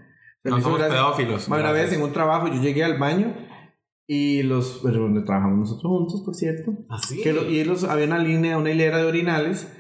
Se 0.44 0.50
No 0.50 0.62
somos 0.62 0.80
pedófilos. 0.82 1.48
Una 1.48 1.72
vez 1.72 1.92
en 1.94 2.02
un 2.02 2.14
trabajo 2.14 2.48
yo 2.48 2.62
llegué 2.62 2.84
al 2.84 2.98
baño 2.98 3.34
y 4.08 4.44
los, 4.44 4.80
pero 4.84 5.00
donde 5.02 5.22
trabajamos 5.24 5.60
nosotros 5.60 5.92
juntos, 5.92 6.22
por 6.24 6.34
cierto, 6.36 6.74
Así. 6.90 7.22
que 7.22 7.34
lo- 7.34 7.50
y 7.50 7.64
los, 7.66 7.84
había 7.84 8.06
una 8.06 8.20
línea, 8.20 8.58
una 8.58 8.72
hilera 8.72 8.98
de 9.00 9.04
orinales 9.06 9.74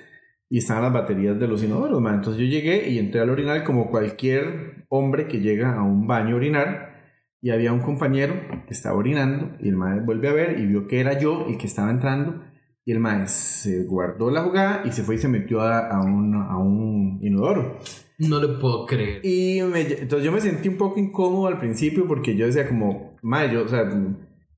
y 0.49 0.58
estaban 0.60 0.84
las 0.84 0.93
baterías 0.93 1.39
de 1.39 1.47
los 1.47 1.64
inodoros, 1.64 2.01
ma. 2.01 2.14
Entonces 2.14 2.41
yo 2.41 2.47
llegué 2.47 2.89
y 2.89 2.99
entré 2.99 3.22
al 3.22 3.30
orinal 3.30 3.64
como 3.64 3.89
cualquier 3.89 4.86
hombre 4.89 5.28
que 5.28 5.39
llega 5.39 5.76
a 5.78 5.84
un 5.84 6.08
baño 6.08 6.34
a 6.34 6.38
orinar 6.38 6.97
y 7.41 7.51
había 7.51 7.72
un 7.72 7.82
compañero 7.82 8.34
que 8.68 8.74
estaba 8.74 8.97
orinando 8.97 9.51
y 9.62 9.70
el 9.70 9.76
maestro 9.78 10.05
vuelve 10.05 10.28
a 10.30 10.34
ver 10.34 10.60
y 10.60 10.66
vio 10.66 10.88
que 10.88 10.99
era 10.99 11.18
yo 11.20 11.45
el 11.47 11.58
que 11.58 11.68
estaba 11.68 11.89
entrando 11.91 12.43
y 12.84 12.91
el 12.93 12.99
maestro 12.99 13.28
se 13.72 13.84
guardó 13.86 14.32
la 14.32 14.41
jugada 14.43 14.82
y 14.86 14.91
se 14.91 15.03
fue 15.03 15.16
y 15.16 15.18
se 15.20 15.28
metió 15.28 15.62
a, 15.62 15.88
a 15.88 16.01
un, 16.01 16.34
a 16.36 16.58
un 16.58 17.20
inodoro. 17.22 17.78
No 18.20 18.41
le 18.41 18.59
puedo 18.59 18.86
creer. 18.86 19.22
Y 19.24 19.59
entonces 19.59 20.24
yo 20.24 20.32
me 20.32 20.41
sentí 20.41 20.70
un 20.70 20.78
poco 20.78 20.99
incómodo 20.99 21.47
al 21.47 21.59
principio 21.59 22.07
porque 22.07 22.36
yo 22.36 22.47
decía 22.47 22.68
como, 22.68 23.15
mae, 23.22 23.53
yo, 23.53 23.63
o 23.63 23.68
sea, 23.68 23.84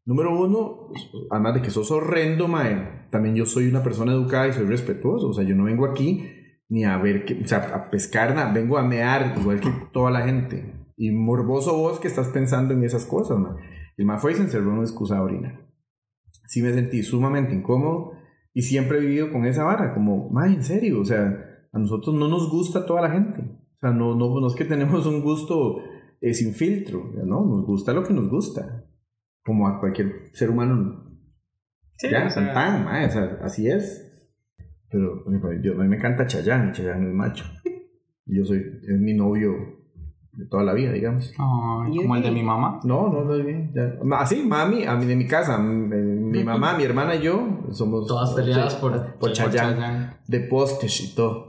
número 0.06 0.40
uno, 0.40 0.92
además 1.30 1.56
de 1.56 1.62
que 1.62 1.70
sos 1.70 1.92
horrendo, 1.92 2.48
mae, 2.48 3.08
también 3.12 3.36
yo 3.36 3.46
soy 3.46 3.68
una 3.68 3.84
persona 3.84 4.14
educada 4.14 4.48
y 4.48 4.54
soy 4.54 4.66
respetuoso, 4.66 5.30
o 5.30 5.34
sea, 5.34 5.44
yo 5.44 5.56
no 5.56 5.66
vengo 5.66 5.86
aquí 5.86 6.26
ni 6.70 6.86
a 6.86 6.98
ver, 6.98 7.26
que, 7.26 7.34
o 7.34 7.48
sea, 7.48 7.72
a 7.76 7.90
pescar, 7.90 8.34
nada, 8.34 8.54
vengo 8.54 8.78
a 8.78 8.84
mear 8.84 9.36
igual 9.40 9.60
que 9.60 9.72
toda 9.92 10.12
la 10.12 10.22
gente. 10.22 10.74
Y 10.96 11.12
morboso 11.12 11.76
vos 11.76 12.00
que 12.00 12.08
estás 12.08 12.30
pensando 12.30 12.74
en 12.74 12.84
esas 12.84 13.06
cosas, 13.06 13.40
mae. 13.40 13.56
El 13.98 14.06
mae 14.06 14.20
fue 14.20 14.32
y 14.32 14.36
se 14.36 14.44
encerró 14.44 14.70
en 14.70 14.78
una 14.78 14.84
excusa 14.84 15.16
de 15.16 15.22
orinar. 15.22 15.68
Sí 16.48 16.62
me 16.62 16.72
sentí 16.72 17.04
sumamente 17.04 17.54
incómodo 17.54 18.14
y 18.54 18.62
siempre 18.62 19.00
he 19.00 19.02
vivido 19.02 19.32
con 19.32 19.46
esa 19.46 19.64
vara, 19.64 19.94
como, 19.94 20.30
mae, 20.30 20.54
en 20.54 20.64
serio, 20.64 21.02
o 21.02 21.06
sea, 21.06 21.49
a 21.72 21.80
nosotros 21.80 22.16
no 22.16 22.28
nos 22.28 22.50
gusta 22.50 22.86
toda 22.86 23.02
la 23.02 23.12
gente. 23.12 23.42
O 23.42 23.80
sea, 23.80 23.92
no, 23.92 24.16
no, 24.16 24.40
no 24.40 24.48
es 24.48 24.56
que 24.56 24.66
tenemos 24.66 25.06
un 25.06 25.22
gusto 25.22 25.78
eh, 26.22 26.34
sin 26.34 26.54
filtro, 26.54 27.12
¿no? 27.26 27.46
Nos 27.46 27.66
gusta 27.66 27.94
lo 27.94 28.04
que 28.04 28.14
nos 28.14 28.30
gusta. 28.30 28.86
Como 29.46 29.68
a 29.68 29.80
cualquier 29.80 30.30
ser 30.34 30.50
humano. 30.50 31.06
Sí, 31.98 32.08
ya, 32.12 32.28
o 32.28 32.30
sea, 32.30 32.54
tan, 32.54 32.54
tan, 32.54 32.86
mae, 32.86 33.06
o 33.08 33.10
sea, 33.10 33.40
así 33.42 33.68
es. 33.68 34.06
Pero 34.90 35.24
yo, 35.62 35.74
a 35.74 35.84
mí 35.84 35.88
me 35.90 35.98
encanta 35.98 36.26
Chayanne, 36.28 36.72
Chayanne 36.72 37.08
es 37.10 37.14
macho. 37.14 37.46
Yo 38.26 38.44
soy, 38.46 38.58
es 38.60 39.00
mi 39.00 39.14
novio 39.14 39.54
de 40.34 40.46
toda 40.48 40.64
la 40.64 40.74
vida, 40.74 40.92
digamos. 40.92 41.32
Ay, 41.38 41.94
¿Y 41.94 41.98
como 42.02 42.16
el 42.16 42.24
de 42.24 42.32
mi 42.32 42.44
mamá. 42.44 42.80
No, 42.84 43.10
no, 43.12 43.24
no 43.26 43.36
es 43.36 43.46
bien. 43.46 43.74
Así, 44.14 44.44
mami, 44.44 44.86
a 44.86 44.96
mí 44.96 45.06
de 45.06 45.16
mi 45.16 45.28
casa, 45.28 45.56
eh, 45.58 45.60
mi 45.60 46.44
mamá, 46.44 46.78
mi 46.78 46.84
hermana 46.84 47.16
y 47.16 47.22
yo 47.24 47.60
somos 47.72 48.08
Todas 48.08 48.34
peleadas 48.34 48.76
por- 48.76 48.92
por 48.94 49.14
por 49.20 49.32
Chayanne 49.34 49.76
Chayanne. 49.78 49.99
De 50.30 50.42
postes 50.42 51.02
y 51.02 51.16
todo. 51.16 51.48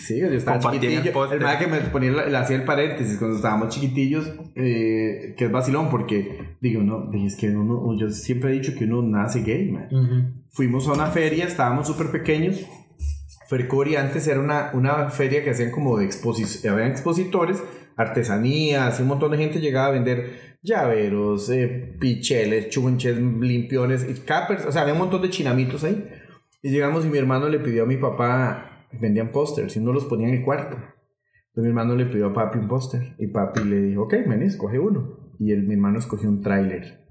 sí, 0.00 0.18
yo 0.18 0.26
estaba 0.26 0.58
Compartían 0.58 0.92
el 0.92 0.98
chiquitillo. 0.98 1.32
El 1.32 1.40
más 1.40 1.56
que 1.58 1.66
me 1.68 1.78
ponía, 1.82 2.10
le 2.10 2.36
hacía 2.36 2.56
el 2.56 2.64
paréntesis 2.64 3.18
cuando 3.18 3.36
estábamos 3.36 3.68
chiquitillos, 3.68 4.32
eh, 4.56 5.36
que 5.38 5.44
es 5.44 5.52
vacilón, 5.52 5.90
porque 5.90 6.56
digo, 6.60 6.82
no, 6.82 7.08
es 7.12 7.36
que 7.36 7.48
uno, 7.50 7.96
yo 7.96 8.10
siempre 8.10 8.50
he 8.50 8.54
dicho 8.54 8.74
que 8.76 8.84
uno 8.84 9.02
nace 9.02 9.42
gay, 9.42 9.70
man. 9.70 10.34
Fuimos 10.50 10.88
a 10.88 10.92
una 10.92 11.06
feria, 11.06 11.44
estábamos 11.44 11.86
súper 11.86 12.10
pequeños. 12.10 12.66
Fercori 13.48 13.94
antes 13.94 14.26
era 14.26 14.40
una, 14.40 14.70
una 14.74 15.10
feria 15.10 15.44
que 15.44 15.50
hacían 15.50 15.70
como 15.70 15.98
de 15.98 16.06
exposición, 16.06 16.72
habían 16.72 16.90
expositores, 16.90 17.62
artesanías, 17.96 18.98
y 18.98 19.02
un 19.02 19.08
montón 19.08 19.30
de 19.30 19.38
gente 19.38 19.60
llegaba 19.60 19.86
a 19.86 19.90
vender 19.90 20.58
llaveros, 20.62 21.48
eh, 21.50 21.96
picheles, 22.00 22.70
chunches, 22.70 23.16
limpiones, 23.16 24.04
y 24.08 24.14
cappers, 24.20 24.66
o 24.66 24.72
sea, 24.72 24.82
había 24.82 24.94
un 24.94 25.00
montón 25.00 25.22
de 25.22 25.30
chinamitos 25.30 25.84
ahí. 25.84 26.08
Y 26.62 26.70
llegamos 26.70 27.04
y 27.06 27.08
mi 27.08 27.18
hermano 27.18 27.48
le 27.48 27.58
pidió 27.58 27.84
a 27.84 27.86
mi 27.86 27.96
papá, 27.96 28.86
vendían 29.00 29.32
pósters, 29.32 29.76
y 29.76 29.78
uno 29.80 29.92
los 29.92 30.04
ponía 30.04 30.28
en 30.28 30.34
el 30.34 30.44
cuarto. 30.44 30.76
Entonces 30.76 31.62
mi 31.64 31.68
hermano 31.68 31.94
le 31.96 32.06
pidió 32.06 32.26
a 32.28 32.32
papi 32.32 32.58
un 32.58 32.68
póster, 32.68 33.14
y 33.18 33.28
papi 33.28 33.64
le 33.64 33.80
dijo, 33.82 34.02
ok, 34.02 34.12
ven, 34.26 34.42
escoge 34.42 34.78
uno. 34.78 35.30
Y 35.38 35.52
el, 35.52 35.66
mi 35.66 35.74
hermano 35.74 35.98
escogió 35.98 36.28
un 36.28 36.42
tráiler. 36.42 37.06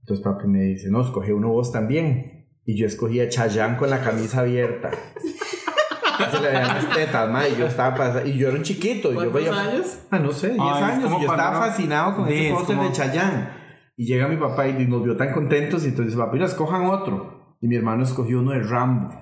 Entonces 0.00 0.24
papi 0.24 0.48
me 0.48 0.62
dice, 0.62 0.90
no, 0.90 1.00
escoge 1.02 1.32
uno 1.32 1.48
vos 1.50 1.70
también. 1.72 2.48
Y 2.64 2.76
yo 2.76 2.86
escogí 2.86 3.20
a 3.20 3.28
Chayanne 3.28 3.76
con 3.76 3.90
la 3.90 4.00
camisa 4.02 4.40
abierta. 4.40 4.90
Se 6.30 6.40
le 6.40 6.48
veían 6.48 6.68
las 6.68 6.90
tetas, 6.94 7.30
ma, 7.30 7.48
y 7.48 7.56
yo 7.56 7.66
estaba 7.66 7.94
pasando, 7.96 8.28
y 8.28 8.36
yo 8.36 8.48
era 8.48 8.56
un 8.56 8.62
chiquito. 8.62 9.10
Y 9.10 9.14
yo 9.14 9.30
¿Cuántos 9.30 9.34
veía, 9.34 9.60
años? 9.60 9.98
Ah, 10.10 10.18
no 10.18 10.30
sé, 10.32 10.48
10 10.50 10.60
Ay, 10.60 10.68
es 10.68 10.82
años. 10.82 11.04
como 11.04 11.18
Y 11.18 11.22
yo 11.26 11.30
estaba 11.30 11.58
fascinado 11.58 12.16
con 12.16 12.28
Sí, 12.28 12.34
ese 12.34 12.48
es 12.48 12.52
póster 12.54 12.76
como- 12.76 12.88
de 12.88 12.94
Chayanne. 12.94 13.48
Y 13.96 14.06
llega 14.06 14.28
mi 14.28 14.36
papá 14.36 14.68
y 14.68 14.86
nos 14.86 15.02
vio 15.04 15.16
tan 15.16 15.32
contentos. 15.32 15.84
Y 15.84 15.88
entonces, 15.88 16.14
papi, 16.16 16.38
no, 16.38 16.44
escojan 16.46 16.86
otro. 16.86 17.41
Y 17.62 17.68
mi 17.68 17.76
hermano 17.76 18.02
escogió 18.02 18.40
uno 18.40 18.50
de 18.50 18.60
Rambo. 18.60 19.14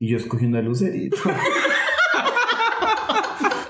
Y 0.00 0.08
yo 0.08 0.18
escogí 0.18 0.46
uno 0.46 0.56
de 0.56 0.64
Lucerito. 0.64 1.16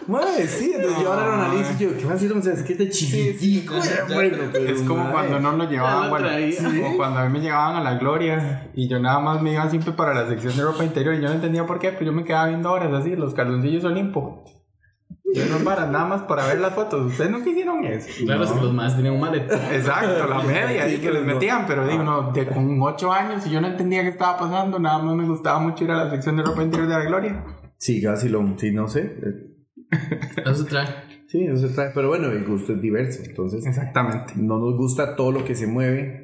Madre, 0.06 0.46
sí, 0.46 0.72
entonces 0.74 1.02
yo 1.02 1.12
ahora 1.12 1.26
lo 1.26 1.32
analizo 1.32 1.72
y 1.78 1.84
yo, 1.84 1.96
¿qué 1.96 2.04
va 2.04 2.10
a 2.10 2.14
decir? 2.14 2.30
O 2.32 2.42
sea, 2.42 2.52
es 2.52 2.62
que 2.62 2.72
este 2.72 2.90
chiquitico 2.90 3.74
era 3.76 4.04
bueno, 4.12 4.36
pero 4.52 4.68
Es 4.68 4.82
como 4.82 5.02
madre. 5.02 5.12
cuando 5.12 5.40
no 5.40 5.56
nos 5.56 5.70
llevaban, 5.70 6.10
bueno, 6.10 6.28
como 6.62 6.96
cuando 6.98 7.20
a 7.20 7.26
mí 7.26 7.32
me 7.38 7.40
llevaban 7.42 7.76
a 7.76 7.82
la 7.82 7.98
gloria 7.98 8.68
y 8.74 8.86
yo 8.86 8.98
nada 8.98 9.20
más 9.20 9.40
me 9.40 9.54
iba 9.54 9.68
siempre 9.70 9.92
para 9.92 10.12
la 10.12 10.28
sección 10.28 10.54
de 10.58 10.62
ropa 10.62 10.84
interior 10.84 11.14
y 11.14 11.22
yo 11.22 11.28
no 11.28 11.34
entendía 11.34 11.64
por 11.64 11.78
qué, 11.78 11.90
pero 11.92 12.04
yo 12.06 12.12
me 12.12 12.22
quedaba 12.24 12.48
viendo 12.48 12.70
horas 12.70 12.92
así, 12.92 13.16
los 13.16 13.32
calzoncillos 13.32 13.84
Olimpo. 13.84 14.44
Yo 15.34 15.46
no 15.46 15.64
para 15.64 15.86
nada 15.86 16.04
más 16.06 16.22
para 16.22 16.46
ver 16.46 16.60
las 16.60 16.74
fotos. 16.74 17.06
Ustedes 17.12 17.30
nunca 17.30 17.50
hicieron 17.50 17.84
eso. 17.84 18.08
Claro, 18.24 18.44
es 18.44 18.50
que 18.52 18.60
los 18.60 18.72
más 18.72 18.94
tenían 18.96 19.14
un 19.14 19.20
maletón. 19.20 19.58
Exacto, 19.72 20.26
la 20.28 20.42
media, 20.42 20.88
Sí, 20.88 20.94
y 20.94 20.98
que 20.98 21.10
les 21.10 21.24
no. 21.26 21.34
metían, 21.34 21.64
pero 21.66 21.86
digo, 21.86 22.02
no, 22.04 22.32
de, 22.32 22.46
con 22.46 22.80
8 22.80 23.12
años 23.12 23.46
y 23.46 23.50
yo 23.50 23.60
no 23.60 23.66
entendía 23.68 24.02
qué 24.02 24.08
estaba 24.10 24.38
pasando, 24.38 24.78
nada 24.78 24.98
más 25.02 25.16
me 25.16 25.26
gustaba 25.26 25.58
mucho 25.58 25.84
ir 25.84 25.90
a 25.90 26.04
la 26.04 26.10
sección 26.10 26.36
de 26.36 26.42
ropa 26.44 26.62
interior 26.62 26.88
de 26.88 26.94
la 26.94 27.04
gloria. 27.04 27.44
Sí, 27.78 28.00
casi 28.00 28.28
lo, 28.28 28.42
sí, 28.56 28.70
no 28.72 28.86
sé. 28.88 29.18
Eso 30.36 30.54
se 30.54 30.64
trae. 30.64 30.86
Sí, 31.26 31.44
no 31.46 31.56
se 31.56 31.68
trae. 31.68 31.90
Pero 31.94 32.08
bueno, 32.08 32.28
el 32.28 32.44
gusto 32.44 32.72
es 32.74 32.80
diverso. 32.80 33.20
Entonces, 33.24 33.66
Exactamente. 33.66 34.34
no 34.36 34.58
nos 34.58 34.76
gusta 34.76 35.16
todo 35.16 35.32
lo 35.32 35.44
que 35.44 35.54
se 35.54 35.66
mueve. 35.66 36.23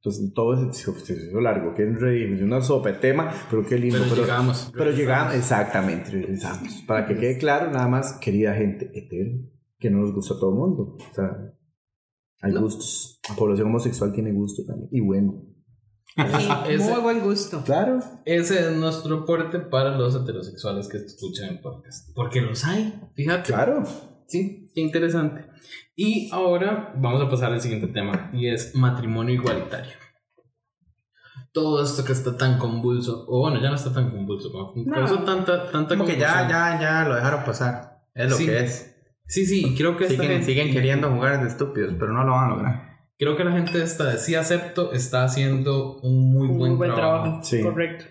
Entonces, 0.00 0.32
todo 0.32 0.54
ese 0.70 0.92
proceso 0.92 1.40
largo, 1.40 1.74
que 1.74 1.82
es 1.82 2.00
re- 2.00 2.34
es 2.34 2.40
una 2.42 2.60
sopa 2.62 2.90
de 2.92 2.98
tema, 2.98 3.32
pero 3.50 3.66
qué 3.66 3.76
lindo. 3.78 3.98
Pero 3.98 4.10
Pero, 4.10 4.22
llegamos. 4.22 4.70
pero 4.72 4.90
llegamos, 4.92 5.34
exactamente, 5.34 6.10
regresamos. 6.10 6.82
Para 6.86 7.06
que 7.06 7.16
quede 7.16 7.36
claro, 7.38 7.70
nada 7.72 7.88
más, 7.88 8.12
querida 8.20 8.54
gente 8.54 8.90
que 9.78 9.90
no 9.90 9.98
nos 9.98 10.12
gusta 10.14 10.34
a 10.34 10.38
todo 10.38 10.50
el 10.52 10.56
mundo. 10.56 10.96
O 11.10 11.14
sea, 11.14 11.52
hay 12.42 12.52
No. 12.52 12.60
gustos. 12.62 13.20
La 13.28 13.34
población 13.34 13.66
homosexual 13.68 14.12
tiene 14.12 14.32
gusto 14.32 14.62
también. 14.66 14.88
Y 14.92 15.00
bueno. 15.00 15.44
Ese- 16.68 16.90
muy 16.92 17.00
buen 17.02 17.20
gusto. 17.20 17.62
Claro. 17.64 17.98
Ese 18.24 18.60
es 18.70 18.76
nuestro 18.76 19.18
aporte 19.18 19.58
para 19.58 19.96
los 19.98 20.14
heterosexuales 20.14 20.88
que 20.88 20.98
escuchan 20.98 21.48
el 21.50 21.60
podcast. 21.60 22.08
Porque 22.14 22.40
los 22.40 22.64
hay, 22.64 22.94
fíjate. 23.14 23.52
Claro. 23.52 23.82
Sí, 24.28 24.70
qué 24.74 24.80
interesante. 24.82 25.46
Y 25.96 26.30
ahora 26.32 26.92
vamos 26.96 27.20
a 27.22 27.28
pasar 27.28 27.52
al 27.52 27.60
siguiente 27.60 27.88
tema 27.88 28.30
y 28.32 28.48
es 28.48 28.74
matrimonio 28.76 29.34
igualitario. 29.34 29.92
Todo 31.52 31.82
esto 31.82 32.04
que 32.04 32.12
está 32.12 32.36
tan 32.36 32.58
convulso, 32.58 33.24
o 33.26 33.40
bueno, 33.40 33.60
ya 33.60 33.70
no 33.70 33.74
está 33.76 33.92
tan 33.92 34.10
convulso, 34.10 34.52
como 34.52 34.72
No. 34.84 34.92
causó 34.94 35.20
tanta, 35.24 35.70
tanta 35.70 35.96
Como 35.96 36.04
que 36.06 36.18
ya, 36.18 36.46
ya, 36.48 36.78
ya 36.80 37.08
lo 37.08 37.14
dejaron 37.16 37.42
pasar. 37.44 38.02
Es 38.14 38.30
lo 38.30 38.36
Sí. 38.36 38.46
que 38.46 38.58
es. 38.60 38.94
Sí, 39.26 39.44
sí, 39.46 39.64
y 39.66 39.74
creo 39.74 39.96
que 39.96 40.08
Siguen, 40.08 40.28
gente- 40.28 40.44
siguen 40.46 40.72
queriendo 40.72 41.10
jugar 41.10 41.42
de 41.42 41.48
estúpidos, 41.48 41.94
pero 41.98 42.12
no 42.12 42.24
lo 42.24 42.32
van 42.32 42.44
a 42.44 42.48
lograr. 42.54 42.88
Creo 43.18 43.36
que 43.36 43.44
la 43.44 43.52
gente 43.52 43.82
esta 43.82 44.04
de 44.04 44.18
sí 44.18 44.34
acepto 44.36 44.92
está 44.92 45.24
haciendo 45.24 45.98
un 46.00 46.30
muy, 46.32 46.48
Un 46.48 46.58
buen, 46.58 46.70
muy 46.72 46.78
buen 46.78 46.94
trabajo. 46.94 47.22
trabajo. 47.24 47.44
Sí. 47.44 47.62
Correcto. 47.62 48.04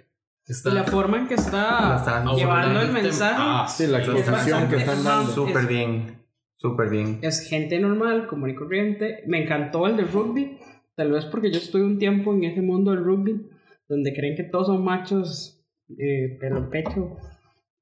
Está 0.48 0.70
Y 0.70 0.74
la 0.74 0.84
forma 0.86 1.18
en 1.18 1.28
que 1.28 1.34
está, 1.34 2.24
llevando 2.36 2.82
el 2.82 2.92
mensaje 2.92 3.36
Ah, 3.38 3.68
Sí, 3.68 3.86
la 3.88 4.00
exposición 4.00 4.70
que 4.70 4.78
están 4.78 4.98
Es 5.00 5.04
dando. 5.04 5.32
Súper 5.32 5.64
es- 5.64 5.68
bien. 5.68 6.18
Súper 6.60 6.90
bien. 6.90 7.20
es 7.22 7.48
gente 7.48 7.78
normal, 7.80 8.26
común 8.28 8.50
y 8.50 8.56
corriente. 8.56 9.24
Me 9.28 9.44
encantó 9.44 9.86
el 9.86 9.96
de 9.98 10.06
rugby, 10.06 10.58
tal 10.96 11.12
vez 11.12 11.26
porque 11.26 11.52
yo 11.52 11.60
estuve 11.60 11.84
un 11.84 12.00
tiempo 12.00 12.34
en 12.34 12.46
ese 12.46 12.62
mundo 12.62 12.92
del 12.92 13.04
rugby, 13.04 13.48
donde 13.88 14.14
creen 14.14 14.36
que 14.36 14.44
todos 14.44 14.68
son 14.68 14.84
machos, 14.84 15.64
eh, 16.00 16.36
pelo 16.40 16.58
en 16.58 16.70
pecho, 16.72 17.18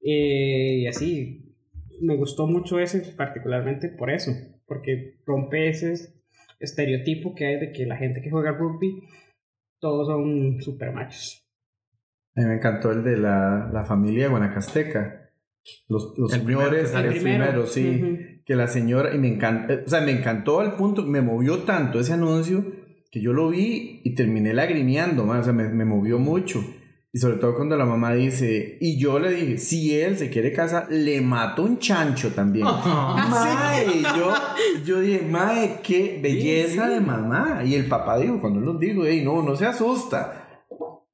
eh, 0.02 0.80
y 0.82 0.88
así. 0.88 1.42
Me 2.02 2.18
gustó 2.18 2.48
mucho 2.48 2.78
ese, 2.80 3.00
particularmente 3.16 3.88
por 3.88 4.10
eso, 4.12 4.32
porque 4.68 5.20
rompe 5.26 5.70
ese 5.70 6.14
estereotipo 6.60 7.34
que 7.34 7.46
hay 7.46 7.60
de 7.60 7.72
que 7.72 7.86
la 7.86 7.96
gente 7.96 8.22
que 8.22 8.30
juega 8.30 8.52
rugby, 8.52 9.04
todos 9.80 10.08
son 10.08 10.60
super 10.62 10.92
machos. 10.92 11.45
A 12.36 12.42
mí 12.42 12.48
me 12.48 12.56
encantó 12.56 12.92
el 12.92 13.04
de 13.04 13.18
la, 13.18 13.70
la 13.72 13.84
familia 13.84 14.28
guanacasteca. 14.30 15.32
Los, 15.88 16.14
los 16.18 16.34
El 16.34 16.42
primero 16.42 16.70
que 16.70 16.86
señores, 16.86 16.92
sale. 16.92 17.08
el 17.08 17.14
primero, 17.22 17.66
sí. 17.66 18.42
Que 18.46 18.56
la 18.56 18.68
señora, 18.68 19.16
y 19.16 19.18
me 19.18 19.28
encanta, 19.28 19.82
o 19.86 19.90
sea, 19.90 20.02
me 20.02 20.12
encantó 20.12 20.60
al 20.60 20.76
punto, 20.76 21.04
me 21.04 21.22
movió 21.22 21.60
tanto 21.60 22.00
ese 22.00 22.14
anuncio 22.14 22.64
que 23.12 23.22
yo 23.22 23.34
lo 23.34 23.50
vi 23.50 24.02
y 24.04 24.14
terminé 24.14 24.54
lagrimeando, 24.54 25.26
man, 25.26 25.40
o 25.40 25.44
sea, 25.44 25.54
me, 25.54 25.70
me 25.70 25.86
movió 25.86 26.20
mucho. 26.20 26.64
Y 27.16 27.18
sobre 27.18 27.38
todo 27.38 27.56
cuando 27.56 27.78
la 27.78 27.86
mamá 27.86 28.14
dice, 28.14 28.78
y 28.82 29.00
yo 29.00 29.20
le 29.20 29.32
dije, 29.32 29.58
si 29.58 29.98
él 29.98 30.18
se 30.18 30.30
quiere 30.30 30.52
casar, 30.52 30.88
le 30.92 31.22
mato 31.22 31.64
un 31.64 31.80
chancho 31.80 32.34
también. 32.34 32.66
Mae, 33.30 34.02
yo, 34.18 34.34
yo 34.84 35.00
dije, 35.00 35.22
mae, 35.22 35.80
qué 35.82 36.20
belleza 36.22 36.90
de 36.90 37.00
mamá. 37.00 37.62
Y 37.64 37.76
el 37.76 37.86
papá 37.86 38.20
dijo, 38.20 38.42
cuando 38.42 38.60
él 38.60 38.66
nos 38.66 38.80
dijo, 38.82 39.06
hey, 39.06 39.22
no, 39.24 39.42
no 39.42 39.56
se 39.56 39.66
asusta. 39.66 40.45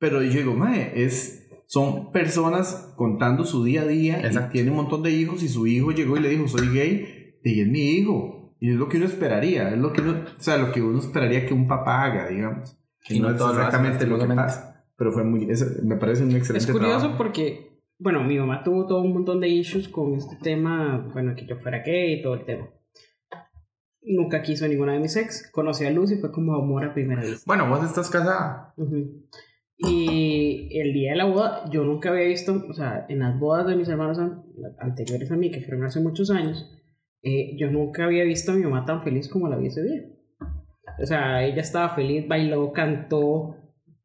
Pero 0.01 0.23
yo 0.23 0.31
digo, 0.31 0.55
mae, 0.55 0.91
es 0.95 1.47
son 1.67 2.11
personas 2.11 2.91
contando 2.97 3.45
su 3.45 3.63
día 3.63 3.83
a 3.83 3.85
día. 3.87 4.19
y 4.29 4.51
tiene 4.51 4.71
un 4.71 4.77
montón 4.77 5.03
de 5.03 5.11
hijos 5.11 5.41
y 5.43 5.47
su 5.47 5.67
hijo 5.67 5.91
llegó 5.91 6.17
y 6.17 6.19
le 6.19 6.27
dijo, 6.27 6.47
soy 6.47 6.67
gay 6.73 7.37
y 7.43 7.61
es 7.61 7.67
mi 7.67 7.91
hijo. 7.91 8.55
Y 8.59 8.71
es 8.71 8.75
lo 8.75 8.89
que 8.89 8.97
uno 8.97 9.05
esperaría, 9.05 9.69
es 9.69 9.77
lo 9.77 9.93
que 9.93 10.01
uno, 10.01 10.25
o 10.37 10.41
sea, 10.41 10.57
lo 10.57 10.71
que 10.71 10.81
uno 10.81 10.99
esperaría 10.99 11.45
que 11.45 11.53
un 11.53 11.67
papá 11.67 12.03
haga, 12.03 12.27
digamos. 12.27 12.77
Y 13.07 13.19
no 13.19 13.29
es 13.29 13.37
todos 13.37 13.55
lo 13.55 13.61
exactamente 13.61 14.05
lo 14.07 14.19
que 14.19 14.25
pasa. 14.25 14.85
Pero 14.97 15.11
fue 15.11 15.23
muy, 15.23 15.49
eso 15.49 15.65
me 15.83 15.95
parece 15.97 16.23
un 16.23 16.35
excelente 16.35 16.65
Es 16.65 16.71
curioso 16.71 16.97
trabajo. 16.99 17.17
porque, 17.17 17.79
bueno, 17.99 18.23
mi 18.23 18.37
mamá 18.37 18.63
tuvo 18.63 18.87
todo 18.87 19.01
un 19.01 19.13
montón 19.13 19.39
de 19.39 19.49
issues 19.49 19.87
con 19.87 20.15
este 20.15 20.35
tema, 20.41 21.09
bueno, 21.13 21.35
que 21.35 21.45
yo 21.45 21.57
fuera 21.57 21.83
gay 21.83 22.19
y 22.19 22.21
todo 22.23 22.33
el 22.33 22.45
tema. 22.45 22.67
Nunca 24.01 24.41
quiso 24.41 24.65
a 24.65 24.67
ninguna 24.67 24.93
de 24.93 24.99
mis 24.99 25.15
ex. 25.15 25.49
Conocí 25.51 25.85
a 25.85 25.91
Luz 25.91 26.11
y 26.11 26.17
fue 26.17 26.31
como 26.31 26.55
amor 26.55 26.83
a 26.85 26.93
primera 26.93 27.21
vista. 27.21 27.43
Bueno, 27.45 27.69
vos 27.69 27.85
estás 27.85 28.09
casada. 28.09 28.73
Ujú. 28.77 29.25
Y 29.87 30.69
el 30.79 30.93
día 30.93 31.11
de 31.11 31.17
la 31.17 31.25
boda, 31.25 31.63
yo 31.71 31.83
nunca 31.83 32.09
había 32.09 32.27
visto, 32.27 32.63
o 32.69 32.73
sea, 32.73 33.05
en 33.09 33.19
las 33.19 33.39
bodas 33.39 33.65
de 33.67 33.75
mis 33.75 33.89
hermanos 33.89 34.19
an- 34.19 34.43
anteriores 34.79 35.31
a 35.31 35.35
mí, 35.35 35.49
que 35.51 35.61
fueron 35.61 35.83
hace 35.85 35.99
muchos 35.99 36.29
años, 36.29 36.69
eh, 37.23 37.55
yo 37.59 37.71
nunca 37.71 38.05
había 38.05 38.23
visto 38.23 38.51
a 38.51 38.55
mi 38.55 38.63
mamá 38.63 38.85
tan 38.85 39.01
feliz 39.03 39.27
como 39.29 39.47
la 39.47 39.57
vi 39.57 39.67
ese 39.67 39.83
día. 39.83 40.01
O 41.01 41.05
sea, 41.05 41.43
ella 41.43 41.61
estaba 41.61 41.95
feliz, 41.95 42.27
bailó, 42.27 42.71
cantó, 42.73 43.55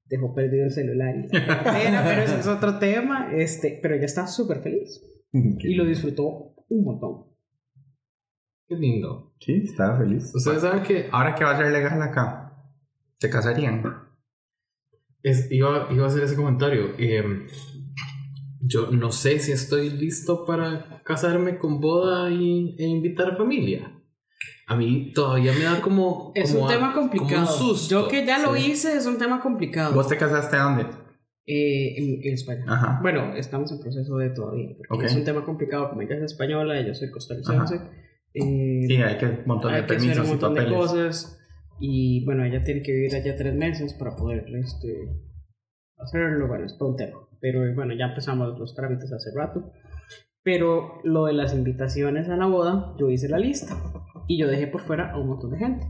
dejó 0.07 0.35
perdido 0.35 0.65
el 0.65 0.71
celular 0.71 1.15
y 1.17 1.29
la 1.37 1.47
cartera, 1.47 2.03
pero 2.07 2.23
ese 2.23 2.41
es 2.41 2.47
otro 2.47 2.79
tema, 2.79 3.31
este, 3.35 3.79
pero 3.83 3.97
ella 3.97 4.07
estaba 4.07 4.29
súper 4.29 4.61
feliz 4.63 5.03
y 5.33 5.75
lo 5.75 5.85
disfrutó 5.85 6.55
un 6.69 6.85
montón. 6.85 7.27
Qué 8.69 8.77
lindo. 8.77 9.35
Sí, 9.41 9.63
estaba 9.65 9.99
feliz. 9.99 10.33
Ustedes 10.35 10.63
saben 10.63 10.83
que 10.83 11.07
Ahora 11.13 11.35
que 11.35 11.45
va 11.45 11.51
a 11.53 11.57
ser 11.57 11.71
legal 11.71 12.01
acá, 12.03 12.53
¿se 13.19 13.31
casarían? 13.31 13.83
Es- 15.23 15.51
iba, 15.51 15.89
iba 15.91 16.05
a 16.05 16.09
hacer 16.09 16.23
ese 16.23 16.37
comentario. 16.37 16.91
eh, 16.99 17.25
yo 18.69 18.91
no 18.91 19.13
sé 19.13 19.39
si 19.39 19.53
estoy 19.53 19.91
listo 19.91 20.45
para 20.45 21.01
casarme 21.05 21.59
con 21.59 21.81
boda 21.81 22.31
y, 22.31 22.75
e 22.79 22.85
invitar 22.87 23.31
a 23.31 23.37
familia. 23.37 23.93
A 24.67 24.75
mí 24.77 25.13
todavía 25.15 25.53
me 25.53 25.63
da 25.65 25.81
como. 25.81 26.33
Es 26.35 26.51
como 26.53 26.65
un 26.65 26.71
a- 26.71 26.75
tema 26.75 26.93
como 26.93 27.05
un 27.05 27.11
complicado. 27.11 27.47
susto. 27.47 27.89
Yo 27.89 28.09
que 28.09 28.27
ya 28.27 28.39
lo 28.41 28.55
Sí. 28.57 28.73
hice, 28.73 28.97
es 28.97 29.07
un 29.07 29.19
tema 29.19 29.41
complicado. 29.41 29.95
¿Vos 29.95 30.09
te 30.09 30.17
casaste 30.17 30.57
a 30.57 30.63
dónde? 30.65 30.87
Eh, 31.47 31.95
en, 31.97 32.21
en 32.27 32.35
España. 32.35 32.65
Ajá. 32.67 32.99
Bueno, 33.03 33.37
estamos 33.37 33.71
en 33.71 33.79
proceso 33.79 34.17
de 34.17 34.31
todavía, 34.31 34.71
porque 34.89 35.05
Ok. 35.05 35.11
es 35.11 35.15
un 35.17 35.25
tema 35.25 35.45
complicado, 35.45 35.89
como 35.91 36.03
ella 36.03 36.17
es 36.17 36.23
española, 36.33 36.85
yo 36.85 36.93
soy 36.95 37.11
costarricense. 37.13 37.77
eh, 38.35 38.85
Sí, 38.89 38.97
hay 38.97 39.17
que 39.17 39.27
un 39.27 39.43
montón 39.47 39.71
de 39.73 39.79
hay 39.79 39.87
que 39.87 39.95
hacer 39.95 39.99
permisos 39.99 40.19
un 40.19 40.27
y 40.27 40.29
montón 40.31 40.55
de 40.55 40.61
papeles. 40.63 40.79
cosas. 40.79 41.39
Y 41.79 42.25
bueno, 42.25 42.45
ella 42.45 42.65
tiene 42.65 42.83
que 42.83 42.93
vivir 42.93 43.15
allá 43.15 43.37
tres 43.37 43.55
meses 43.55 43.95
para 43.95 44.17
poder 44.17 44.47
este, 44.55 45.09
hacerlo. 45.99 46.49
Bueno, 46.49 46.67
es 46.67 46.77
todo 46.79 46.91
un 46.91 46.97
tema. 46.97 47.19
Pero 47.41 47.61
bueno, 47.75 47.95
ya 47.95 48.07
empezamos 48.07 48.59
los 48.59 48.75
trámites 48.75 49.13
hace 49.13 49.31
rato. 49.35 49.73
Pero 50.43 51.01
lo 51.05 51.27
de 51.27 51.35
las 51.35 51.55
invitaciones 51.55 52.29
a 52.29 52.37
la 52.37 52.47
boda, 52.47 52.95
yo 52.99 53.11
hice 53.11 53.29
la 53.29 53.39
lista. 53.39 53.77
Y 54.29 54.39
yo 54.39 54.49
dejé 54.49 54.67
por 54.67 54.81
fuera 54.81 55.13
a 55.13 55.19
un 55.19 55.29
montón 55.29 55.51
de 55.51 55.59
gente. 55.59 55.87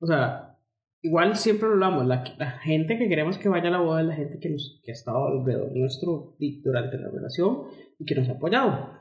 O 0.00 0.06
sea, 0.06 0.58
igual 1.02 1.36
siempre 1.36 1.68
lo 1.68 1.74
hablamos. 1.74 2.06
La, 2.06 2.24
la 2.38 2.50
gente 2.58 2.98
que 2.98 3.08
queremos 3.08 3.38
que 3.38 3.48
vaya 3.48 3.68
a 3.68 3.72
la 3.72 3.80
boda 3.80 4.02
es 4.02 4.06
la 4.06 4.14
gente 4.14 4.38
que, 4.38 4.50
nos, 4.50 4.80
que 4.84 4.92
ha 4.92 4.94
estado 4.94 5.26
alrededor 5.28 5.74
nuestro 5.74 6.36
durante 6.62 6.98
la 6.98 7.10
relación 7.10 7.62
y 7.98 8.04
que 8.04 8.14
nos 8.14 8.28
ha 8.28 8.32
apoyado 8.32 8.96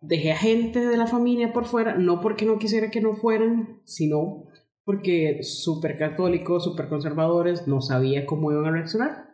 dejé 0.00 0.32
a 0.32 0.36
gente 0.36 0.80
de 0.80 0.96
la 0.96 1.06
familia 1.06 1.52
por 1.52 1.64
fuera, 1.64 1.96
no 1.96 2.20
porque 2.20 2.46
no 2.46 2.58
quisiera 2.58 2.90
que 2.90 3.00
no 3.00 3.14
fueran, 3.14 3.80
sino 3.84 4.46
porque 4.84 5.42
súper 5.42 5.96
católicos, 5.98 6.64
súper 6.64 6.88
conservadores, 6.88 7.66
no 7.68 7.80
sabía 7.80 8.26
cómo 8.26 8.52
iban 8.52 8.66
a 8.66 8.72
reaccionar. 8.72 9.30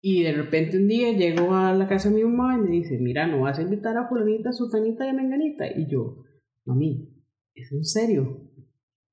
Y 0.00 0.22
de 0.22 0.32
repente 0.32 0.78
un 0.78 0.88
día 0.88 1.12
llego 1.12 1.54
a 1.54 1.72
la 1.72 1.86
casa 1.86 2.08
de 2.08 2.16
mi 2.16 2.24
mamá 2.24 2.56
y 2.56 2.60
me 2.60 2.70
dice, 2.70 2.98
mira, 2.98 3.26
no 3.26 3.40
vas 3.40 3.58
a 3.58 3.62
invitar 3.62 3.96
a 3.96 4.08
fulanita, 4.08 4.52
sultanita 4.52 5.04
y 5.06 5.08
a 5.08 5.12
menganita. 5.12 5.66
Y 5.66 5.90
yo, 5.90 6.22
mami, 6.64 7.08
¿es 7.54 7.72
en 7.72 7.84
serio? 7.84 8.42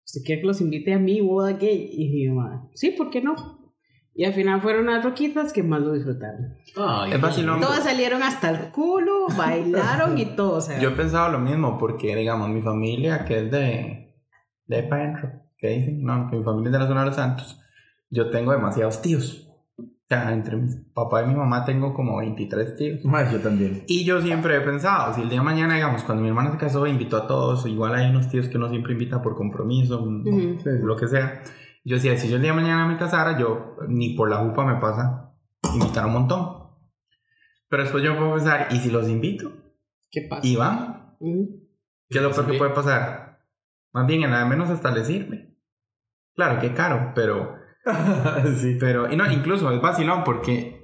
¿Usted 0.05 0.21
quiere 0.23 0.41
que 0.41 0.47
los 0.47 0.61
invite 0.61 0.93
a 0.93 0.99
mi 0.99 1.21
boda 1.21 1.53
gay? 1.53 1.89
Y 1.91 2.09
mi 2.09 2.27
mamá, 2.27 2.69
sí, 2.73 2.91
¿por 2.91 3.09
qué 3.09 3.21
no? 3.21 3.63
Y 4.15 4.25
al 4.25 4.33
final 4.33 4.61
fueron 4.61 4.85
las 4.85 5.03
roquitas 5.03 5.51
que 5.51 5.63
más 5.63 5.81
lo 5.81 5.93
disfrutaron. 5.93 6.57
Vacilón. 7.19 7.59
Todas 7.59 7.83
salieron 7.83 8.21
hasta 8.21 8.51
el 8.51 8.71
culo, 8.71 9.27
bailaron 9.35 10.17
y 10.19 10.25
todo. 10.35 10.57
O 10.57 10.61
sea, 10.61 10.79
Yo 10.79 10.89
he 10.89 10.91
pensado 10.91 11.31
lo 11.31 11.39
mismo, 11.39 11.79
porque, 11.79 12.15
digamos, 12.15 12.49
mi 12.49 12.61
familia, 12.61 13.25
que 13.25 13.39
es 13.39 13.51
de. 13.51 14.02
De 14.67 14.83
para 14.83 15.03
adentro, 15.03 15.31
¿qué 15.57 15.69
dicen? 15.69 16.03
No, 16.03 16.29
que 16.29 16.37
mi 16.37 16.43
familia 16.43 16.69
es 16.69 16.73
de 16.73 16.79
la 16.79 16.87
zona 16.87 16.99
de 17.01 17.05
los 17.07 17.15
Santos. 17.15 17.59
Yo 18.09 18.29
tengo 18.29 18.51
demasiados 18.51 19.01
tíos. 19.01 19.49
O 19.77 19.83
sea, 20.07 20.31
entre 20.31 20.57
mi 20.57 20.69
papá 20.93 21.23
y 21.23 21.27
mi 21.27 21.35
mamá 21.35 21.65
tengo 21.65 21.93
como 21.93 22.17
23 22.17 22.75
tíos. 22.75 22.99
Más 23.05 23.31
yo 23.31 23.39
también. 23.39 23.83
Y 23.87 24.03
yo 24.05 24.21
siempre 24.21 24.57
he 24.57 24.61
pensado, 24.61 25.13
si 25.13 25.21
el 25.21 25.29
día 25.29 25.39
de 25.39 25.45
mañana, 25.45 25.75
digamos, 25.75 26.03
cuando 26.03 26.21
mi 26.21 26.29
hermana 26.29 26.51
se 26.51 26.57
casó, 26.57 26.85
invitó 26.85 27.17
a 27.17 27.27
todos, 27.27 27.65
igual 27.65 27.95
hay 27.95 28.09
unos 28.09 28.29
tíos 28.29 28.47
que 28.47 28.57
uno 28.57 28.69
siempre 28.69 28.93
invita 28.93 29.21
por 29.21 29.35
compromiso, 29.35 30.05
lo 30.05 30.95
que 30.95 31.07
sea. 31.07 31.41
Yo 31.85 31.95
decía, 31.95 32.17
si 32.17 32.29
yo 32.29 32.37
el 32.37 32.41
día 32.41 32.51
de 32.51 32.61
mañana 32.61 32.87
me 32.87 32.97
casara, 32.97 33.37
yo 33.37 33.75
ni 33.87 34.15
por 34.15 34.29
la 34.29 34.37
jupa 34.37 34.65
me 34.65 34.79
pasa 34.79 35.33
invitar 35.73 36.05
un 36.05 36.13
montón. 36.13 36.63
Pero 37.67 37.83
después 37.83 38.03
yo 38.03 38.15
puedo 38.17 38.35
pensar, 38.35 38.67
¿y 38.71 38.77
si 38.77 38.91
los 38.91 39.09
invito? 39.09 39.51
¿qué 40.11 40.21
pasa? 40.29 40.47
¿Y 40.47 40.55
van? 40.55 41.13
Ujú. 41.19 41.67
¿Qué 42.09 42.19
es 42.19 42.23
lo 42.23 42.31
peor 42.31 42.45
que 42.45 42.57
puede 42.57 42.71
pasar? 42.71 43.32
Más 43.93 44.07
bien, 44.07 44.23
en 44.23 44.31
la 44.31 44.39
de 44.39 44.45
menos 44.45 44.69
hasta 44.69 44.91
le 44.91 45.05
sirve. 45.05 45.55
Claro, 46.35 46.59
que 46.59 46.73
caro, 46.73 47.11
pero... 47.15 47.55
sí. 48.57 48.77
pero 48.79 49.11
y 49.11 49.17
no, 49.17 49.29
incluso 49.29 49.71
es 49.71 49.81
vacilón 49.81 50.23
porque 50.23 50.83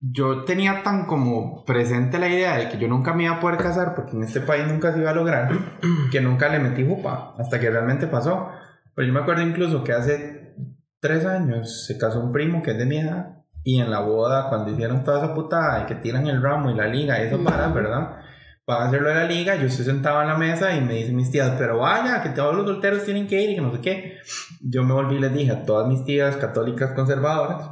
yo 0.00 0.44
tenía 0.44 0.82
tan 0.82 1.06
como 1.06 1.64
presente 1.64 2.18
la 2.18 2.28
idea 2.28 2.56
de 2.56 2.68
que 2.68 2.78
yo 2.78 2.86
nunca 2.86 3.14
me 3.14 3.24
iba 3.24 3.34
a 3.34 3.40
poder 3.40 3.58
casar 3.58 3.94
porque 3.94 4.12
en 4.12 4.22
este 4.22 4.40
país 4.40 4.66
nunca 4.66 4.92
se 4.92 5.00
iba 5.00 5.10
a 5.10 5.14
lograr 5.14 5.50
que 6.12 6.20
nunca 6.20 6.48
le 6.48 6.60
metí 6.60 6.86
jupa 6.86 7.34
hasta 7.38 7.58
que 7.58 7.70
realmente 7.70 8.06
pasó. 8.06 8.48
Pero 8.94 9.08
yo 9.08 9.12
me 9.12 9.20
acuerdo 9.20 9.42
incluso 9.42 9.82
que 9.84 9.92
hace 9.92 10.54
tres 11.00 11.26
años 11.26 11.86
se 11.86 11.98
casó 11.98 12.20
un 12.20 12.32
primo 12.32 12.62
que 12.62 12.72
es 12.72 12.78
de 12.78 12.86
mi 12.86 12.98
edad 12.98 13.42
y 13.62 13.80
en 13.80 13.90
la 13.90 14.00
boda 14.00 14.48
cuando 14.48 14.70
hicieron 14.70 15.02
toda 15.02 15.24
esa 15.24 15.34
putada 15.34 15.82
y 15.82 15.86
que 15.86 15.96
tiran 15.96 16.26
el 16.28 16.40
ramo 16.40 16.70
y 16.70 16.74
la 16.74 16.86
liga 16.86 17.20
y 17.20 17.26
eso 17.26 17.42
para, 17.42 17.68
¿verdad? 17.68 18.20
Van 18.66 18.82
a 18.82 18.86
hacerlo 18.88 19.08
de 19.10 19.14
la 19.14 19.24
liga, 19.24 19.54
yo 19.54 19.66
estoy 19.66 19.84
sentado 19.84 20.20
en 20.22 20.28
la 20.28 20.36
mesa 20.36 20.74
y 20.74 20.80
me 20.80 20.94
dicen 20.94 21.14
mis 21.14 21.30
tías, 21.30 21.52
pero 21.56 21.78
vaya, 21.78 22.20
que 22.20 22.30
todos 22.30 22.54
los 22.54 22.66
solteros 22.66 23.04
tienen 23.04 23.28
que 23.28 23.40
ir 23.40 23.50
y 23.50 23.54
que 23.54 23.60
no 23.60 23.72
sé 23.72 23.80
qué. 23.80 24.18
Yo 24.60 24.82
me 24.82 24.92
volví 24.92 25.16
y 25.16 25.20
les 25.20 25.32
dije 25.32 25.52
a 25.52 25.62
todas 25.64 25.86
mis 25.86 26.04
tías 26.04 26.36
católicas 26.36 26.92
conservadoras, 26.92 27.70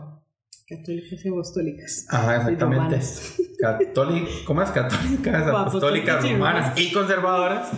Católicas 0.66 1.22
y 1.22 1.28
apostólicas. 1.28 2.06
Ajá, 2.08 2.36
exactamente. 2.36 2.98
Católicas, 3.60 4.34
¿cómo 4.46 4.62
es? 4.62 4.70
Católicas, 4.70 5.46
Apostólicas 5.46 6.22
romanas. 6.30 6.78
y 6.80 6.90
conservadoras. 6.90 7.70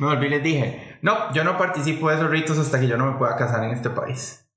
Me 0.00 0.06
volví 0.06 0.26
y 0.26 0.30
les 0.30 0.42
dije, 0.42 0.98
no, 1.02 1.32
yo 1.32 1.44
no 1.44 1.56
participo 1.56 2.08
de 2.08 2.16
esos 2.16 2.30
ritos 2.30 2.58
hasta 2.58 2.80
que 2.80 2.88
yo 2.88 2.96
no 2.96 3.12
me 3.12 3.18
pueda 3.18 3.36
casar 3.36 3.62
en 3.64 3.70
este 3.70 3.90
país. 3.90 4.48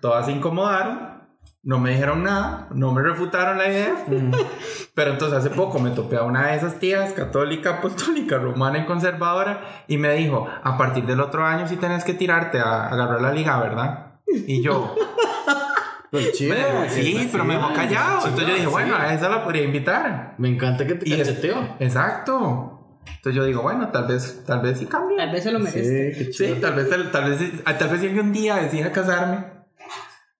Todas 0.00 0.26
se 0.26 0.32
incomodaron, 0.32 1.23
no 1.64 1.78
me 1.78 1.90
dijeron 1.92 2.22
nada, 2.22 2.68
no 2.74 2.92
me 2.92 3.02
refutaron 3.02 3.58
la 3.58 3.68
idea. 3.68 3.94
Pero 4.94 5.10
entonces 5.12 5.38
hace 5.38 5.50
poco 5.50 5.78
me 5.78 5.90
topé 5.90 6.16
a 6.16 6.22
una 6.22 6.48
de 6.48 6.56
esas 6.56 6.78
tías, 6.78 7.12
católica, 7.12 7.78
apostólica, 7.78 8.38
romana 8.38 8.78
y 8.78 8.86
conservadora, 8.86 9.84
y 9.88 9.96
me 9.98 10.12
dijo, 10.14 10.46
a 10.62 10.76
partir 10.76 11.04
del 11.06 11.20
otro 11.20 11.44
año 11.44 11.66
sí 11.66 11.76
tenés 11.76 12.04
que 12.04 12.14
tirarte 12.14 12.60
a 12.60 12.88
agarrar 12.88 13.20
la 13.20 13.32
liga, 13.32 13.58
¿verdad? 13.60 14.14
Y 14.26 14.62
yo, 14.62 14.94
Pues 16.10 16.30
chido. 16.32 16.54
sí, 16.90 17.28
pero 17.32 17.44
me 17.44 17.54
dejó 17.54 17.72
callado. 17.74 18.18
Entonces 18.24 18.46
yo 18.48 18.54
dije, 18.54 18.66
bueno, 18.68 18.94
a 18.94 19.12
esa 19.12 19.28
la 19.28 19.42
podría 19.42 19.64
invitar. 19.64 20.34
Me 20.38 20.48
encanta 20.48 20.86
que 20.86 20.94
te 20.94 21.12
es- 21.20 21.26
cacheteo. 21.28 21.76
Exacto. 21.80 22.70
Entonces 23.04 23.34
yo 23.34 23.44
digo, 23.44 23.62
bueno, 23.62 23.88
tal 23.88 24.06
vez, 24.06 24.44
tal 24.46 24.60
vez 24.60 24.78
sí 24.78 24.86
cambie. 24.86 25.16
Tal 25.16 25.32
vez 25.32 25.42
se 25.42 25.50
lo 25.50 25.58
merece. 25.58 26.12
Sí, 26.14 26.18
qué 26.24 26.30
chido. 26.30 26.54
Sí, 26.54 26.60
tal 26.60 26.74
vez, 26.74 26.88
tal, 26.88 27.10
tal 27.10 27.30
vez, 27.30 27.64
tal 27.64 27.88
vez 27.88 28.00
si 28.00 28.06
algún 28.06 28.32
día 28.32 28.54
decida 28.56 28.92
casarme, 28.92 29.44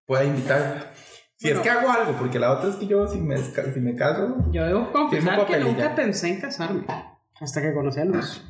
pueda 0.07 0.23
invitar. 0.25 0.94
Si 1.37 1.51
es 1.51 1.59
que 1.59 1.69
hago 1.69 1.91
algo, 1.91 2.17
porque 2.19 2.39
la 2.39 2.53
otra 2.53 2.71
es 2.71 2.77
que 2.77 2.87
yo, 2.87 3.07
si 3.07 3.21
me, 3.21 3.37
si 3.37 3.81
me 3.81 3.97
caso, 3.97 4.37
Yo 4.51 4.65
debo 4.65 4.93
confesar 4.93 5.47
que 5.47 5.59
nunca 5.59 5.95
pensé 5.95 6.35
en 6.35 6.41
casarme. 6.41 6.87
Hasta 7.41 7.61
que 7.61 7.75
conocí 7.75 8.01
a 8.01 8.05
Luz. 8.05 8.43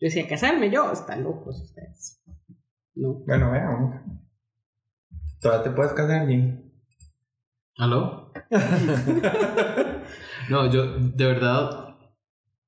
Yo 0.00 0.06
decía, 0.06 0.26
casarme 0.28 0.70
yo, 0.70 0.92
están 0.92 1.24
locos 1.24 1.60
ustedes. 1.60 2.22
No. 2.94 3.14
bueno, 3.26 3.50
veamos. 3.50 3.96
Todavía 5.40 5.64
te 5.64 5.70
puedes 5.70 5.92
casar, 5.92 6.28
Jim. 6.28 6.70
¿Aló? 7.76 8.32
no, 10.50 10.70
yo, 10.70 10.98
de 10.98 11.26
verdad, 11.26 11.96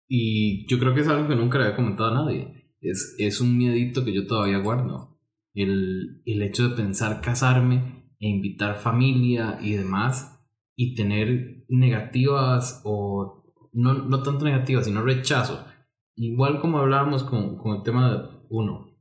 y 0.08 0.66
yo 0.66 0.78
creo 0.78 0.94
que 0.94 1.02
es 1.02 1.08
algo 1.08 1.28
que 1.28 1.36
nunca 1.36 1.58
le 1.58 1.64
había 1.64 1.76
comentado 1.76 2.10
a 2.10 2.24
nadie. 2.24 2.70
Es, 2.80 3.14
es 3.18 3.40
un 3.40 3.56
miedito 3.56 4.04
que 4.04 4.12
yo 4.12 4.26
todavía 4.26 4.58
guardo. 4.58 5.20
El, 5.54 6.22
el 6.26 6.42
hecho 6.42 6.68
de 6.68 6.76
pensar 6.76 7.20
casarme 7.20 8.01
e 8.22 8.28
invitar 8.28 8.76
familia 8.76 9.58
y 9.60 9.72
demás 9.72 10.40
y 10.76 10.94
tener 10.94 11.64
negativas 11.68 12.80
o 12.84 13.42
no, 13.72 13.94
no 13.94 14.22
tanto 14.22 14.44
negativas, 14.44 14.84
sino 14.84 15.02
rechazo. 15.02 15.66
Igual 16.14 16.60
como 16.60 16.78
hablábamos 16.78 17.24
con, 17.24 17.58
con 17.58 17.76
el 17.76 17.82
tema 17.82 18.12
de 18.12 18.28
uno, 18.48 18.96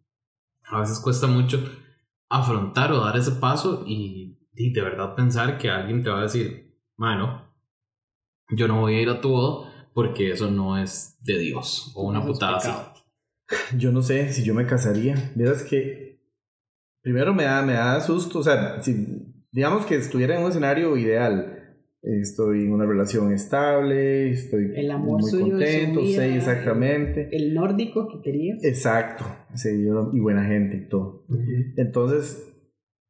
a 0.64 0.80
veces 0.80 1.00
cuesta 1.00 1.28
mucho 1.28 1.64
afrontar 2.30 2.92
o 2.94 3.00
dar 3.00 3.16
ese 3.16 3.34
paso 3.34 3.84
y, 3.86 4.40
y 4.56 4.74
de 4.74 4.82
verdad 4.82 5.14
pensar 5.14 5.60
que 5.60 5.70
alguien 5.70 6.02
te 6.02 6.10
va 6.10 6.20
a 6.20 6.24
decir, 6.24 6.76
mano, 6.98 7.54
yo 8.50 8.68
no 8.68 8.82
voy 8.82 8.96
a 8.96 9.02
ir 9.02 9.10
a 9.10 9.22
tu 9.22 9.30
boda 9.30 9.90
porque 9.94 10.32
eso 10.32 10.50
no 10.50 10.80
es 10.80 11.20
de 11.22 11.38
Dios 11.38 11.92
o 11.94 12.08
una 12.08 12.26
putada 12.26 12.58
así. 12.58 12.72
Yo 13.78 13.92
no 13.92 14.02
sé 14.02 14.32
si 14.32 14.46
yo 14.46 14.54
me 14.54 14.66
casaría. 14.66 15.34
Vieras 15.36 15.64
que 15.64 16.11
primero 17.02 17.34
me 17.34 17.44
da, 17.44 17.62
me 17.64 17.74
da 17.74 18.00
susto. 18.02 18.40
O 18.40 18.44
sea, 18.44 18.82
si 18.82 19.08
digamos 19.52 19.86
que 19.86 19.96
estuviera 19.96 20.36
en 20.38 20.44
un 20.44 20.50
escenario 20.50 20.96
ideal. 20.98 21.58
Estoy 22.04 22.64
en 22.64 22.74
una 22.74 22.88
relación 22.88 23.32
estable, 23.32 24.32
estoy 24.32 24.72
El 24.76 24.90
amor 24.90 25.22
muy 25.22 25.30
suyo 25.30 25.50
contento, 25.52 26.02
sí, 26.04 26.20
exactamente. 26.20 27.30
El 27.32 27.54
nórdico 27.54 28.08
que 28.08 28.22
querías. 28.24 28.64
Exacto, 28.64 29.24
sí, 29.54 29.84
yo- 29.86 30.10
y 30.12 30.20
buena 30.20 30.44
gente 30.46 30.78
y 30.78 30.90
todo. 30.90 31.28
Entonces, 31.78 32.44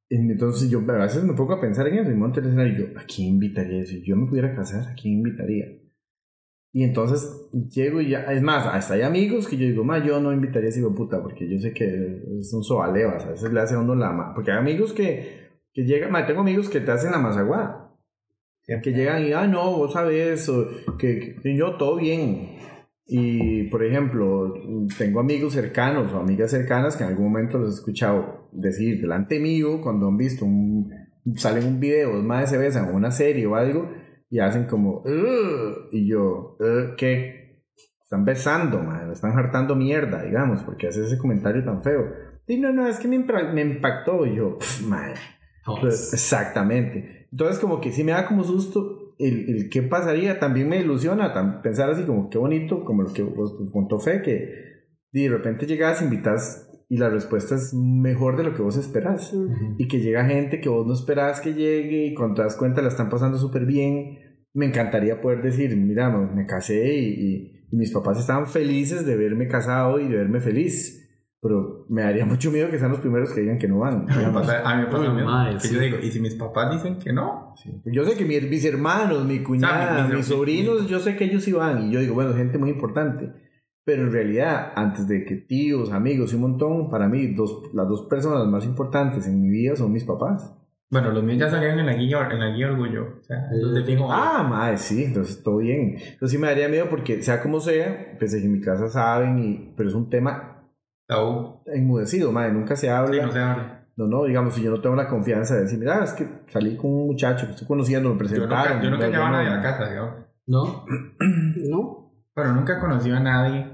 en- 0.10 0.30
entonces 0.30 0.70
yo 0.70 0.80
a 0.80 0.98
veces 1.04 1.24
me 1.24 1.34
pongo 1.36 1.54
a 1.54 1.62
pensar 1.62 1.88
en 1.88 2.00
eso 2.00 2.12
y 2.12 2.16
monto 2.16 2.42
el 2.42 2.48
escenario 2.48 2.74
y 2.74 2.78
yo, 2.94 3.00
¿a 3.00 3.04
quién 3.06 3.30
invitaría? 3.30 3.86
Si 3.86 4.04
yo 4.04 4.18
me 4.18 4.28
pudiera 4.28 4.54
casar, 4.54 4.89
¿a 4.89 4.94
quién 4.94 5.14
invitaría? 5.20 5.68
Y 6.74 6.84
entonces 6.84 7.49
llego 7.69 7.99
y 7.99 8.09
ya, 8.09 8.22
es 8.32 8.41
más, 8.41 8.65
hasta 8.65 8.93
hay 8.93 9.01
amigos 9.01 9.47
que 9.47 9.57
yo 9.57 9.65
digo, 9.65 9.84
ma, 9.84 10.03
yo 10.03 10.22
no 10.22 10.32
invitaría 10.32 10.67
a 10.67 10.69
ese 10.69 10.80
hijo 10.80 10.89
de 10.89 10.95
puta 10.95 11.22
porque 11.22 11.49
yo 11.49 11.59
sé 11.59 11.74
que 11.74 11.86
es 12.39 12.53
un 12.53 12.63
sobalevas, 12.63 13.26
a 13.26 13.32
veces 13.32 13.51
le 13.51 13.59
hace 13.59 13.76
a 13.76 13.80
uno 13.80 13.93
la 13.93 14.13
ma, 14.13 14.34
porque 14.34 14.51
hay 14.51 14.57
amigos 14.57 14.93
que, 14.93 15.49
que 15.74 15.84
llegan, 15.84 16.11
ma, 16.11 16.26
tengo 16.26 16.39
amigos 16.39 16.69
que 16.69 16.80
te 16.80 16.91
hacen 16.91 17.11
la 17.11 17.19
mazaguada, 17.19 17.91
que 18.82 18.93
llegan 18.93 19.26
y, 19.26 19.34
ah, 19.34 19.47
no, 19.47 19.76
vos 19.76 19.93
sabes, 19.93 20.47
o 20.47 20.97
que, 20.97 21.36
que 21.41 21.57
yo 21.57 21.76
todo 21.76 21.97
bien. 21.97 22.57
Y, 23.05 23.63
por 23.63 23.84
ejemplo, 23.84 24.53
tengo 24.97 25.19
amigos 25.19 25.51
cercanos 25.53 26.13
o 26.13 26.19
amigas 26.19 26.51
cercanas 26.51 26.95
que 26.95 27.03
en 27.03 27.09
algún 27.09 27.26
momento 27.26 27.57
los 27.57 27.72
he 27.72 27.76
escuchado 27.76 28.47
decir 28.53 29.01
delante 29.01 29.39
mío 29.39 29.82
cuando 29.82 30.07
han 30.07 30.15
visto 30.15 30.45
un, 30.45 30.89
salen 31.36 31.65
un 31.65 31.80
video, 31.82 32.13
dos 32.13 32.24
madres 32.24 32.51
se 32.51 32.57
besan 32.57 32.93
o 32.93 32.95
una 32.95 33.11
serie 33.11 33.45
o 33.47 33.55
algo 33.55 33.89
y 34.32 34.40
hacen 34.40 34.66
como, 34.66 35.04
"Ugh", 35.06 35.90
y 35.92 36.08
yo, 36.08 36.58
"Ugh, 36.60 36.96
¿qué? 36.98 37.66
Están 38.02 38.26
besando, 38.26 38.80
madre, 38.80 39.06
me 39.06 39.14
están 39.14 39.38
hartando 39.38 39.76
mierda, 39.76 40.24
digamos, 40.24 40.64
porque 40.64 40.88
hace 40.88 41.06
ese 41.06 41.18
comentario 41.20 41.64
tan 41.64 41.84
feo. 41.84 42.08
Y 42.48 42.58
no, 42.58 42.74
no, 42.74 42.88
es 42.88 42.98
que 42.98 43.08
me, 43.08 43.20
me 43.20 43.62
impactó 43.62 44.26
y 44.26 44.36
yo, 44.36 44.58
"Pff, 44.58 44.82
madre. 44.88 45.20
Pues, 45.80 46.12
exactamente. 46.14 47.28
Entonces, 47.32 47.60
como 47.60 47.80
que 47.80 47.92
sí 47.92 48.04
me 48.04 48.12
da 48.14 48.26
como 48.26 48.44
susto 48.44 49.16
el, 49.20 49.50
el 49.50 49.70
qué 49.70 49.84
pasaría. 49.84 50.40
También 50.40 50.68
me 50.68 50.80
ilusiona 50.80 51.62
pensar 51.62 51.90
así 51.90 52.04
como 52.04 52.30
qué 52.30 52.38
bonito, 52.38 52.84
como 52.84 53.04
lo 53.04 53.14
que 53.14 53.24
vos 53.24 53.54
contó 53.72 54.00
Fe, 54.00 54.22
que 54.22 54.54
de 55.12 55.30
repente 55.30 55.66
llegas, 55.68 56.02
invitas 56.02 56.70
y 56.94 56.98
la 56.98 57.10
respuesta 57.10 57.56
es 57.56 57.74
mejor 57.74 58.36
de 58.36 58.44
lo 58.44 58.54
que 58.54 58.62
vos 58.62 58.76
esperás. 58.76 59.34
Y 59.78 59.88
que 59.88 60.02
llega 60.02 60.26
gente 60.26 60.60
que 60.60 60.68
vos 60.68 60.86
no 60.86 60.94
esperás 60.94 61.39
que 61.39 61.54
llegue 61.54 62.08
y 62.08 62.14
cuando 62.14 62.36
te 62.36 62.42
das 62.42 62.58
cuenta 62.58 62.82
la 62.82 62.89
están 62.89 63.08
pasando 63.10 63.38
súper 63.38 63.66
bien. 63.66 64.20
Me 64.54 64.66
encantaría 64.66 65.22
poder 65.22 65.42
decir, 65.42 65.74
mira, 65.78 66.10
me, 66.10 66.28
me 66.36 66.46
casé 66.46 66.94
y, 66.98 67.08
y- 67.08 67.52
y 67.72 67.78
mis 67.78 67.92
papás 67.94 68.20
estaban 68.20 68.46
felices 68.48 69.06
de 69.06 69.16
verme 69.16 69.48
casado 69.48 70.02
y 70.02 70.10
de 70.10 70.18
verme 70.18 70.42
feliz. 70.42 70.98
Pero 71.42 71.86
me 71.89 72.02
daría 72.02 72.26
mucho 72.26 72.52
miedo 72.52 72.70
que 72.70 72.78
sean 72.78 72.92
los 72.92 73.00
primeros 73.00 73.32
que 73.32 73.39
digan 73.39 73.58
que 73.58 73.70
no 73.70 73.80
van. 73.80 74.06
A 74.12 74.18
mí 74.18 74.26
me 74.26 74.32
pasa, 74.34 74.70
a 74.70 74.76
mí 74.76 74.82
me 74.82 74.88
pasa 74.88 75.00
Uy, 75.00 75.08
lo 75.08 75.14
mismo. 75.14 75.30
madre, 75.32 75.54
que 75.54 75.60
sí. 75.70 75.74
yo 75.76 75.80
digo, 75.80 75.98
y 76.04 76.12
si 76.12 76.20
mis 76.20 76.36
papás 76.36 76.74
dicen 76.74 77.00
que 77.00 77.14
no, 77.14 77.56
Yo 77.86 78.04
sé 78.04 78.18
que 78.18 78.26
mi- 78.26 78.42
mis 78.42 78.66
hermanos, 78.66 79.26
mi 79.26 79.39
cuñada, 79.42 80.06
mis- 80.08 80.18
mis 80.18 80.26
sobrinos, 80.26 80.88
yo 80.89 81.00
sé 81.00 81.16
que 81.16 81.24
ellos 81.24 81.42
sí 81.44 81.54
van. 81.54 81.88
Y 81.88 81.94
yo 81.94 82.02
digo, 82.02 82.14
bueno, 82.16 82.34
gente 82.34 82.58
muy 82.58 82.70
importante. 82.70 83.32
Pero 83.84 84.04
en 84.04 84.12
realidad, 84.12 84.74
antes 84.76 85.08
de 85.08 85.26
que 85.26 85.36
tíos, 85.38 85.92
amigos 85.92 86.32
y 86.32 86.36
un 86.36 86.42
montón, 86.44 86.90
para 86.90 87.08
mí, 87.08 87.28
dos, 87.34 87.64
las 87.74 87.88
dos 87.88 88.08
personas 88.08 88.46
más 88.48 88.64
importantes 88.66 89.26
en 89.28 89.42
mi 89.42 89.50
vida 89.50 89.76
son 89.76 89.92
mis 89.92 90.04
papás. 90.04 90.54
bueno, 90.92 91.10
los 91.12 91.24
míos 91.24 91.40
ya 91.40 91.50
salieron 91.50 91.80
en 91.80 91.86
la 91.88 91.94
guía, 91.94 92.30
en 92.32 92.40
la 92.40 92.50
guía 92.52 92.70
orgullo. 92.72 93.08
O 93.22 93.24
sea, 93.24 93.48
los 93.52 93.74
de 93.74 93.84
fijo. 93.84 94.08
Ah, 94.12 94.44
madre, 94.48 94.78
sí, 94.78 95.04
entonces 95.06 95.42
todo 95.42 95.58
bien. 95.58 95.96
Entonces 95.98 96.32
sí 96.32 96.38
me 96.38 96.48
daría 96.48 96.68
miedo 96.70 96.88
porque, 96.90 97.22
sea 97.24 97.42
como 97.42 97.60
sea, 97.60 98.18
pese 98.20 98.38
a 98.38 98.40
que 98.42 98.46
en 98.46 98.52
mi 98.54 98.62
casa 98.62 98.88
saben, 98.90 99.40
y, 99.40 99.74
pero 99.76 99.90
es 99.90 99.96
un 99.96 100.10
tema 100.10 100.64
tabú. 101.08 101.62
enmudecido, 101.66 102.32
madre, 102.32 102.54
nunca 102.54 102.76
se 102.76 102.82
Sí, 102.82 102.88
habla. 102.88 103.26
no 103.26 103.32
se 103.32 103.40
habla. 103.40 103.78
No, 103.98 104.08
no, 104.08 104.24
digamos, 104.26 104.54
si 104.56 104.62
yo 104.64 104.72
no 104.72 104.80
tengo 104.82 104.96
la 104.96 105.08
confianza 105.08 105.56
de 105.56 105.62
decir, 105.64 105.78
mira, 105.80 106.04
es 106.04 106.14
que 106.14 106.26
salí 106.48 106.78
con 106.78 106.92
un 106.92 107.08
muchacho 107.08 107.46
que 107.46 107.52
estoy 107.54 107.68
conociendo, 107.68 108.10
me 108.10 108.14
Yo 108.16 108.20
presentaron. 108.20 108.74
nunca, 108.74 108.84
yo 108.84 108.90
nunca 108.92 109.06
yo 109.08 109.12
llevaba 109.12 109.28
a 109.30 109.32
nadie 109.32 109.48
a 109.50 109.56
la 109.58 109.62
casa, 109.62 109.90
digamos. 109.90 110.14
¿No? 110.48 110.86
¿No? 111.70 112.01
Pero 112.34 112.54
nunca 112.54 112.80
conocí 112.80 113.10
a 113.12 113.20
nadie. 113.20 113.68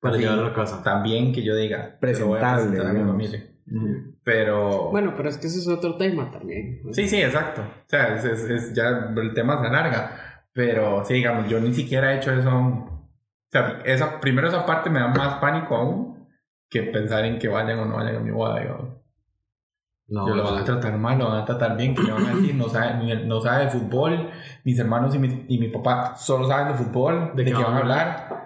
Para 0.00 0.14
así, 0.16 0.24
llevarlo 0.24 0.46
a 0.48 0.54
casa. 0.54 0.82
También 0.82 1.32
que 1.32 1.42
yo 1.42 1.54
diga. 1.56 1.98
"Te 2.00 2.18
lo 2.18 2.26
voy 2.28 2.38
a 2.38 2.40
Presentable, 2.40 2.62
presentar 2.70 2.86
a 2.86 2.92
mi 2.98 3.04
familia". 3.10 3.46
Pero. 4.22 4.90
Bueno, 4.90 5.14
pero 5.16 5.28
es 5.28 5.38
que 5.38 5.46
ese 5.46 5.58
es 5.58 5.68
otro 5.68 5.96
tema 5.96 6.30
también. 6.30 6.80
Sí, 6.92 7.08
sí, 7.08 7.20
exacto. 7.22 7.62
O 7.62 7.88
sea, 7.88 8.14
es, 8.14 8.24
es- 8.24 8.50
es- 8.50 8.74
ya 8.74 9.10
el 9.16 9.34
tema 9.34 9.60
se 9.60 9.66
alarga. 9.66 10.44
Pero 10.52 11.04
sí, 11.04 11.14
digamos, 11.14 11.48
yo 11.48 11.60
ni 11.60 11.72
siquiera 11.74 12.12
he 12.12 12.18
hecho 12.18 12.32
eso 12.32 12.50
aún. 12.50 12.72
O 12.88 13.08
sea, 13.50 13.80
esa, 13.84 14.20
primero 14.20 14.48
esa 14.48 14.64
parte 14.66 14.90
me 14.90 15.00
da 15.00 15.08
más 15.08 15.38
pánico 15.38 15.76
aún 15.76 16.28
que 16.70 16.82
pensar 16.82 17.24
en 17.24 17.38
que 17.38 17.48
vayan 17.48 17.78
o 17.80 17.84
no 17.86 17.96
vayan 17.96 18.16
a 18.16 18.20
mi 18.20 18.30
boda, 18.30 18.60
digamos. 18.60 18.96
No, 20.08 20.28
yo 20.28 20.34
lo 20.34 20.44
van 20.44 20.58
a 20.58 20.64
tratar 20.64 20.98
mal, 20.98 21.18
lo 21.18 21.28
van 21.28 21.42
a 21.42 21.44
tratar 21.44 21.76
bien, 21.76 21.94
que 21.94 22.02
le 22.02 22.12
van 22.12 22.26
a 22.26 22.34
decir, 22.34 22.54
no 22.54 22.68
sabe, 22.68 23.24
no 23.24 23.40
sabe 23.40 23.64
de 23.64 23.70
fútbol, 23.70 24.30
mis 24.64 24.78
hermanos 24.78 25.14
y 25.14 25.18
mi, 25.18 25.46
y 25.48 25.58
mi 25.58 25.68
papá 25.68 26.14
solo 26.16 26.46
saben 26.46 26.68
de 26.68 26.74
fútbol, 26.74 27.32
de, 27.34 27.44
qué 27.44 27.54
van 27.54 27.74
a 27.74 27.78
hablar. 27.78 28.44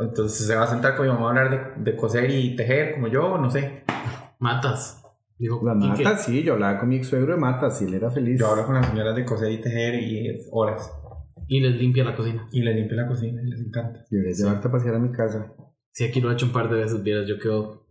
Entonces 0.00 0.46
se 0.46 0.54
va 0.54 0.64
a 0.64 0.66
sentar 0.66 0.94
con 0.94 1.06
mi 1.06 1.12
mamá 1.12 1.26
a 1.26 1.28
hablar 1.30 1.50
de, 1.50 1.82
de 1.82 1.96
coser 1.96 2.30
y 2.30 2.54
tejer 2.56 2.94
como 2.94 3.08
yo, 3.08 3.38
no 3.38 3.50
sé. 3.50 3.84
Matas. 4.38 5.02
Digo, 5.38 5.60
Las 5.64 5.76
Quique. 5.76 6.04
matas, 6.04 6.24
sí, 6.24 6.42
yo 6.42 6.52
hablaba 6.52 6.78
con 6.78 6.88
mi 6.88 6.96
ex 6.96 7.08
suegro 7.08 7.34
de 7.34 7.40
matas 7.40 7.80
y 7.82 7.86
él 7.86 7.94
era 7.94 8.10
feliz. 8.10 8.38
Yo 8.38 8.46
hablo 8.48 8.64
con 8.64 8.76
las 8.76 8.86
señoras 8.86 9.16
de 9.16 9.24
coser 9.24 9.50
y 9.50 9.60
tejer 9.60 9.94
y 9.94 10.28
es 10.28 10.48
horas. 10.52 10.92
Y 11.48 11.60
les 11.60 11.74
limpia 11.74 12.04
la 12.04 12.14
cocina. 12.14 12.48
Y 12.52 12.62
les 12.62 12.76
limpio 12.76 12.96
la 12.96 13.08
cocina 13.08 13.42
y 13.42 13.50
les 13.50 13.60
encanta. 13.60 14.04
Deberías 14.08 14.38
llevarte 14.38 14.68
a 14.68 14.70
pasear 14.70 14.94
a 14.94 14.98
mi 14.98 15.10
casa. 15.10 15.52
Si 15.90 16.04
aquí 16.04 16.20
lo 16.20 16.30
he 16.30 16.34
hecho 16.34 16.46
un 16.46 16.52
par 16.52 16.70
de 16.70 16.76
veces, 16.76 17.02
vieras, 17.02 17.26
yo 17.26 17.38
quedo 17.38 17.81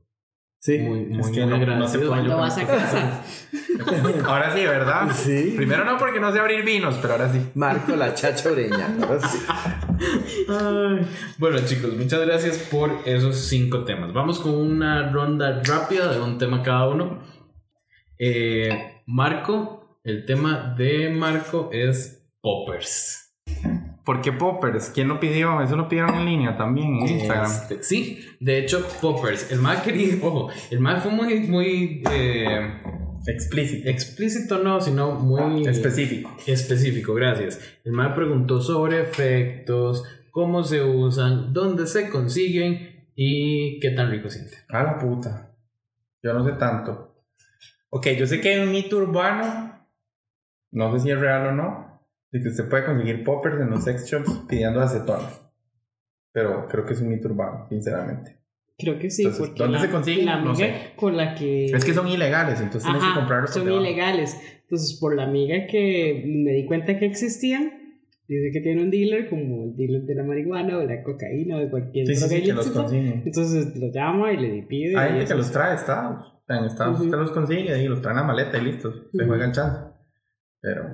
Sí. 0.64 0.78
muy, 0.78 1.00
muy, 1.08 1.20
Es 1.22 1.30
que 1.32 1.44
muy 1.44 1.50
no- 1.50 1.58
no 1.58 1.88
se 1.88 1.98
agradecido. 1.98 2.00
puede- 2.02 2.08
¿Cuándo 2.10 2.38
vas 2.38 2.58
a 2.60 2.68
casa? 2.68 3.24
Ahora 4.30 4.54
sí, 4.56 4.64
¿verdad? 4.64 5.12
Sí. 5.12 5.54
Primero 5.58 5.84
no 5.86 5.98
porque 5.98 6.20
no 6.20 6.32
sé 6.32 6.40
abrir 6.40 6.64
vinos, 6.64 7.00
pero 7.02 7.14
ahora 7.14 7.32
sí. 7.34 7.40
Marco 7.56 7.96
la 7.96 8.14
chacha 8.14 8.52
oreña. 8.52 8.96
ahora 9.02 9.20
sí. 9.28 9.40
Ay. 10.48 11.08
Bueno, 11.40 11.58
chicos, 11.66 11.96
muchas 11.96 12.22
gracias 12.26 12.58
por 12.70 12.92
esos 13.06 13.38
cinco 13.38 13.84
temas. 13.86 14.14
Vamos 14.14 14.40
con 14.40 14.54
una 14.54 15.12
ronda 15.12 15.62
rápida 15.66 16.14
de 16.14 16.22
un 16.22 16.38
tema 16.38 16.62
cada 16.62 16.88
uno. 16.90 17.24
Eh, 18.20 19.02
Marco, 19.08 20.00
el 20.04 20.26
tema 20.28 20.76
de 20.78 21.10
Marco 21.10 21.70
es 21.74 22.24
poppers. 22.40 23.34
¿Por 24.04 24.22
qué 24.22 24.32
poppers? 24.32 24.90
¿Quién 24.90 25.08
lo 25.08 25.20
pidió? 25.20 25.62
Eso 25.62 25.76
lo 25.76 25.88
pidieron 25.88 26.16
en 26.16 26.26
línea 26.26 26.58
también 26.58 26.96
en 26.98 27.08
Instagram. 27.08 27.52
Este, 27.52 27.84
sí, 27.84 28.26
de 28.40 28.58
hecho, 28.60 28.86
poppers. 29.00 29.52
El 29.52 29.60
más 29.60 29.82
querido, 29.82 30.18
ojo, 30.28 30.50
el 30.72 30.80
más 30.80 31.04
fue 31.04 31.12
muy, 31.12 31.40
muy 31.42 32.04
eh, 32.12 32.74
Explícito. 33.28 33.90
explícito, 33.90 34.58
no, 34.58 34.82
sino 34.82 35.12
muy 35.14 35.68
Específico. 35.68 36.36
Específico, 36.48 37.14
gracias. 37.14 37.60
El 37.84 37.92
mal 37.92 38.16
preguntó 38.16 38.60
sobre 38.60 39.02
efectos, 39.02 40.04
cómo 40.32 40.64
se 40.64 40.82
usan, 40.82 41.54
dónde 41.54 41.86
se 41.86 42.10
consiguen 42.10 43.06
y 43.16 43.80
qué 43.80 43.92
tan 43.92 44.10
rico 44.10 44.30
siente. 44.30 44.58
A 44.70 44.84
la 44.84 44.98
puta. 44.98 45.54
Yo 46.24 46.34
no 46.34 46.44
sé 46.44 46.54
tanto. 46.54 47.24
Ok, 47.90 48.08
yo 48.18 48.26
sé 48.26 48.42
que 48.42 48.50
hay 48.56 48.60
un 48.62 48.72
mito 48.72 48.98
urbano. 48.98 49.88
No 50.72 50.92
sé 50.94 51.04
si 51.04 51.12
es 51.12 51.20
real 51.20 51.48
o 51.48 51.52
no. 51.52 51.91
De 52.32 52.42
que 52.42 52.48
usted 52.50 52.70
puede 52.70 52.86
conseguir 52.86 53.24
poppers 53.24 53.60
en 53.62 53.70
los 53.70 53.84
sex 53.84 54.06
shops 54.10 54.46
pidiendo 54.48 54.80
acetones. 54.82 55.42
Pero 56.32 56.68
creo 56.68 56.86
que 56.86 56.94
es 56.94 57.02
un 57.02 57.10
mito 57.10 57.28
urbano, 57.28 57.68
sinceramente. 57.70 58.38
Creo 58.78 58.98
que 58.98 59.10
sí, 59.12 59.24
Entonces, 59.24 59.48
porque 59.48 59.64
¿dónde 59.64 59.78
la, 59.78 59.84
se 59.86 59.90
consiguen? 59.92 60.26
la 60.26 60.42
No 60.42 60.56
sé. 60.56 60.74
con 60.96 61.16
la 61.18 61.36
que... 61.36 61.66
Es 61.66 61.84
que 61.86 61.94
son 61.94 62.08
ilegales, 62.08 62.56
entonces 62.62 62.84
tienes 62.84 63.02
que 63.04 63.10
Ajá, 63.10 63.20
comprarlos. 63.20 63.52
son 63.54 63.70
ilegales. 63.72 64.40
Entonces, 64.64 64.98
por 65.00 65.16
la 65.16 65.24
amiga 65.24 65.68
que 65.68 66.24
me 66.26 66.52
di 66.54 66.66
cuenta 66.66 66.98
que 66.98 67.06
existían, 67.06 67.74
dice 68.28 68.50
que 68.54 68.62
tiene 68.62 68.82
un 68.82 68.90
dealer 68.90 69.30
como 69.30 69.66
el 69.66 69.76
dealer 69.76 70.04
de 70.04 70.16
la 70.16 70.24
marihuana 70.24 70.78
o 70.78 70.80
de 70.80 70.88
la 70.96 71.04
cocaína 71.04 71.58
o 71.58 71.60
de 71.60 71.70
cualquier 71.70 72.08
Sí, 72.08 72.16
sí, 72.16 72.20
droga 72.22 72.36
sí, 72.38 72.42
que 72.44 72.54
los 72.54 72.66
ilícita. 72.66 72.82
consiguen. 72.82 73.24
Entonces 73.26 73.76
lo 73.78 73.92
llama 73.92 74.32
y 74.34 74.38
le 74.38 74.64
pide. 74.64 74.98
Hay 74.98 75.10
gente 75.12 75.26
que 75.28 75.36
los 75.36 75.52
trae 75.52 75.76
Estados. 75.76 76.34
Sea, 76.48 76.58
en 76.58 76.66
Estados 76.66 77.02
usted 77.02 77.18
los 77.18 77.32
consigue 77.32 77.84
y 77.84 77.88
los 77.88 78.02
traen 78.02 78.18
a 78.20 78.24
maleta 78.24 78.58
y 78.58 78.62
listos. 78.64 78.96
Se 79.12 79.18
Ujú. 79.18 79.28
juegan 79.28 79.52
chance. 79.52 79.80
Pero, 80.62 80.86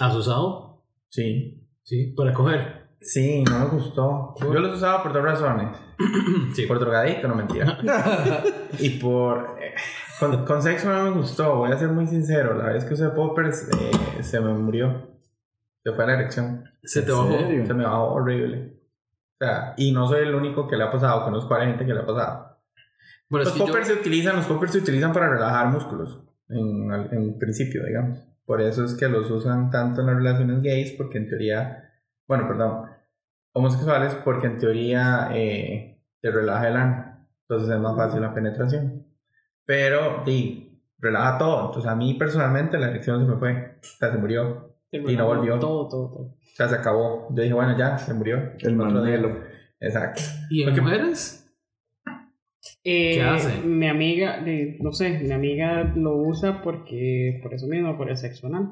¿Has 0.00 0.14
usado? 0.14 0.84
sí. 1.08 1.54
Sí, 1.82 2.12
para 2.14 2.34
coger. 2.34 2.88
Sí, 3.00 3.42
no 3.44 3.60
me 3.60 3.64
gustó. 3.70 4.34
Yo 4.42 4.52
los 4.60 4.76
usaba 4.76 5.02
por 5.02 5.14
dos 5.14 5.22
razones. 5.22 5.68
Sí, 6.54 6.66
Por 6.66 6.78
drogadicto, 6.78 7.26
no 7.28 7.34
mentira. 7.34 7.78
y 8.78 8.90
por... 8.98 9.56
eh, 9.58 9.72
con, 10.20 10.44
con 10.44 10.62
sexo 10.62 10.92
no 10.92 11.02
me 11.04 11.10
gustó, 11.10 11.56
voy 11.56 11.72
a 11.72 11.78
ser 11.78 11.88
muy 11.88 12.06
sincero. 12.06 12.52
La 12.58 12.66
vez 12.74 12.84
que 12.84 12.92
usé 12.92 13.08
poppers 13.08 13.68
eh, 13.70 14.22
se 14.22 14.38
me 14.40 14.52
murió. 14.52 15.08
Se 15.82 15.92
fue 15.92 16.04
a 16.04 16.08
la 16.08 16.14
erección. 16.14 16.64
se 16.82 17.00
te 17.02 17.10
¿En 17.10 17.16
bajó. 17.16 17.38
Se 17.66 17.74
me 17.74 17.84
bajó 17.84 18.12
horrible. 18.12 18.82
O 19.40 19.44
sea, 19.46 19.72
y 19.78 19.92
no 19.92 20.06
soy 20.06 20.20
el 20.26 20.34
único 20.34 20.68
que 20.68 20.76
le 20.76 20.84
ha 20.84 20.90
pasado, 20.92 21.24
conozco 21.24 21.54
a 21.54 21.60
la 21.60 21.66
gente 21.66 21.86
que 21.86 21.94
le 21.94 22.00
ha 22.00 22.06
pasado. 22.06 22.58
Bueno, 23.30 23.44
Los 23.46 23.54
yo- 23.56 23.64
poppers 23.64 23.86
se 23.86 23.94
utilizan, 23.94 24.36
los 24.36 24.44
poppers 24.44 24.72
se 24.72 24.78
utilizan 24.78 25.12
para 25.14 25.30
relajar 25.30 25.68
músculos. 25.68 26.20
En, 26.50 26.90
en 27.12 27.38
principio, 27.38 27.82
digamos. 27.86 28.18
Por 28.48 28.62
eso 28.62 28.82
es 28.82 28.94
que 28.94 29.10
los 29.10 29.30
usan 29.30 29.70
tanto 29.70 30.00
en 30.00 30.06
las 30.06 30.16
relaciones 30.16 30.62
gays, 30.62 30.92
porque 30.92 31.18
en 31.18 31.28
teoría, 31.28 31.92
bueno, 32.26 32.48
perdón, 32.48 32.86
homosexuales, 33.52 34.14
porque 34.24 34.46
en 34.46 34.56
teoría 34.56 35.28
eh, 35.34 36.00
te 36.22 36.30
relaja 36.30 36.68
el 36.68 36.76
ano. 36.78 37.26
Entonces 37.42 37.68
es 37.68 37.78
más 37.78 37.94
fácil 37.94 38.22
la 38.22 38.32
penetración. 38.32 39.06
Pero, 39.66 40.22
di, 40.24 40.80
relaja 40.98 41.36
todo. 41.36 41.66
Entonces 41.66 41.90
a 41.90 41.94
mí 41.94 42.14
personalmente 42.14 42.78
la 42.78 42.88
erección 42.88 43.20
se 43.22 43.30
me 43.30 43.36
fue. 43.36 43.76
O 43.82 43.86
sea, 43.98 44.12
se 44.12 44.16
murió. 44.16 44.74
Y 44.90 45.14
no 45.14 45.26
volvió. 45.26 45.58
Todo, 45.58 45.86
todo, 45.86 46.08
todo. 46.08 46.22
O 46.22 46.36
sea, 46.54 46.68
se 46.70 46.76
acabó. 46.76 47.28
Yo 47.34 47.42
dije, 47.42 47.52
bueno, 47.54 47.76
ya, 47.76 47.98
se 47.98 48.14
murió. 48.14 48.38
El 48.60 48.80
Otro 48.80 49.04
día. 49.04 49.18
Manuelo. 49.18 49.40
Exacto. 49.78 50.22
¿Y 50.48 50.62
en 50.62 50.68
Porque- 50.70 50.80
mujeres? 50.80 51.37
Eh, 52.90 53.14
¿Qué 53.16 53.22
hace? 53.22 53.60
Mi 53.66 53.86
amiga, 53.88 54.40
de- 54.40 54.78
no 54.80 54.92
sé, 54.92 55.18
mi 55.20 55.32
amiga 55.32 55.92
lo 55.96 56.16
usa 56.16 56.62
porque, 56.62 57.38
por 57.42 57.52
eso 57.52 57.66
mismo, 57.66 57.96
por 57.96 58.08
el 58.10 58.16
sexo 58.16 58.46
anal. 58.46 58.70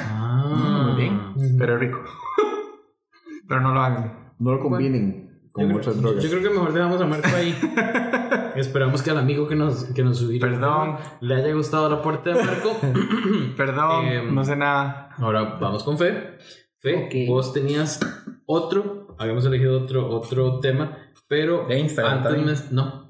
Ah, 0.00 0.92
Muy 0.94 1.02
bien. 1.02 1.18
Pero 1.58 1.74
es 1.74 1.80
rico. 1.80 1.98
Pero 3.48 3.60
no 3.60 3.72
lo 3.74 3.80
hagan. 3.80 4.32
No 4.38 4.52
lo 4.52 4.60
combinen 4.60 5.40
con 5.52 5.64
Yo 5.64 5.68
creo, 5.68 5.78
muchas 5.78 6.00
drogas. 6.00 6.22
yo 6.24 6.30
creo 6.30 6.42
que 6.42 6.50
mejor 6.50 6.72
dejamos 6.72 7.00
a 7.00 7.06
Marco 7.06 7.28
ahí. 7.34 7.54
Esperamos 8.56 9.02
que 9.02 9.10
al 9.10 9.18
amigo 9.18 9.48
que 9.48 9.56
nos, 9.56 9.84
que 9.92 10.02
nos 10.04 10.18
subió 10.18 10.40
Perdón. 10.40 10.96
le 11.20 11.34
haya 11.34 11.52
gustado 11.54 11.86
el 11.88 11.94
aporte 11.94 12.30
de 12.30 12.42
Marco. 12.44 12.76
Perdón, 13.56 14.06
Em, 14.06 14.34
no 14.34 14.44
sé 14.44 14.56
nada. 14.56 15.10
Ahora 15.18 15.58
vamos 15.60 15.82
con 15.84 15.98
Fe. 15.98 16.38
Fe, 16.80 17.06
Ok. 17.06 17.28
vos 17.28 17.52
tenías 17.52 17.98
otro, 18.46 19.16
habíamos 19.18 19.44
elegido 19.46 19.82
otro, 19.82 20.08
otro 20.10 20.60
tema, 20.60 20.96
pero 21.26 21.66
De 21.66 21.78
Instagram 21.78 22.24
antes 22.26 22.70
me- 22.70 22.76
no. 22.76 23.07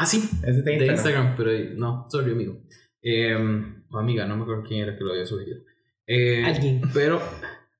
Ah, 0.00 0.06
sí, 0.06 0.30
Ese 0.42 0.62
de 0.62 0.78
de 0.78 0.86
Instagram, 0.86 1.34
pero 1.36 1.50
no, 1.76 2.06
sorry, 2.08 2.30
amigo. 2.30 2.62
Em, 3.02 3.82
o 3.90 3.98
amiga, 3.98 4.26
no 4.26 4.36
me 4.36 4.42
acuerdo 4.42 4.62
quién 4.62 4.82
era 4.82 4.96
que 4.96 5.02
lo 5.02 5.10
había 5.10 5.26
subido. 5.26 5.58
Eh, 6.06 6.44
Alguien. 6.44 6.80
Pero, 6.94 7.20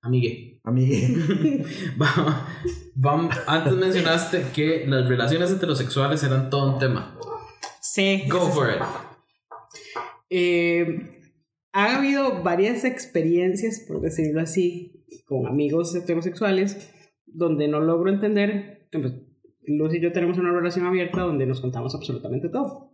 amigue, 0.03 0.49
Amigue. 0.69 1.65
antes 3.47 3.73
mencionaste 3.73 4.45
que 4.55 4.85
las 4.87 5.09
relaciones 5.09 5.51
heterosexuales 5.51 6.23
eran 6.23 6.51
todo 6.51 6.75
un 6.75 6.79
tema. 6.79 7.19
Sí. 7.81 8.25
Go 8.29 8.51
for 8.51 8.69
it. 8.69 8.83
Eh, 10.29 11.33
ha 11.73 11.97
habido 11.97 12.43
varias 12.43 12.85
experiencias, 12.85 13.83
por 13.89 14.03
decirlo 14.03 14.43
así, 14.43 15.07
con 15.25 15.47
amigos 15.47 15.95
heterosexuales, 15.95 16.91
donde 17.25 17.69
no 17.69 17.81
logro 17.81 18.11
entender. 18.11 18.89
Luz 19.77 19.95
y 19.95 20.01
yo 20.01 20.13
tenemos 20.13 20.39
una 20.39 20.53
relación 20.53 20.87
abierta 20.87 21.23
donde 21.23 21.47
nos 21.47 21.61
contamos 21.61 21.95
absolutamente 21.95 22.49
todo. 22.49 22.93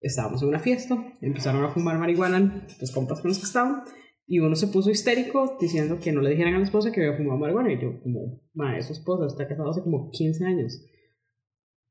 Estábamos 0.00 0.42
en 0.42 0.48
una 0.48 0.58
fiesta, 0.58 1.16
empezaron 1.22 1.64
a 1.64 1.68
fumar 1.70 1.98
marihuana, 1.98 2.66
los 2.78 2.90
compas 2.90 3.20
con 3.20 3.30
los 3.30 3.38
que 3.38 3.46
estaban, 3.46 3.84
y 4.26 4.38
uno 4.38 4.54
se 4.54 4.68
puso 4.68 4.90
histérico 4.90 5.56
diciendo 5.60 5.98
que 6.02 6.12
no 6.12 6.20
le 6.20 6.30
dijeran 6.30 6.54
a 6.54 6.58
la 6.58 6.64
esposa 6.64 6.92
que 6.92 7.02
había 7.02 7.16
fumado 7.16 7.38
marihuana. 7.38 7.72
Y 7.72 7.80
yo, 7.80 8.00
como, 8.02 8.40
ma, 8.54 8.80
su 8.80 8.92
esposa, 8.92 9.26
está 9.26 9.46
casado 9.46 9.70
hace 9.70 9.82
como 9.82 10.10
15 10.10 10.44
años. 10.44 10.86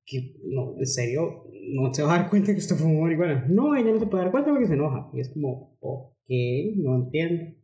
Que, 0.06 0.36
no, 0.44 0.76
en 0.78 0.86
serio, 0.86 1.46
no 1.74 1.94
se 1.94 2.04
va 2.04 2.16
a 2.16 2.20
dar 2.20 2.30
cuenta 2.30 2.52
que 2.52 2.60
usted 2.60 2.76
fumó 2.76 3.02
marihuana. 3.02 3.46
No, 3.50 3.76
ella 3.76 3.92
no 3.92 4.00
se 4.00 4.08
puede 4.08 4.24
dar 4.24 4.32
cuenta 4.32 4.50
porque 4.50 4.68
se 4.68 4.74
enoja. 4.74 5.10
Y 5.14 5.20
es 5.20 5.30
como, 5.30 5.78
ok, 5.80 6.30
no 6.78 6.96
entiendo. 6.96 7.56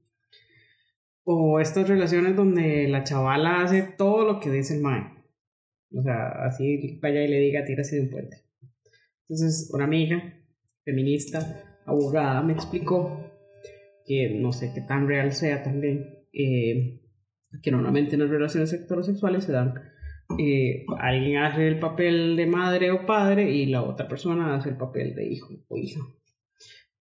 O 1.24 1.60
estas 1.60 1.88
relaciones 1.88 2.36
donde 2.36 2.88
la 2.88 3.04
chavala 3.04 3.62
hace 3.64 3.82
todo 3.84 4.26
lo 4.26 4.40
que 4.40 4.52
dice 4.52 4.76
el. 4.76 5.19
O 5.92 6.02
sea, 6.02 6.30
así 6.46 7.00
vaya 7.02 7.24
y 7.24 7.28
le 7.28 7.40
diga, 7.40 7.66
tírase 7.66 7.96
de 7.96 8.02
un 8.04 8.10
puente. 8.10 8.38
Entonces, 9.28 9.70
una 9.74 9.86
amiga 9.86 10.22
feminista, 10.84 11.80
abogada, 11.86 12.42
me 12.42 12.54
explicó 12.54 13.26
que 14.06 14.38
no 14.40 14.52
sé 14.52 14.72
qué 14.74 14.82
tan 14.82 15.08
real 15.08 15.32
sea 15.34 15.64
también, 15.64 16.26
eh, 16.34 17.02
que 17.62 17.72
normalmente 17.72 18.16
en 18.16 18.22
las 18.22 18.30
relaciones 18.30 18.72
heterosexuales 18.74 19.44
se 19.44 19.52
dan, 19.52 19.74
eh, 20.38 20.86
alguien 21.00 21.38
hace 21.38 21.68
el 21.68 21.80
papel 21.80 22.36
de 22.36 22.46
madre 22.46 22.92
o 22.92 23.06
padre 23.06 23.52
y 23.52 23.66
la 23.66 23.84
otra 23.84 24.08
persona 24.08 24.56
hace 24.56 24.70
el 24.70 24.78
papel 24.78 25.16
de 25.16 25.28
hijo 25.28 25.54
o 25.68 25.78
hija. 25.78 26.02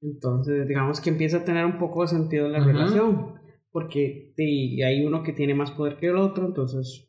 Entonces, 0.02 0.68
digamos 0.68 1.02
que 1.02 1.10
empieza 1.10 1.38
a 1.38 1.46
tener 1.46 1.66
un 1.66 1.78
poco 1.78 2.04
de 2.04 2.10
sentido 2.10 2.48
la 2.48 2.60
Ujú. 2.60 2.68
relación, 2.68 3.34
porque 3.72 4.34
hay 4.38 5.06
uno 5.06 5.24
que 5.24 5.34
tiene 5.34 5.54
más 5.54 5.72
poder 5.72 5.98
que 5.98 6.08
el 6.08 6.18
otro, 6.18 6.46
entonces 6.46 7.07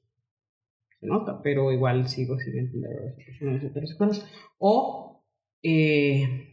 se 1.01 1.07
nota, 1.07 1.41
pero 1.43 1.73
igual 1.73 2.09
sigo 2.09 2.39
sin 2.39 2.59
entender 2.59 2.91
a 3.41 3.45
las 3.45 3.65
heterosexuales. 3.65 4.27
O, 4.59 5.25
eh, 5.63 6.49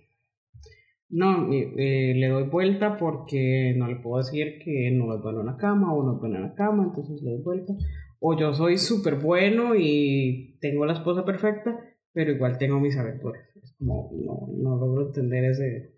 no, 1.10 1.52
eh, 1.54 2.14
le 2.16 2.28
doy 2.28 2.44
vuelta 2.44 2.98
porque 2.98 3.74
no 3.78 3.88
le 3.88 3.98
puedo 3.98 4.18
decir 4.18 4.60
que 4.64 4.92
no 4.92 5.14
es 5.16 5.22
bueno 5.22 5.42
en 5.42 5.48
la 5.48 5.58
cama 5.58 5.94
o 5.94 6.04
no 6.04 6.14
es 6.14 6.20
bueno 6.20 6.38
en 6.38 6.44
la 6.44 6.54
cama, 6.54 6.84
entonces 6.84 7.22
le 7.22 7.32
doy 7.32 7.42
vuelta. 7.42 7.74
O 8.20 8.38
yo 8.38 8.54
soy 8.54 8.78
súper 8.78 9.16
bueno 9.16 9.76
y 9.76 10.58
tengo 10.60 10.86
la 10.86 10.94
esposa 10.94 11.26
perfecta, 11.26 11.80
pero 12.12 12.32
igual 12.32 12.58
tengo 12.58 12.80
mis 12.80 12.98
aventuras. 12.98 13.42
Es 13.62 13.74
como, 13.78 14.12
no, 14.14 14.48
no 14.58 14.78
logro 14.78 15.08
entender 15.08 15.46
ese... 15.46 15.96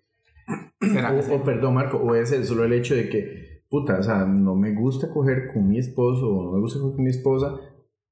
¿Será? 0.81 1.13
O, 1.13 1.35
o, 1.35 1.43
perdón, 1.43 1.75
Marco, 1.75 1.97
o 1.97 2.15
es 2.15 2.31
el, 2.31 2.43
solo 2.45 2.63
el 2.63 2.73
hecho 2.73 2.95
de 2.95 3.09
que, 3.09 3.61
puta, 3.69 3.99
o 3.99 4.03
sea, 4.03 4.25
no 4.25 4.55
me 4.55 4.73
gusta 4.73 5.09
coger 5.09 5.47
con 5.53 5.67
mi 5.67 5.77
esposo 5.77 6.27
o 6.27 6.43
no 6.43 6.51
me 6.53 6.59
gusta 6.59 6.79
coger 6.79 6.95
con 6.95 7.03
mi 7.03 7.11
esposa, 7.11 7.59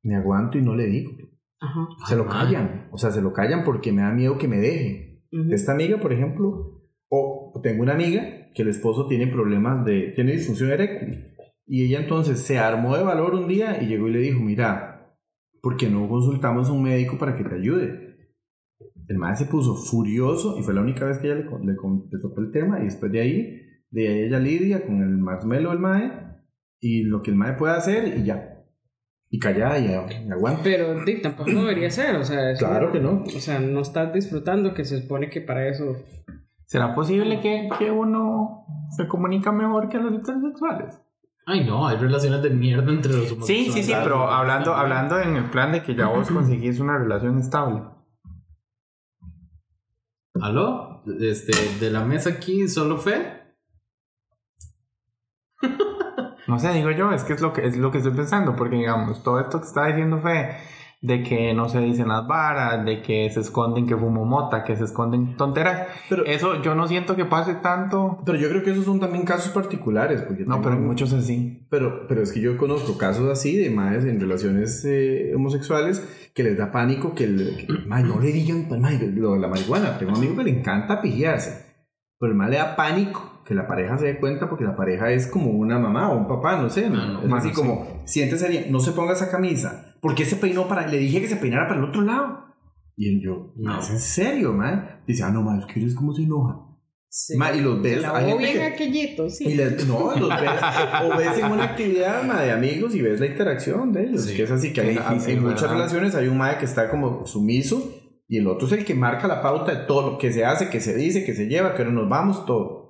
me 0.06 0.16
aguanto 0.16 0.58
y 0.58 0.62
no 0.62 0.76
le 0.76 0.86
digo. 0.88 1.12
Ajá. 1.60 1.88
Se 2.08 2.16
lo 2.16 2.24
Ah. 2.24 2.30
callan, 2.43 2.88
o 2.91 2.97
sea, 2.97 3.12
se 3.12 3.22
lo 3.22 3.34
callan 3.34 3.64
porque 3.64 3.91
me 3.91 4.01
da 4.03 4.12
miedo 4.14 4.38
que 4.38 4.47
me 4.47 4.58
deje. 4.58 5.22
Esta 5.51 5.74
amiga, 5.74 5.99
por 5.99 6.14
ejemplo, 6.14 6.82
o 7.10 7.60
tengo 7.62 7.84
una 7.84 7.93
amiga 7.93 8.24
que 8.53 8.62
el 8.62 8.70
esposo 8.70 9.08
tiene 9.08 9.28
problemas 9.28 9.84
de, 9.86 10.14
tiene 10.16 10.32
disfunción 10.34 10.72
eréctil. 10.72 11.34
Y 11.68 11.84
ella 11.86 11.99
entonces 11.99 12.39
se 12.39 12.58
armó 12.60 12.95
de 12.95 13.03
valor 13.03 13.34
un 13.36 13.47
día 13.47 13.82
y 13.82 13.88
llegó 13.88 14.08
y 14.08 14.14
le 14.14 14.20
dijo, 14.20 14.39
mira, 14.39 15.18
¿por 15.62 15.76
qué 15.78 15.89
no 15.89 16.08
consultamos 16.08 16.70
a 16.70 16.74
un 16.74 16.84
médico 16.84 17.18
para 17.18 17.36
que 17.36 17.43
te 17.43 17.56
ayude? 17.56 18.18
El 19.08 19.18
madre 19.18 19.38
se 19.38 19.45
puso 19.45 19.76
furioso 19.76 20.58
y 20.60 20.64
fue 20.64 20.74
la 20.74 20.82
única 20.82 21.06
vez 21.06 21.18
que 21.18 21.28
ella 21.28 21.36
le, 21.36 21.66
le, 21.72 21.76
con- 21.76 22.08
le 22.12 22.20
tocó 22.20 22.41
el 22.41 22.51
tema 22.51 22.80
y 22.82 22.86
después 22.86 23.12
de 23.12 23.20
ahí, 23.20 23.62
de 23.91 24.08
ahí 24.08 24.20
ella 24.28 24.39
lidia 24.39 24.86
con 24.86 25.01
el 25.01 25.18
marshmallow 25.18 25.72
del 25.72 25.80
mae 25.80 26.12
y 26.80 27.03
lo 27.03 27.22
que 27.22 27.32
el 27.32 27.38
mae 27.38 27.53
puede 27.53 27.74
hacer 27.76 28.18
y 28.20 28.24
ya. 28.24 28.55
Y 29.30 29.39
callada 29.39 29.78
y, 29.80 29.93
aguanta. 30.32 30.61
Pero 30.63 31.03
di, 31.03 31.21
tampoco 31.21 31.49
debería 31.49 31.89
ser, 31.89 32.15
o 32.15 32.23
sea, 32.23 32.51
es- 32.51 32.59
Claro 32.59 32.91
que 32.91 32.99
no. 32.99 33.23
O 33.23 33.39
sea, 33.39 33.59
no 33.59 33.82
estás 33.82 34.13
disfrutando 34.13 34.73
que 34.73 34.86
se 34.86 35.01
supone 35.01 35.30
que 35.30 35.41
para 35.41 35.67
eso... 35.67 35.95
¿Será 36.65 36.95
posible 36.95 37.41
que, 37.41 37.69
que 37.78 37.91
uno 37.91 38.65
se 38.95 39.07
comunica 39.07 39.51
mejor 39.51 39.88
que 39.89 39.97
los 39.99 40.13
heterosexuales? 40.13 40.99
Ay, 41.47 41.63
no, 41.63 41.88
hay 41.88 41.97
relaciones 41.97 42.41
de 42.41 42.49
mierda 42.49 42.91
entre 42.91 43.11
los 43.13 43.28
humanos. 43.32 43.45
Sí, 43.47 43.69
sí, 43.71 43.84
sí, 43.84 43.93
pero 44.03 44.30
hablando, 44.32 44.73
hablando 44.73 45.19
en 45.19 45.36
el 45.36 45.49
plan 45.51 45.71
de 45.71 45.84
que 45.84 45.93
ya 45.93 46.07
vos 46.07 46.30
conseguís 46.32 46.80
una 46.80 46.97
relación 46.97 47.38
estable. 47.38 47.84
¿Aló? 50.41 51.03
Este, 51.19 51.53
de 51.80 51.91
la 51.91 52.03
mesa 52.03 52.32
aquí, 52.32 52.67
solo 52.67 52.97
fe. 52.97 53.44
No 56.47 56.59
sé, 56.59 56.71
digo 56.73 56.91
yo, 56.91 57.11
es 57.11 57.23
que 57.23 57.33
es 57.33 57.41
lo 57.41 57.53
que 57.53 57.65
es 57.65 57.77
lo 57.77 57.91
que 57.91 57.97
estoy 57.99 58.13
pensando, 58.13 58.55
porque 58.55 58.75
digamos, 58.77 59.23
todo 59.23 59.39
esto 59.39 59.59
que 59.59 59.67
está 59.67 59.87
diciendo 59.87 60.19
Fe, 60.19 60.49
de 61.01 61.21
que 61.21 61.53
no 61.53 61.69
se 61.69 61.79
dicen 61.81 62.07
las 62.07 62.25
varas, 62.27 62.83
de 62.83 63.01
que 63.01 63.29
se 63.29 63.39
esconden 63.41 63.85
que 63.85 63.95
fumo 63.95 64.25
mota, 64.25 64.63
que 64.63 64.75
se 64.75 64.85
esconden 64.85 65.37
tonteras, 65.37 65.87
Pero- 66.09 66.25
eso 66.25 66.61
yo 66.63 66.73
no 66.73 66.87
siento 66.87 67.15
que 67.15 67.25
pase 67.25 67.55
tanto. 67.55 68.19
Pero 68.25 68.37
yo 68.39 68.49
creo 68.49 68.63
que 68.63 68.71
esos 68.71 68.85
son 68.85 68.99
también 68.99 69.23
casos 69.23 69.51
particulares. 69.51 70.23
Porque 70.23 70.45
No, 70.45 70.61
pero 70.63 70.75
en 70.75 70.85
muchos 70.87 71.13
así. 71.13 71.67
Pero, 71.69 72.07
pero 72.07 72.23
es 72.23 72.31
que 72.31 72.39
yo 72.41 72.57
conozco 72.57 72.97
casos 72.97 73.29
así 73.29 73.55
de 73.55 73.69
madres 73.69 74.05
en 74.05 74.19
relaciones 74.19 74.83
eh, 74.87 75.31
homosexuales 75.35 76.31
que 76.33 76.43
les 76.43 76.57
da 76.57 76.71
pánico 76.71 77.13
que, 77.13 77.25
el, 77.25 77.57
que, 77.67 77.67
"Mae, 77.87 78.03
no 78.03 78.19
le 78.19 78.31
digan 78.31 78.65
pues, 78.67 78.79
mae, 78.81 78.97
lo 79.15 79.33
de 79.33 79.39
la 79.39 79.47
marihuana. 79.47 79.97
Tengo 79.99 80.11
un 80.13 80.17
amigo 80.17 80.35
que 80.37 80.43
le 80.45 80.59
encanta 80.59 81.01
pijearse. 81.01 81.65
Pero 82.19 82.31
el 82.31 82.37
mal 82.37 82.49
le 82.49 82.57
da 82.57 82.75
pánico 82.75 83.31
que 83.45 83.53
la 83.53 83.67
pareja 83.67 83.97
se 83.97 84.05
dé 84.05 84.19
cuenta 84.19 84.49
porque 84.49 84.63
la 84.63 84.75
pareja 84.75 85.11
es 85.11 85.27
como 85.27 85.51
una 85.51 85.77
mamá 85.77 86.09
o 86.11 86.17
un 86.17 86.27
papá, 86.27 86.59
no 86.59 86.69
sé. 86.69 86.89
¿no? 86.89 86.99
Ah, 87.01 87.19
no, 87.23 87.27
es 87.27 87.33
así 87.33 87.49
sí. 87.49 87.53
como, 87.55 88.01
siéntese 88.05 88.49
bien, 88.49 88.65
no 88.71 88.79
se 88.79 88.91
ponga 88.91 89.13
esa 89.13 89.29
camisa. 89.29 89.95
¿Por 90.01 90.15
qué 90.15 90.25
se 90.25 90.35
peinó 90.37 90.67
para.? 90.67 90.87
Le 90.87 90.97
dije 90.97 91.21
que 91.21 91.27
se 91.27 91.35
peinara 91.37 91.67
para 91.67 91.79
el 91.79 91.85
otro 91.85 92.01
lado. 92.01 92.39
Y 92.97 93.09
él 93.09 93.21
yo, 93.23 93.53
No. 93.57 93.79
¿es 93.79 93.89
en 93.89 93.99
serio, 93.99 94.53
man? 94.53 95.01
Dice, 95.05 95.23
ah, 95.23 95.29
no, 95.29 95.41
man, 95.43 95.59
es 95.59 95.65
que 95.65 95.79
eres 95.79 95.93
como 95.95 96.13
se 96.13 96.23
enoja. 96.23 96.61
Ma, 97.37 97.53
y 97.53 97.61
los 97.61 97.81
ves, 97.81 98.01
La 98.01 98.15
hay 98.17 98.25
gente 98.25 98.43
bien 98.43 98.53
que- 98.57 98.63
aquellito, 98.63 99.29
sí. 99.29 99.45
y 99.45 99.53
les- 99.55 99.87
no, 99.87 100.13
los 100.17 100.29
ves, 100.29 100.49
o 101.13 101.17
ves 101.17 101.37
en 101.37 101.51
una 101.51 101.63
actividad 101.63 102.23
ma, 102.23 102.41
de 102.41 102.51
amigos 102.51 102.93
y 102.93 103.01
ves 103.01 103.19
la 103.21 103.27
interacción 103.27 103.93
de 103.93 104.03
ellos. 104.05 104.23
Sí. 104.25 104.35
Que 104.35 104.43
es 104.43 104.51
así 104.51 104.73
que 104.73 104.81
Qué 104.81 104.87
hay, 104.89 104.93
difícil, 104.97 105.37
en 105.37 105.43
muchas 105.43 105.61
¿verdad? 105.61 105.75
relaciones 105.77 106.15
hay 106.15 106.27
un 106.27 106.37
mae 106.37 106.57
que 106.57 106.65
está 106.65 106.89
como 106.89 107.25
sumiso 107.25 107.89
y 108.27 108.37
el 108.39 108.47
otro 108.47 108.67
es 108.67 108.73
el 108.73 108.83
que 108.83 108.95
marca 108.95 109.27
la 109.29 109.41
pauta 109.41 109.73
de 109.73 109.85
todo 109.85 110.11
lo 110.11 110.17
que 110.17 110.33
se 110.33 110.43
hace, 110.43 110.69
que 110.69 110.81
se 110.81 110.93
dice, 110.95 111.23
que 111.23 111.33
se 111.35 111.47
lleva, 111.47 111.73
que 111.75 111.85
no 111.85 111.91
nos 111.91 112.09
vamos, 112.09 112.45
todo. 112.45 112.84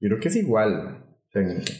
Yo 0.00 0.08
creo 0.08 0.20
que 0.20 0.28
es 0.28 0.36
igual. 0.36 1.04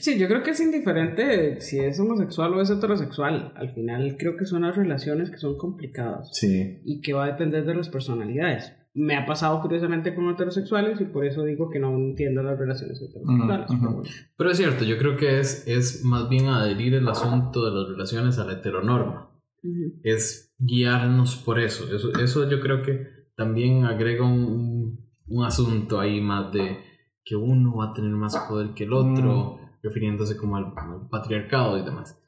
Sí, 0.01 0.17
yo 0.17 0.29
creo 0.29 0.45
que 0.45 0.53
es 0.53 0.61
indiferente 0.61 1.61
si 1.61 1.81
es 1.81 1.99
homosexual 1.99 2.55
o 2.55 2.63
es 2.63 2.71
heterosexual. 2.71 3.53
Al 3.57 3.75
final 3.75 4.17
creo 4.17 4.37
que 4.37 4.47
son 4.47 4.63
las 4.63 4.77
relaciones 4.77 5.31
que 5.31 5.39
son 5.39 5.57
complicadas 5.59 6.31
sí. 6.33 6.81
y 6.85 7.01
que 7.01 7.15
va 7.15 7.25
a 7.25 7.33
depender 7.33 7.65
de 7.65 7.75
las 7.75 7.89
personalidades. 7.89 8.73
Me 8.95 9.17
ha 9.17 9.27
pasado 9.27 9.61
curiosamente 9.61 10.15
con 10.15 10.29
heterosexuales 10.31 11.01
y 11.01 11.05
por 11.05 11.25
eso 11.25 11.45
digo 11.45 11.69
que 11.69 11.81
no 11.81 11.97
entiendo 11.97 12.43
las 12.45 12.59
relaciones 12.59 12.99
heterosexuales. 12.99 13.41
Ujú, 13.41 13.49
pero 13.49 13.87
ujú. 13.89 13.97
bueno. 13.97 14.11
Pero 14.37 14.51
es 14.51 14.57
cierto, 14.57 14.85
yo 14.85 14.99
creo 14.99 15.17
que 15.17 15.41
es, 15.41 15.67
es 15.67 16.05
más 16.05 16.29
bien 16.29 16.47
adherir 16.47 16.95
el 16.95 17.09
asunto 17.09 17.65
de 17.65 17.77
las 17.77 17.89
relaciones 17.89 18.39
a 18.39 18.45
la 18.45 18.53
heteronorma. 18.53 19.31
Ujú. 19.65 20.01
Es 20.05 20.55
guiarnos 20.59 21.37
por 21.37 21.59
eso. 21.59 21.85
Eso, 21.95 22.13
eso 22.21 22.49
yo 22.49 22.61
creo 22.61 22.83
que 22.83 23.09
también 23.35 23.85
agrega 23.85 24.25
un, 24.25 25.09
un 25.27 25.45
asunto 25.45 25.99
ahí 25.99 26.21
más 26.21 26.53
de 26.53 26.90
que 27.31 27.37
uno 27.37 27.77
va 27.77 27.91
a 27.91 27.93
tener 27.93 28.11
más 28.11 28.37
poder 28.49 28.75
que 28.75 28.83
el 28.83 28.93
otro, 28.93 29.61
refiriéndose 29.85 30.37
como 30.37 30.57
al, 30.57 30.65
al 30.77 31.09
patriarcado 31.09 31.79
y 31.79 31.85
demás. 31.85 32.21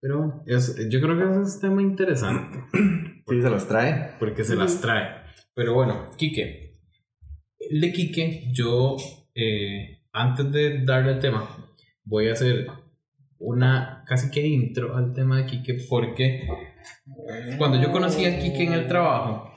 Pero 0.00 0.42
es, 0.46 0.88
yo 0.88 0.98
creo 0.98 1.14
que 1.14 1.24
es 1.24 1.54
un 1.54 1.60
tema 1.60 1.82
interesante. 1.82 2.64
Sí, 3.28 3.42
se 3.42 3.50
las 3.50 3.66
trae. 3.66 4.12
porque 4.20 4.44
se 4.44 4.54
las 4.54 4.80
trae. 4.80 5.08
Pero 5.52 5.74
bueno, 5.74 6.10
Quique. 6.16 6.78
El 7.58 7.80
de 7.80 7.92
Quique, 7.92 8.52
yo, 8.52 8.96
eh, 9.34 10.04
antes 10.12 10.52
de 10.52 10.84
darle 10.84 11.14
el 11.14 11.18
tema, 11.18 11.44
voy 12.04 12.28
a 12.28 12.34
hacer 12.34 12.68
una 13.38 14.04
casi 14.06 14.30
que 14.30 14.46
intro 14.46 14.96
al 14.96 15.12
tema 15.12 15.38
de 15.38 15.46
Quique, 15.46 15.76
porque 15.90 16.46
cuando 17.58 17.82
yo 17.82 17.90
conocí 17.90 18.24
a 18.24 18.38
Quique 18.38 18.62
en 18.62 18.74
el 18.74 18.86
trabajo, 18.86 19.50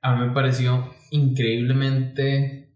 a 0.00 0.14
mí 0.14 0.28
me 0.28 0.32
pareció 0.32 0.88
increíblemente 1.10 2.67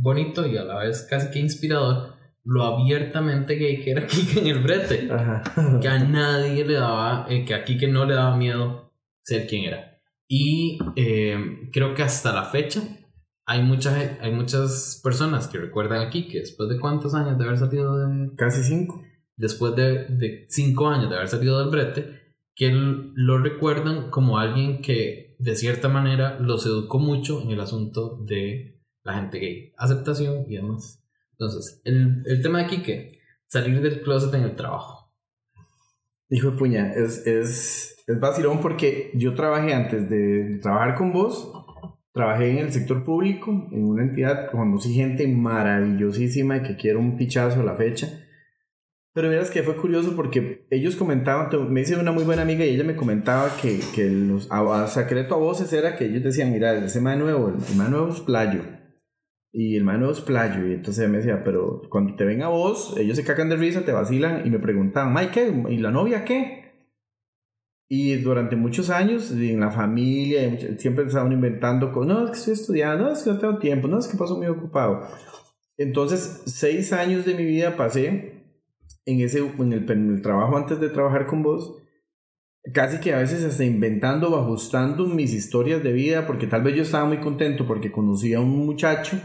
bonito 0.00 0.46
y 0.46 0.56
a 0.56 0.64
la 0.64 0.78
vez 0.78 1.06
casi 1.08 1.30
que 1.30 1.38
inspirador 1.38 2.14
lo 2.44 2.64
abiertamente 2.64 3.54
gay 3.56 3.80
que 3.82 3.90
era 3.90 4.06
Quique 4.06 4.40
en 4.40 4.46
el 4.46 4.62
brete 4.62 5.08
Ajá. 5.10 5.42
que 5.80 5.88
a 5.88 5.98
nadie 5.98 6.64
le 6.64 6.74
daba, 6.74 7.26
eh, 7.28 7.44
que 7.44 7.54
a 7.54 7.64
Kike 7.64 7.88
no 7.88 8.06
le 8.06 8.14
daba 8.14 8.36
miedo 8.36 8.92
ser 9.22 9.46
quien 9.46 9.64
era. 9.64 9.98
Y 10.26 10.78
eh, 10.96 11.68
creo 11.72 11.94
que 11.94 12.02
hasta 12.02 12.32
la 12.32 12.44
fecha 12.44 12.80
hay, 13.44 13.62
mucha, 13.62 14.18
hay 14.20 14.32
muchas 14.32 15.00
personas 15.02 15.48
que 15.48 15.58
recuerdan 15.58 16.00
a 16.06 16.10
Kike 16.10 16.38
después 16.38 16.68
de 16.68 16.78
cuántos 16.78 17.14
años 17.14 17.36
de 17.36 17.44
haber 17.44 17.58
salido 17.58 17.98
de, 17.98 18.30
Casi 18.36 18.62
cinco. 18.62 19.02
después 19.36 19.74
de, 19.76 20.06
de 20.06 20.46
cinco 20.48 20.88
años 20.88 21.10
de 21.10 21.16
haber 21.16 21.28
salido 21.28 21.58
del 21.58 21.70
brete, 21.70 22.20
que 22.54 22.70
lo 22.72 23.38
recuerdan 23.38 24.10
como 24.10 24.38
alguien 24.38 24.80
que 24.82 25.36
de 25.38 25.56
cierta 25.56 25.88
manera 25.88 26.38
los 26.38 26.64
educó 26.64 26.98
mucho 26.98 27.42
en 27.42 27.50
el 27.50 27.60
asunto 27.60 28.18
de 28.24 28.79
la 29.02 29.14
gente 29.14 29.38
gay, 29.38 29.72
aceptación 29.76 30.44
y 30.48 30.56
demás. 30.56 31.02
Entonces, 31.32 31.80
el, 31.84 32.22
el 32.26 32.42
tema 32.42 32.58
de 32.58 32.66
Kike, 32.66 33.20
salir 33.46 33.80
del 33.80 34.02
closet 34.02 34.34
en 34.34 34.42
el 34.42 34.56
trabajo. 34.56 35.10
Hijo 36.28 36.52
de 36.52 36.56
puña, 36.56 36.92
es, 36.92 37.26
es, 37.26 37.96
es 38.06 38.20
vacilón 38.20 38.60
porque 38.60 39.10
yo 39.14 39.34
trabajé 39.34 39.74
antes 39.74 40.08
de 40.08 40.60
trabajar 40.62 40.94
con 40.94 41.12
vos, 41.12 41.50
trabajé 42.12 42.50
en 42.50 42.58
el 42.58 42.72
sector 42.72 43.04
público, 43.04 43.68
en 43.72 43.84
una 43.84 44.02
entidad, 44.02 44.50
conocí 44.50 44.94
gente 44.94 45.26
maravillosísima 45.26 46.62
que 46.62 46.76
quiero 46.76 47.00
un 47.00 47.16
pichazo 47.16 47.60
a 47.60 47.64
la 47.64 47.74
fecha. 47.74 48.08
Pero 49.12 49.28
verás 49.28 49.50
que 49.50 49.64
fue 49.64 49.76
curioso 49.76 50.14
porque 50.14 50.68
ellos 50.70 50.94
comentaban, 50.94 51.48
me 51.72 51.80
hice 51.80 51.96
una 51.96 52.12
muy 52.12 52.22
buena 52.22 52.42
amiga 52.42 52.64
y 52.64 52.74
ella 52.74 52.84
me 52.84 52.94
comentaba 52.94 53.50
que, 53.60 53.80
que 53.92 54.08
los 54.08 54.46
a, 54.52 54.84
a 54.84 54.86
secreto 54.86 55.34
a 55.34 55.38
voces 55.38 55.72
era 55.72 55.96
que 55.96 56.04
ellos 56.04 56.22
decían, 56.22 56.52
mira, 56.52 56.76
ese 56.76 57.00
man 57.00 57.18
nuevo, 57.18 57.48
el 57.48 57.76
man 57.76 57.90
nuevo 57.90 58.10
es 58.10 58.20
playo. 58.20 58.60
Y 59.52 59.76
el 59.76 59.84
man 59.84 60.02
es 60.04 60.20
playo. 60.20 60.66
Y 60.66 60.74
entonces 60.74 61.08
me 61.08 61.18
decía, 61.18 61.42
pero 61.42 61.82
cuando 61.90 62.14
te 62.14 62.24
ven 62.24 62.42
a 62.42 62.48
vos, 62.48 62.94
ellos 62.96 63.16
se 63.16 63.24
cagan 63.24 63.48
de 63.48 63.56
risa, 63.56 63.84
te 63.84 63.92
vacilan 63.92 64.46
y 64.46 64.50
me 64.50 64.58
preguntaban, 64.58 65.12
Mike, 65.12 65.32
¿qué? 65.32 65.72
¿Y 65.72 65.78
la 65.78 65.90
novia 65.90 66.24
qué? 66.24 66.60
Y 67.92 68.14
durante 68.18 68.54
muchos 68.54 68.88
años, 68.88 69.32
en 69.32 69.58
la 69.58 69.72
familia, 69.72 70.56
siempre 70.78 71.06
estaban 71.06 71.32
inventando, 71.32 71.90
no, 72.04 72.24
es 72.24 72.30
que 72.30 72.36
estoy 72.36 72.52
estudiando, 72.52 73.06
no, 73.06 73.12
es 73.12 73.24
que 73.24 73.30
no 73.30 73.38
tengo 73.38 73.58
tiempo, 73.58 73.88
no, 73.88 73.98
es 73.98 74.06
que 74.06 74.16
paso 74.16 74.36
muy 74.36 74.46
ocupado. 74.46 75.08
Entonces, 75.76 76.42
seis 76.46 76.92
años 76.92 77.24
de 77.24 77.34
mi 77.34 77.44
vida 77.44 77.76
pasé 77.76 78.44
en, 79.06 79.20
ese, 79.20 79.40
en, 79.40 79.72
el, 79.72 79.90
en 79.90 80.14
el 80.14 80.22
trabajo 80.22 80.56
antes 80.56 80.78
de 80.78 80.88
trabajar 80.88 81.26
con 81.26 81.42
vos, 81.42 81.82
casi 82.72 83.00
que 83.00 83.12
a 83.12 83.18
veces 83.18 83.42
hasta 83.42 83.64
inventando 83.64 84.30
o 84.30 84.40
ajustando 84.40 85.06
mis 85.06 85.32
historias 85.32 85.82
de 85.82 85.92
vida, 85.92 86.28
porque 86.28 86.46
tal 86.46 86.62
vez 86.62 86.76
yo 86.76 86.82
estaba 86.82 87.06
muy 87.06 87.18
contento 87.18 87.66
porque 87.66 87.90
conocí 87.90 88.34
a 88.34 88.40
un 88.40 88.66
muchacho 88.66 89.20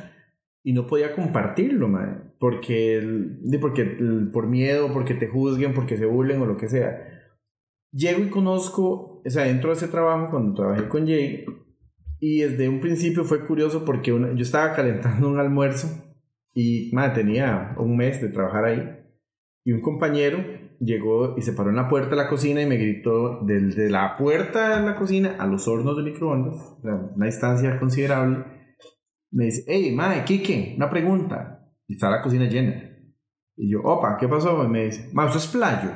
y 0.66 0.74
no 0.74 0.88
podía 0.88 1.14
compartirlo, 1.16 1.88
mae, 1.88 2.10
porque, 2.40 2.98
el- 2.98 3.40
de- 3.42 3.60
porque 3.60 3.86
por 4.34 4.48
miedo, 4.48 4.92
porque 4.92 5.14
te 5.14 5.28
juzguen, 5.28 5.74
porque 5.76 5.96
se 5.96 6.06
burlen 6.08 6.42
o 6.42 6.46
lo 6.48 6.58
que 6.58 6.68
sea. 6.68 7.08
Llego 7.94 8.22
y 8.24 8.30
conozco, 8.30 9.22
o 9.26 9.30
sea, 9.30 9.48
entro 9.48 9.70
a 9.70 9.74
ese 9.74 9.88
trabajo 9.88 10.30
cuando 10.32 10.56
trabajé 10.56 10.88
con 10.90 11.06
Jay 11.08 11.46
y 12.20 12.40
desde 12.42 12.68
un 12.68 12.80
principio 12.82 13.24
fue 13.24 13.46
curioso 13.46 13.86
porque 13.86 14.10
yo 14.12 14.42
estaba 14.42 14.74
calentando 14.74 15.30
un 15.30 15.40
almuerzo 15.40 15.88
y 16.56 16.90
mae, 16.94 17.12
tenía 17.12 17.76
un 17.78 17.96
mes 17.96 18.20
de 18.22 18.30
trabajar 18.30 18.66
ahí 18.66 18.98
y 19.64 19.72
un 19.72 19.82
compañero 19.82 20.40
llegó 20.80 21.36
y 21.38 21.42
se 21.44 21.54
paró 21.54 21.70
en 21.70 21.76
la 21.76 21.88
puerta 21.88 22.10
de 22.12 22.16
la 22.18 22.28
cocina 22.28 22.62
y 22.62 22.66
me 22.66 22.78
gritó 22.78 23.40
desde 23.44 23.90
la 23.90 24.18
puerta 24.18 24.80
de 24.80 24.86
la 24.86 24.96
cocina 24.96 25.36
a 25.40 25.46
los 25.48 25.68
hornos 25.68 25.96
de 25.96 26.04
microondas, 26.04 26.76
una 27.16 27.26
distancia 27.28 27.80
considerable. 27.80 28.55
Me 29.32 29.46
dice, 29.46 29.64
hey, 29.68 29.92
mae, 29.94 30.24
Kike, 30.24 30.74
una 30.78 30.90
pregunta. 30.90 31.68
Y 31.88 31.94
está 31.94 32.10
la 32.10 32.22
cocina 32.22 32.46
llena. 32.46 32.92
Y 33.58 33.70
yo, 33.72 33.82
opa, 33.84 34.18
¿qué 34.18 34.28
pasó? 34.28 34.64
Y 34.64 34.68
me 34.68 34.86
dice, 34.86 35.10
mae, 35.14 35.28
usted 35.28 35.40
es 35.40 35.48
playo. 35.48 35.92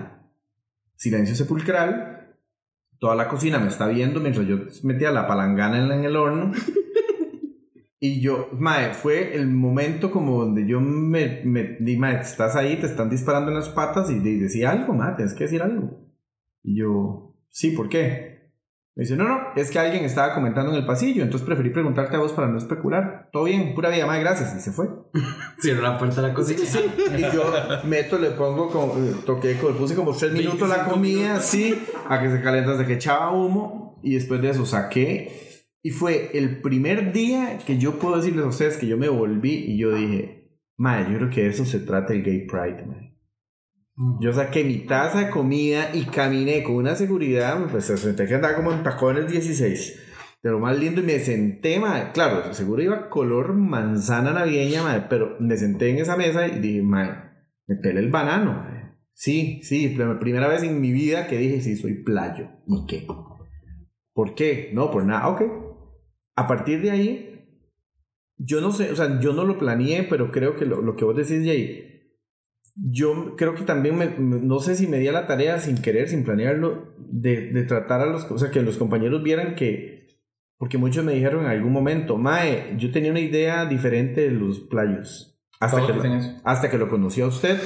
Silencio 0.96 1.36
sepulcral. 1.36 2.36
Toda 3.00 3.16
la 3.16 3.28
cocina 3.30 3.60
me 3.60 3.68
está 3.70 3.88
viendo 3.88 4.20
mientras 4.20 4.46
yo 4.46 4.58
metía 4.84 5.12
la 5.12 5.26
palangana 5.28 5.80
en, 5.84 5.92
en 5.92 6.04
el 6.06 6.16
horno. 6.16 6.52
Y 8.02 8.22
yo, 8.22 8.48
mae, 8.54 8.94
fue 8.94 9.36
el 9.36 9.48
momento 9.48 10.10
como 10.10 10.40
donde 10.40 10.66
yo 10.66 10.80
me, 10.80 11.42
me 11.44 11.76
di, 11.82 11.98
mae, 11.98 12.22
estás 12.22 12.56
ahí, 12.56 12.78
te 12.78 12.86
están 12.86 13.10
disparando 13.10 13.52
en 13.52 13.58
las 13.58 13.68
patas 13.68 14.10
y, 14.10 14.20
de- 14.20 14.38
decía 14.40 14.72
algo, 14.72 14.94
mae, 14.94 15.16
tienes 15.18 15.34
que 15.34 15.44
decir 15.44 15.62
algo. 15.62 16.00
Y 16.64 16.78
yo, 16.80 17.36
sí, 17.50 17.72
¿por 17.72 17.90
qué? 17.90 18.29
Me 18.96 19.04
dice, 19.04 19.16
no, 19.16 19.28
no, 19.28 19.40
es 19.56 19.72
que 19.72 19.80
alguien 19.80 20.04
estaba 20.04 20.34
comentando 20.34 20.72
en 20.72 20.78
el 20.78 20.86
pasillo, 20.86 21.24
entonces 21.24 21.46
preferí 21.46 21.70
preguntarte 21.70 22.18
a 22.18 22.20
vos 22.20 22.34
para 22.34 22.48
no 22.48 22.58
especular. 22.58 23.30
Todo 23.32 23.46
bien, 23.46 23.74
pura 23.74 23.90
vida, 23.90 24.06
mae, 24.06 24.20
gracias. 24.20 24.56
Y 24.56 24.60
se 24.60 24.72
fue. 24.72 24.88
Cierro 25.62 25.82
la 25.82 25.98
puerta 25.98 26.22
de 26.22 26.28
la 26.28 26.34
cocina. 26.34 26.60
Y 27.18 27.22
yo 27.34 27.52
meto, 27.86 28.18
le 28.20 28.32
pongo, 28.32 28.70
como, 28.70 28.94
eh, 28.98 29.14
toqué, 29.26 29.54
le 29.54 29.74
puse 29.74 29.96
como 29.96 30.14
tres 30.14 30.34
minutos 30.34 30.68
la 30.68 30.84
25 30.84 30.92
comida, 30.92 31.20
minutos. 31.20 31.46
así, 31.46 31.82
a 32.10 32.20
que 32.22 32.30
se 32.30 32.42
calenta 32.42 32.72
hasta 32.72 32.86
que 32.86 32.94
echaba 32.94 33.32
humo. 33.32 34.00
Y 34.04 34.16
después 34.16 34.42
de 34.42 34.50
eso 34.50 34.66
saqué. 34.66 35.50
Y 35.82 35.92
fue 35.92 36.32
el 36.34 36.62
primer 36.62 37.14
día 37.14 37.58
que 37.66 37.78
yo 37.78 38.00
puedo 38.00 38.18
decirles 38.18 38.44
a 38.44 38.50
ustedes 38.50 38.78
que 38.78 38.88
yo 38.88 38.98
me 38.98 39.08
volví 39.08 39.54
y 39.54 39.78
yo 39.78 39.94
dije, 39.96 40.50
madre, 40.78 41.14
yo 41.14 41.18
creo 41.20 41.30
que 41.30 41.44
de 41.44 41.50
eso 41.50 41.64
se 41.64 41.80
trata 41.80 42.14
el 42.14 42.24
Gay 42.24 42.46
Pride, 42.48 42.86
madre. 42.86 43.09
Yo 44.22 44.32
saqué 44.32 44.64
mi 44.64 44.86
taza 44.86 45.26
de 45.26 45.30
comida 45.30 45.90
y 45.94 46.06
caminé 46.06 46.64
con 46.64 46.76
una 46.76 46.96
seguridad, 46.96 47.68
pues 47.70 47.84
se 47.84 47.98
senté 47.98 48.28
que 48.28 48.36
andaba 48.36 48.56
como 48.56 48.72
en 48.72 48.82
tacones 48.82 49.30
16. 49.30 50.00
De 50.42 50.52
lo 50.52 50.60
más 50.60 50.80
lindo 50.80 51.02
y 51.02 51.04
me 51.04 51.20
senté, 51.20 51.82
madre. 51.82 52.12
Claro, 52.14 52.54
seguro 52.54 52.82
iba 52.82 53.10
color 53.10 53.54
manzana 53.54 54.32
navideña, 54.32 54.84
madre, 54.84 55.06
pero 55.10 55.36
me 55.42 55.58
senté 55.58 55.90
en 55.90 55.98
esa 55.98 56.16
mesa 56.16 56.48
y 56.48 56.60
dije, 56.60 56.82
madre, 56.82 57.12
me 57.68 57.76
pelé 57.76 58.00
el 58.00 58.10
banano. 58.10 58.66
Sí, 59.14 59.60
sí, 59.64 59.98
primera 60.22 60.48
vez 60.48 60.64
en 60.64 60.80
mi 60.80 60.94
vida 60.94 61.28
que 61.28 61.38
dije, 61.38 61.60
sí, 61.60 61.76
soy 61.76 61.96
playo. 62.02 62.48
¿Y 62.68 62.86
qué? 62.86 63.06
¿Por 64.14 64.34
qué? 64.34 64.72
No, 64.74 64.92
por 64.92 65.04
nada, 65.04 65.28
ok. 65.28 65.42
A 66.38 66.48
partir 66.48 66.82
de 66.82 66.92
ahí, 66.92 67.46
yo 68.38 68.62
no 68.62 68.72
sé, 68.72 68.94
o 68.94 68.96
sea, 68.96 69.20
yo 69.20 69.34
no 69.34 69.44
lo 69.44 69.58
planeé, 69.58 70.04
pero 70.04 70.32
creo 70.32 70.56
que 70.56 70.66
lo, 70.66 70.82
lo 70.82 70.96
que 70.96 71.04
vos 71.04 71.18
decís, 71.18 71.46
Jay, 71.46 71.89
yo 72.82 73.36
creo 73.36 73.56
que 73.56 73.64
también, 73.64 73.98
me, 73.98 74.08
no 74.18 74.60
sé 74.60 74.76
si 74.76 74.88
me 74.88 75.00
di 75.00 75.08
a 75.08 75.12
la 75.12 75.28
tarea 75.28 75.60
sin 75.60 75.82
querer, 75.82 76.08
sin 76.08 76.24
planearlo, 76.24 76.94
de, 76.98 77.52
de 77.52 77.64
tratar 77.64 78.02
a 78.02 78.06
los, 78.06 78.30
o 78.32 78.38
sea, 78.38 78.52
que 78.52 78.62
los 78.62 78.78
compañeros 78.78 79.24
vieran 79.24 79.56
que, 79.56 80.08
porque 80.58 80.78
muchos 80.78 81.04
me 81.04 81.14
dijeron 81.14 81.46
en 81.46 81.52
algún 81.52 81.74
momento, 81.74 82.18
Mae, 82.18 82.76
yo 82.78 82.92
tenía 82.92 83.12
una 83.12 83.20
idea 83.20 83.66
diferente 83.66 84.22
de 84.22 84.32
los 84.32 84.60
playos. 84.60 85.40
Hasta 85.60 85.86
que, 85.86 85.94
lo, 85.94 86.04
hasta 86.46 86.70
que 86.70 86.78
lo 86.78 86.88
conocí 86.88 87.20
a 87.22 87.28
usted. 87.28 87.60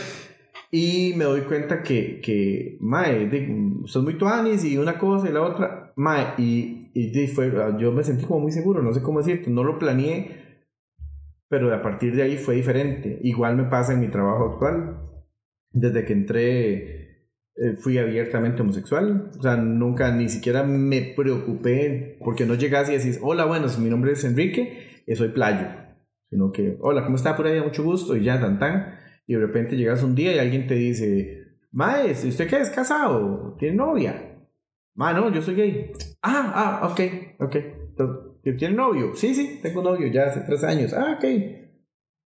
Y 0.72 1.14
me 1.16 1.26
doy 1.26 1.42
cuenta 1.42 1.84
que, 1.84 2.20
que 2.22 2.78
Mae, 2.80 3.30
es 3.32 3.96
muy 3.98 4.18
tuanis 4.18 4.64
y 4.66 4.78
una 4.78 4.98
cosa 4.98 5.30
y 5.30 5.32
la 5.32 5.44
otra. 5.44 5.94
Mae, 5.96 6.34
y, 6.40 6.92
y 6.96 7.28
fue, 7.28 7.52
yo 7.80 7.92
me 7.92 8.04
sentí 8.04 8.26
como 8.26 8.40
muy 8.40 8.52
seguro, 8.52 8.82
no 8.82 8.94
sé 8.94 9.04
cómo 9.04 9.20
decirte, 9.20 9.52
no 9.52 9.64
lo 9.64 9.78
planeé, 9.78 10.43
pero 11.54 11.72
a 11.72 11.84
partir 11.84 12.16
de 12.16 12.24
ahí 12.24 12.38
fue 12.38 12.56
diferente. 12.56 13.20
Igual 13.22 13.56
me 13.56 13.66
pasa 13.66 13.94
en 13.94 14.00
mi 14.00 14.08
trabajo 14.08 14.54
actual. 14.54 14.98
Desde 15.72 16.04
que 16.04 16.14
entré 16.14 17.04
eh, 17.56 17.76
fui 17.78 18.00
abiertamente 18.00 18.64
homosexual. 18.64 19.30
O 19.38 19.40
sea, 19.44 19.56
nunca 19.56 20.12
ni 20.16 20.30
siquiera 20.30 20.64
me 20.64 21.14
preocupé 21.16 22.18
porque 22.26 22.48
no 22.48 22.56
llegas 22.56 22.90
y 22.90 22.94
decís, 22.98 23.20
hola, 23.22 23.46
bueno, 23.46 23.68
mi 23.78 23.88
nombre 23.88 24.14
es 24.14 24.24
Enrique 24.24 25.04
y 25.06 25.16
soy 25.16 25.30
playo. 25.30 25.68
sino 26.32 26.52
que, 26.52 26.76
hola, 26.82 27.04
¿cómo 27.04 27.18
está 27.18 27.38
por 27.38 27.46
ahí? 27.46 27.62
Mucho 27.62 27.84
gusto, 27.84 28.18
y 28.18 28.24
ya, 28.24 28.42
tan 28.42 28.58
tan. 28.58 28.96
Y 29.28 29.36
de 29.36 29.40
repente 29.40 29.78
llegas 29.78 30.02
un 30.02 30.16
día 30.16 30.36
y 30.36 30.40
alguien 30.40 30.66
te 30.66 30.74
dice, 30.74 31.60
Maes, 31.72 32.26
¿usted 32.26 32.48
qué 32.48 32.62
es 32.62 32.72
casado? 32.72 33.56
¿Tiene 33.60 33.76
novia? 33.76 34.40
Ma, 34.96 35.14
no, 35.14 35.32
yo 35.32 35.44
soy 35.44 35.54
gay. 35.54 35.92
Ah, 36.24 36.80
ah, 36.82 36.88
ok, 36.88 37.02
ok. 37.42 37.56
¿Tiene 38.44 38.76
novio? 38.76 39.14
Sí, 39.16 39.34
sí, 39.34 39.60
tengo 39.62 39.82
novio 39.82 40.08
ya 40.08 40.26
hace 40.26 40.42
tres 40.42 40.64
años. 40.64 40.94
Ah, 40.94 41.18
ok. 41.18 41.26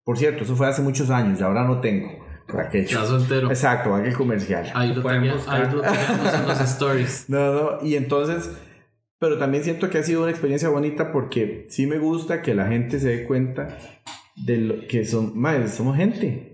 Por 0.04 0.16
cierto, 0.18 0.44
eso 0.44 0.54
fue 0.54 0.66
hace 0.68 0.82
muchos 0.82 1.10
años 1.10 1.40
y 1.40 1.42
ahora 1.42 1.64
no 1.64 1.80
tengo. 1.80 2.08
Aquello. 2.58 3.00
Ya 3.00 3.04
soltero. 3.06 3.48
Exacto, 3.48 3.94
aquel 3.94 4.14
comercial. 4.14 4.70
Ahí 4.74 4.94
lo 4.94 5.02
Pueden 5.02 5.22
tenía, 5.22 5.34
buscar. 5.34 5.62
ahí 5.66 5.72
lo 5.74 5.80
teníamos 5.80 6.34
en 6.34 6.46
los 6.46 6.60
stories. 6.60 7.24
No, 7.28 7.52
no, 7.54 7.70
y 7.86 7.96
entonces, 7.96 8.50
pero 9.18 9.38
también 9.38 9.64
siento 9.64 9.88
que 9.90 9.98
ha 9.98 10.02
sido 10.02 10.22
una 10.22 10.30
experiencia 10.30 10.68
bonita 10.68 11.10
porque 11.10 11.66
sí 11.70 11.86
me 11.86 11.98
gusta 11.98 12.42
que 12.42 12.54
la 12.54 12.66
gente 12.68 13.00
se 13.00 13.08
dé 13.08 13.24
cuenta 13.24 13.76
de 14.36 14.58
lo 14.58 14.86
que 14.86 15.04
son, 15.06 15.36
madre, 15.38 15.68
somos 15.68 15.96
gente. 15.96 16.50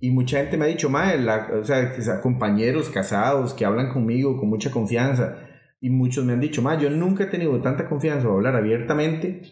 Y 0.00 0.10
mucha 0.10 0.38
gente 0.38 0.56
me 0.56 0.66
ha 0.66 0.68
dicho, 0.68 0.88
madre, 0.88 1.18
la- 1.20 1.48
o 1.60 1.64
sea, 1.64 2.20
compañeros 2.22 2.88
casados 2.90 3.54
que 3.54 3.64
hablan 3.64 3.92
conmigo 3.92 4.38
con 4.38 4.48
mucha 4.48 4.70
confianza. 4.70 5.36
Y 5.84 5.90
muchos 5.90 6.24
me 6.24 6.32
han 6.32 6.40
dicho, 6.40 6.62
yo 6.80 6.88
nunca 6.88 7.24
he 7.24 7.26
tenido 7.26 7.60
tanta 7.60 7.86
confianza 7.86 8.22
para 8.22 8.36
hablar 8.36 8.56
abiertamente 8.56 9.42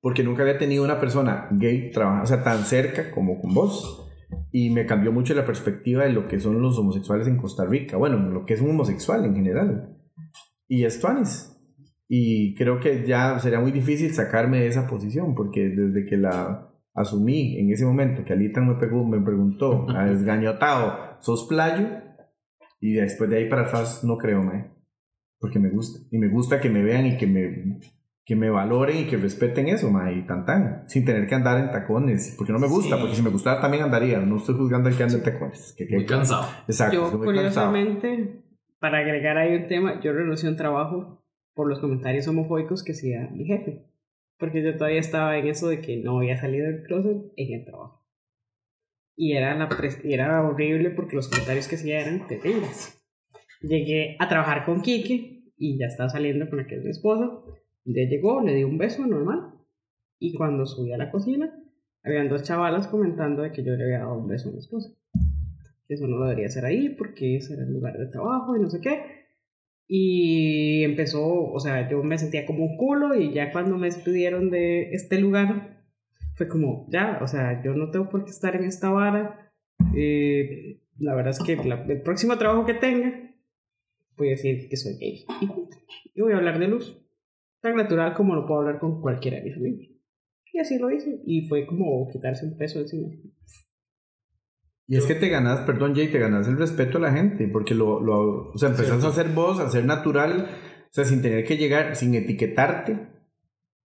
porque 0.00 0.22
nunca 0.22 0.40
había 0.40 0.56
tenido 0.56 0.82
una 0.82 0.98
persona 0.98 1.46
gay 1.50 1.90
trabajando, 1.90 2.24
o 2.24 2.26
sea, 2.26 2.42
tan 2.42 2.64
cerca 2.64 3.10
como 3.10 3.38
con 3.38 3.52
vos. 3.52 4.08
Y 4.50 4.70
me 4.70 4.86
cambió 4.86 5.12
mucho 5.12 5.34
la 5.34 5.44
perspectiva 5.44 6.04
de 6.04 6.12
lo 6.14 6.26
que 6.26 6.40
son 6.40 6.62
los 6.62 6.78
homosexuales 6.78 7.26
en 7.26 7.36
Costa 7.36 7.66
Rica. 7.66 7.98
Bueno, 7.98 8.16
lo 8.30 8.46
que 8.46 8.54
es 8.54 8.62
un 8.62 8.70
homosexual 8.70 9.26
en 9.26 9.34
general. 9.34 9.98
Y 10.68 10.86
es 10.86 11.02
tuanis. 11.02 11.54
Y 12.08 12.54
creo 12.54 12.80
que 12.80 13.04
ya 13.06 13.38
sería 13.38 13.60
muy 13.60 13.72
difícil 13.72 14.14
sacarme 14.14 14.60
de 14.60 14.68
esa 14.68 14.86
posición, 14.86 15.34
porque 15.34 15.68
desde 15.68 16.06
que 16.06 16.16
la 16.16 16.72
asumí 16.94 17.58
en 17.58 17.70
ese 17.70 17.84
momento, 17.84 18.24
que 18.24 18.32
Alita 18.32 18.62
me, 18.62 18.76
pegó, 18.76 19.04
me 19.04 19.20
preguntó, 19.20 19.86
desgañotado, 20.06 21.18
¿sos 21.20 21.46
playo? 21.46 21.88
Y 22.80 22.94
después 22.94 23.28
de 23.28 23.36
ahí 23.36 23.50
para 23.50 23.66
atrás 23.66 24.02
no 24.02 24.16
creo, 24.16 24.42
me 24.42 24.75
porque 25.38 25.58
me 25.58 25.70
gusta. 25.70 26.00
Y 26.10 26.18
me 26.18 26.28
gusta 26.28 26.60
que 26.60 26.68
me 26.70 26.82
vean 26.82 27.06
y 27.06 27.16
que 27.16 27.26
me, 27.26 27.78
que 28.24 28.36
me 28.36 28.50
valoren 28.50 28.96
y 28.98 29.06
que 29.06 29.16
respeten 29.16 29.68
eso, 29.68 29.90
ma, 29.90 30.10
y 30.12 30.26
tan 30.26 30.44
tan, 30.44 30.88
sin 30.88 31.04
tener 31.04 31.26
que 31.28 31.34
andar 31.34 31.58
en 31.60 31.70
tacones, 31.70 32.34
porque 32.36 32.52
no 32.52 32.58
me 32.58 32.66
gusta, 32.68 32.96
Sí. 32.96 33.00
porque 33.00 33.16
si 33.16 33.22
me 33.22 33.30
gustara 33.30 33.60
también 33.60 33.84
andaría, 33.84 34.18
no 34.20 34.36
estoy 34.36 34.54
juzgando 34.56 34.88
al 34.88 34.96
que 34.96 35.02
anda 35.02 35.14
en 35.16 35.22
tacones. 35.22 35.74
Que, 35.76 35.86
que- 35.86 35.96
Muy 35.96 36.06
cansado. 36.06 36.46
Exacto, 36.66 36.94
Yo, 36.96 37.02
cansado. 37.02 37.24
curiosamente, 37.24 38.42
para 38.80 38.98
agregar 38.98 39.38
ahí 39.38 39.54
un 39.56 39.68
tema, 39.68 40.00
yo 40.00 40.12
renuncié 40.12 40.48
a 40.48 40.52
un 40.52 40.56
trabajo 40.58 41.24
por 41.54 41.68
los 41.68 41.78
comentarios 41.78 42.26
homofóbicos 42.28 42.82
que 42.84 42.92
hacía 42.92 43.28
mi 43.32 43.44
jefe. 43.46 43.86
Porque 44.38 44.62
yo 44.62 44.76
todavía 44.76 45.00
estaba 45.00 45.38
en 45.38 45.46
eso 45.46 45.68
de 45.68 45.80
que 45.80 45.96
no 46.02 46.18
había 46.18 46.36
salido 46.36 46.66
del 46.66 46.82
closet 46.82 47.16
en 47.36 47.54
el 47.60 47.64
trabajo. 47.64 48.04
Y 49.16 49.32
era, 49.32 49.54
la 49.56 49.68
pres- 49.70 50.04
y 50.04 50.12
era 50.12 50.42
horrible 50.46 50.90
porque 50.90 51.16
los 51.16 51.28
comentarios 51.28 51.68
que 51.68 51.76
hacía 51.76 52.00
eran 52.02 52.26
terribles. 52.26 53.02
Llegué 53.62 54.16
a 54.18 54.28
trabajar 54.28 54.64
con 54.64 54.82
Kike 54.82 55.52
y 55.56 55.78
ya 55.78 55.86
estaba 55.86 56.08
saliendo 56.10 56.48
con 56.48 56.58
la 56.58 56.66
que 56.66 56.76
es 56.76 56.84
mi 56.84 56.90
esposa. 56.90 57.30
Día 57.84 58.08
llegó, 58.08 58.40
le 58.42 58.54
di 58.54 58.64
un 58.64 58.78
beso 58.78 59.06
normal. 59.06 59.52
Y 60.18 60.34
cuando 60.34 60.66
subí 60.66 60.92
a 60.92 60.98
la 60.98 61.10
cocina, 61.10 61.52
habían 62.02 62.28
dos 62.28 62.42
chavalas 62.42 62.88
comentando 62.88 63.42
de 63.42 63.52
que 63.52 63.62
yo 63.64 63.74
le 63.76 63.84
había 63.84 63.98
dado 64.00 64.18
un 64.18 64.28
beso 64.28 64.48
a 64.48 64.52
mi 64.52 64.58
esposa 64.58 64.90
que 65.88 65.94
eso 65.94 66.08
no 66.08 66.16
lo 66.16 66.24
debería 66.24 66.46
hacer 66.46 66.64
ahí 66.64 66.88
porque 66.88 67.36
ese 67.36 67.54
era 67.54 67.62
el 67.62 67.72
lugar 67.72 67.96
de 67.96 68.06
trabajo 68.06 68.56
y 68.56 68.60
no 68.60 68.68
sé 68.68 68.80
qué. 68.80 69.02
Y 69.88 70.82
empezó, 70.82 71.24
o 71.24 71.60
sea, 71.60 71.88
yo 71.88 72.02
me 72.02 72.18
sentía 72.18 72.44
como 72.44 72.64
un 72.64 72.76
culo 72.76 73.14
y 73.14 73.32
ya 73.32 73.52
cuando 73.52 73.78
me 73.78 73.86
despidieron 73.86 74.50
de 74.50 74.90
este 74.92 75.20
lugar, 75.20 75.84
fue 76.34 76.48
como, 76.48 76.88
ya, 76.90 77.20
o 77.22 77.28
sea, 77.28 77.62
yo 77.62 77.74
no 77.74 77.90
tengo 77.92 78.08
por 78.08 78.24
qué 78.24 78.30
estar 78.30 78.56
en 78.56 78.64
esta 78.64 78.90
vara. 78.90 79.52
Eh, 79.94 80.80
la 80.98 81.14
verdad 81.14 81.30
es 81.30 81.38
que 81.38 81.54
la- 81.56 81.84
el 81.88 82.02
próximo 82.02 82.36
trabajo 82.36 82.66
que 82.66 82.74
tenga, 82.74 83.12
voy 84.16 84.28
a 84.28 84.30
decir 84.30 84.68
que 84.68 84.76
soy 84.76 84.96
gay. 84.98 85.24
Y 86.14 86.20
voy 86.20 86.32
a 86.32 86.36
hablar 86.36 86.58
de 86.58 86.68
luz. 86.68 86.96
Tan 87.60 87.76
natural 87.76 88.14
como 88.14 88.34
lo 88.34 88.46
puedo 88.46 88.60
hablar 88.60 88.78
con 88.78 89.00
cualquiera 89.00 89.38
de 89.38 89.44
mis 89.44 89.56
amigos. 89.56 89.86
Y 90.52 90.58
así 90.58 90.78
lo 90.78 90.90
hice. 90.90 91.20
Y 91.26 91.46
fue 91.48 91.66
como 91.66 92.08
quitarse 92.10 92.46
un 92.46 92.56
peso 92.56 92.80
encima. 92.80 93.08
Y 94.88 94.96
es 94.96 95.04
que 95.04 95.14
te 95.14 95.28
ganas, 95.28 95.60
perdón 95.60 95.94
Jay, 95.94 96.08
te 96.08 96.18
ganas 96.18 96.46
el 96.46 96.56
respeto 96.56 96.98
de 96.98 97.04
la 97.04 97.12
gente, 97.12 97.48
porque 97.48 97.74
lo, 97.74 98.00
lo 98.00 98.52
o 98.52 98.58
sea, 98.58 98.68
empezás 98.68 99.04
a 99.04 99.12
ser 99.12 99.30
vos, 99.30 99.58
a 99.58 99.68
ser 99.68 99.84
natural, 99.84 100.48
o 100.84 100.92
sea, 100.92 101.04
sin 101.04 101.22
tener 101.22 101.44
que 101.44 101.56
llegar, 101.56 101.96
sin 101.96 102.14
etiquetarte 102.14 103.16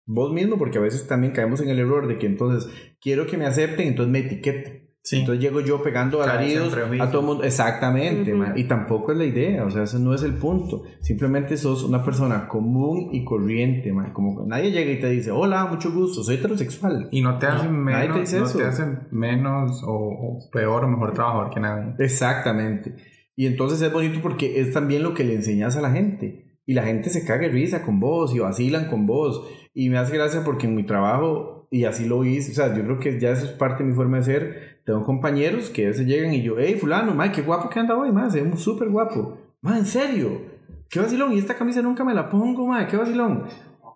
vos 0.05 0.33
mismo, 0.33 0.57
porque 0.57 0.77
a 0.77 0.81
veces 0.81 1.07
también 1.07 1.33
caemos 1.33 1.61
en 1.61 1.69
el 1.69 1.79
error 1.79 2.07
de 2.07 2.17
que 2.17 2.27
entonces 2.27 2.71
quiero 2.99 3.25
que 3.27 3.37
me 3.37 3.45
acepten, 3.45 3.87
entonces 3.87 4.11
me 4.11 4.19
etiqueto. 4.19 4.71
Sí. 5.03 5.19
Entonces 5.19 5.43
llego 5.43 5.61
yo 5.61 5.81
pegando 5.81 6.21
alaridos 6.21 6.77
a 6.99 7.09
todo 7.09 7.23
mundo. 7.23 7.43
Exactamente, 7.43 8.33
Ujú. 8.33 8.43
ma, 8.43 8.53
y 8.55 8.65
tampoco 8.65 9.11
es 9.11 9.17
la 9.17 9.25
idea, 9.25 9.65
o 9.65 9.71
sea, 9.71 9.83
ese 9.83 9.99
no 9.99 10.13
es 10.13 10.21
el 10.21 10.35
punto. 10.35 10.83
Simplemente 10.99 11.57
sos 11.57 11.83
una 11.83 12.03
persona 12.03 12.47
común 12.47 13.09
y 13.11 13.23
corriente, 13.23 13.91
ma, 13.91 14.13
como 14.13 14.37
que 14.37 14.47
nadie 14.47 14.71
llega 14.71 14.91
y 14.91 14.99
te 14.99 15.09
dice, 15.09 15.31
hola, 15.31 15.65
mucho 15.65 15.91
gusto, 15.91 16.23
soy 16.23 16.35
heterosexual. 16.35 17.07
Y 17.11 17.21
no 17.21 17.39
te 17.39 17.47
hacen 17.47 17.83
nadie 17.83 18.07
te 18.07 18.13
menos, 18.13 18.19
dice 18.21 18.39
no 18.39 18.45
eso. 18.45 18.57
te 18.59 18.65
hacen 18.65 19.07
menos 19.09 19.81
o, 19.83 19.91
o 19.91 20.49
peor 20.51 20.83
o 20.83 20.87
mejor 20.87 21.13
trabajador 21.13 21.49
que 21.51 21.59
nadie. 21.59 21.93
Exactamente. 21.97 22.95
Y 23.35 23.47
entonces 23.47 23.81
es 23.81 23.91
bonito 23.91 24.19
porque 24.21 24.59
es 24.61 24.71
también 24.71 25.01
lo 25.01 25.13
que 25.15 25.23
le 25.23 25.33
enseñas 25.33 25.75
a 25.77 25.81
la 25.81 25.91
gente. 25.91 26.59
Y 26.65 26.73
la 26.73 26.83
gente 26.83 27.09
se 27.09 27.25
caga 27.25 27.47
de 27.47 27.49
risa 27.49 27.81
con 27.81 27.99
vos 27.99 28.35
y 28.35 28.39
vacilan 28.39 28.87
con 28.87 29.07
vos. 29.07 29.43
Y 29.73 29.89
me 29.89 29.97
hace 29.97 30.15
gracia 30.15 30.43
porque 30.45 30.67
en 30.67 30.75
mi 30.75 30.85
trabajo, 30.85 31.67
y 31.71 31.85
así 31.85 32.05
lo 32.05 32.23
hice, 32.23 32.51
o 32.51 32.55
sea, 32.55 32.75
yo 32.75 32.83
creo 32.83 32.99
que 32.99 33.19
ya 33.19 33.31
eso 33.31 33.45
es 33.45 33.51
parte 33.51 33.83
de 33.83 33.89
mi 33.89 33.95
forma 33.95 34.17
de 34.17 34.23
ser. 34.23 34.70
Tengo 34.85 35.03
compañeros 35.03 35.69
que 35.69 35.85
a 35.85 35.89
veces 35.89 36.07
llegan 36.07 36.33
y 36.33 36.41
yo, 36.41 36.55
hey, 36.57 36.75
fulano, 36.79 37.13
ma, 37.13 37.31
qué 37.31 37.41
guapo 37.41 37.69
que 37.69 37.79
anda 37.79 37.95
hoy, 37.95 38.11
ma, 38.11 38.29
se 38.29 38.41
ve 38.41 38.57
súper 38.57 38.89
guapo. 38.89 39.37
Ma, 39.61 39.77
en 39.77 39.85
serio, 39.85 40.41
qué 40.89 40.99
vacilón. 40.99 41.33
Y 41.33 41.37
esta 41.39 41.55
camisa 41.55 41.81
nunca 41.81 42.03
me 42.03 42.13
la 42.13 42.29
pongo, 42.29 42.65
ma, 42.67 42.87
qué 42.87 42.97
vacilón. 42.97 43.43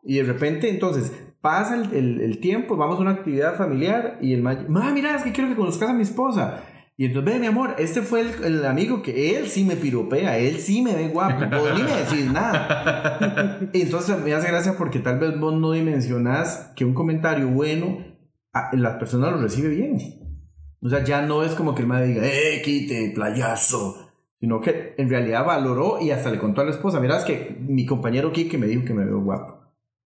Y 0.04 0.18
de 0.18 0.24
repente, 0.24 0.70
entonces, 0.70 1.12
pasa 1.42 1.76
el, 1.76 1.92
el- 1.94 2.22
el 2.22 2.40
tiempo, 2.40 2.76
vamos 2.78 2.98
a 3.00 3.02
una 3.02 3.12
actividad 3.12 3.56
familiar 3.56 4.18
y 4.22 4.34
el 4.34 4.42
ma, 4.44 4.58
ma, 4.68 4.92
mira, 4.92 5.16
es 5.16 5.24
que 5.24 5.32
quiero 5.32 5.50
que 5.50 5.56
conozcas 5.56 5.90
a 5.90 5.94
mi 5.94 6.04
esposa. 6.04 6.62
Y 6.98 7.06
entonces, 7.06 7.34
ve, 7.34 7.40
mi 7.40 7.48
amor, 7.48 7.76
este 7.78 8.02
fue 8.04 8.22
el, 8.22 8.44
el 8.44 8.66
amigo 8.66 9.02
que 9.02 9.38
él 9.38 9.48
sí 9.48 9.66
me 9.66 9.76
piropea, 9.76 10.38
él 10.38 10.58
sí 10.60 10.82
me 10.82 10.96
ve 10.96 11.10
guapo, 11.10 11.44
vos 11.58 11.70
ni 11.76 11.84
me 11.84 11.92
decís 11.92 12.32
nada. 12.32 13.60
Y 13.74 13.82
entonces 13.82 14.18
me 14.24 14.34
hace 14.34 14.48
gracia 14.48 14.76
porque 14.78 15.00
tal 15.00 15.20
vez 15.20 15.38
vos 15.40 15.54
no 15.54 15.72
dimensionás 15.72 16.72
que 16.76 16.86
un 16.86 16.94
comentario 16.94 17.48
bueno, 17.50 17.98
a- 18.54 18.70
la 18.74 18.98
persona 18.98 19.30
lo 19.32 19.42
recibe 19.42 19.70
bien. 19.70 19.98
O 20.82 20.90
sea, 20.90 21.04
ya 21.04 21.22
no 21.22 21.44
es 21.44 21.54
como 21.56 21.74
que 21.74 21.82
el 21.82 21.88
madre 21.88 22.08
diga, 22.08 22.24
¡eh, 22.26 22.62
quite, 22.64 23.12
playazo! 23.16 24.10
Sino 24.40 24.62
que 24.62 24.94
en 24.98 25.10
realidad 25.10 25.46
valoró 25.46 26.00
y 26.02 26.12
hasta 26.12 26.30
le 26.30 26.38
contó 26.38 26.62
a 26.62 26.66
la 26.66 26.72
esposa, 26.72 27.00
mirá, 27.00 27.18
es 27.18 27.24
que 27.24 27.58
mi 27.68 27.86
compañero 27.86 28.32
Kike 28.32 28.58
me 28.58 28.68
dijo 28.68 28.84
que 28.86 28.94
me 28.94 29.06
veo 29.06 29.22
guapo. 29.22 29.60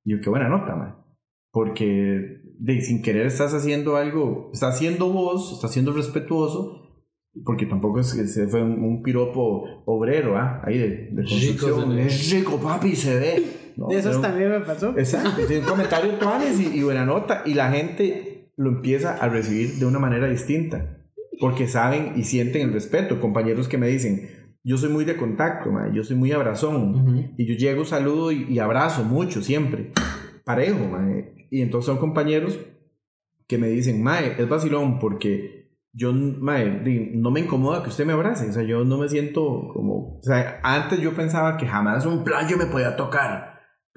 Y 0.05 0.11
yo, 0.11 0.21
qué 0.21 0.29
buena 0.29 0.47
nota, 0.47 0.75
man. 0.75 0.95
Porque 1.51 2.41
de, 2.59 2.81
sin 2.81 3.01
querer 3.01 3.25
estás 3.25 3.53
haciendo 3.53 3.97
algo, 3.97 4.51
estás 4.53 4.75
haciendo 4.75 5.11
vos, 5.11 5.53
estás 5.53 5.71
siendo 5.73 5.91
respetuoso, 5.93 7.03
porque 7.43 7.65
tampoco 7.65 7.99
es 7.99 8.13
que 8.13 8.27
se 8.27 8.47
fue 8.47 8.61
un, 8.61 8.83
un 8.83 9.01
piropo 9.03 9.83
obrero, 9.85 10.37
¿ah? 10.37 10.61
Ahí 10.63 10.77
de, 10.77 10.87
de 11.11 11.21
Rico 11.23 11.29
construcción. 11.67 11.95
ve. 11.95 12.05
Es 12.05 12.31
rico, 12.31 12.57
papi, 12.57 12.95
se 12.95 13.19
ve. 13.19 13.43
No, 13.77 13.87
De 13.87 13.97
esos 13.97 14.17
pero- 14.17 14.21
también 14.21 14.49
me 14.51 14.59
pasó. 14.61 14.89
Exacto, 14.97 15.41
un 15.41 15.61
comentario 15.65 16.13
tuanes 16.15 16.59
y, 16.59 16.77
y 16.79 16.83
buena 16.83 17.05
nota. 17.05 17.43
Y 17.45 17.53
la 17.55 17.71
gente 17.71 18.28
lo 18.59 18.71
empieza 18.71 19.15
a 19.15 19.29
recibir 19.29 19.75
de 19.75 19.85
una 19.85 19.99
manera 19.99 20.27
distinta. 20.27 20.97
Porque 21.39 21.67
saben 21.67 22.13
y 22.17 22.25
sienten 22.25 22.63
el 22.63 22.73
respeto. 22.73 23.21
Compañeros 23.21 23.69
que 23.69 23.77
me 23.77 23.87
dicen, 23.87 24.29
yo 24.65 24.77
soy 24.77 24.89
muy 24.89 25.05
de 25.05 25.15
contacto, 25.15 25.71
mae, 25.71 25.93
yo 25.93 26.03
soy 26.03 26.17
muy 26.17 26.33
abrazón. 26.33 27.33
Y 27.37 27.45
yo 27.45 27.55
llego, 27.55 27.85
saludo 27.85 28.33
y, 28.33 28.43
y 28.49 28.59
abrazo 28.59 29.05
mucho, 29.05 29.41
siempre. 29.41 29.93
Parejo, 30.43 30.89
mae. 30.89 31.47
Y 31.49 31.61
entonces 31.61 31.85
son 31.85 31.99
compañeros 31.99 32.59
que 33.47 33.57
me 33.57 33.69
dicen, 33.69 34.03
mae, 34.03 34.35
es 34.37 34.49
vacilón 34.49 34.99
porque 34.99 35.71
yo, 35.93 36.11
mae, 36.11 36.83
no 37.13 37.31
me 37.31 37.39
incomoda 37.39 37.81
que 37.81 37.89
usted 37.89 38.05
me 38.05 38.11
abrace. 38.11 38.49
O 38.49 38.51
sea, 38.51 38.63
yo 38.63 38.83
no 38.83 38.97
me 38.97 39.07
siento 39.07 39.69
como... 39.73 40.17
O 40.17 40.21
sea, 40.21 40.59
antes 40.63 40.99
yo 40.99 41.13
pensaba 41.13 41.55
que 41.55 41.65
jamás 41.65 42.05
un 42.05 42.25
playo 42.25 42.57
me 42.57 42.65
podía 42.65 42.97
tocar. 42.97 43.48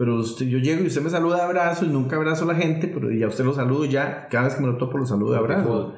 Pero 0.03 0.17
usted, 0.17 0.47
yo 0.49 0.59
llego 0.59 0.83
y 0.83 0.89
usted 0.89 1.01
me 1.01 1.11
saluda 1.11 1.37
de 1.37 1.43
abrazo 1.43 1.85
y 1.85 1.89
nunca 1.89 2.17
abrazo 2.17 2.43
a 2.43 2.49
la 2.49 2.57
gente, 2.57 2.89
pero 2.89 3.09
ya 3.13 3.29
usted 3.29 3.45
lo 3.45 3.55
saludo 3.55 3.85
ya, 3.85 4.27
cada 4.29 4.47
vez 4.47 4.57
que 4.57 4.61
me 4.61 4.67
lo 4.67 4.77
topo 4.77 4.99
lo 4.99 5.07
saludo 5.07 5.31
de 5.31 5.39
abrazo. 5.39 5.95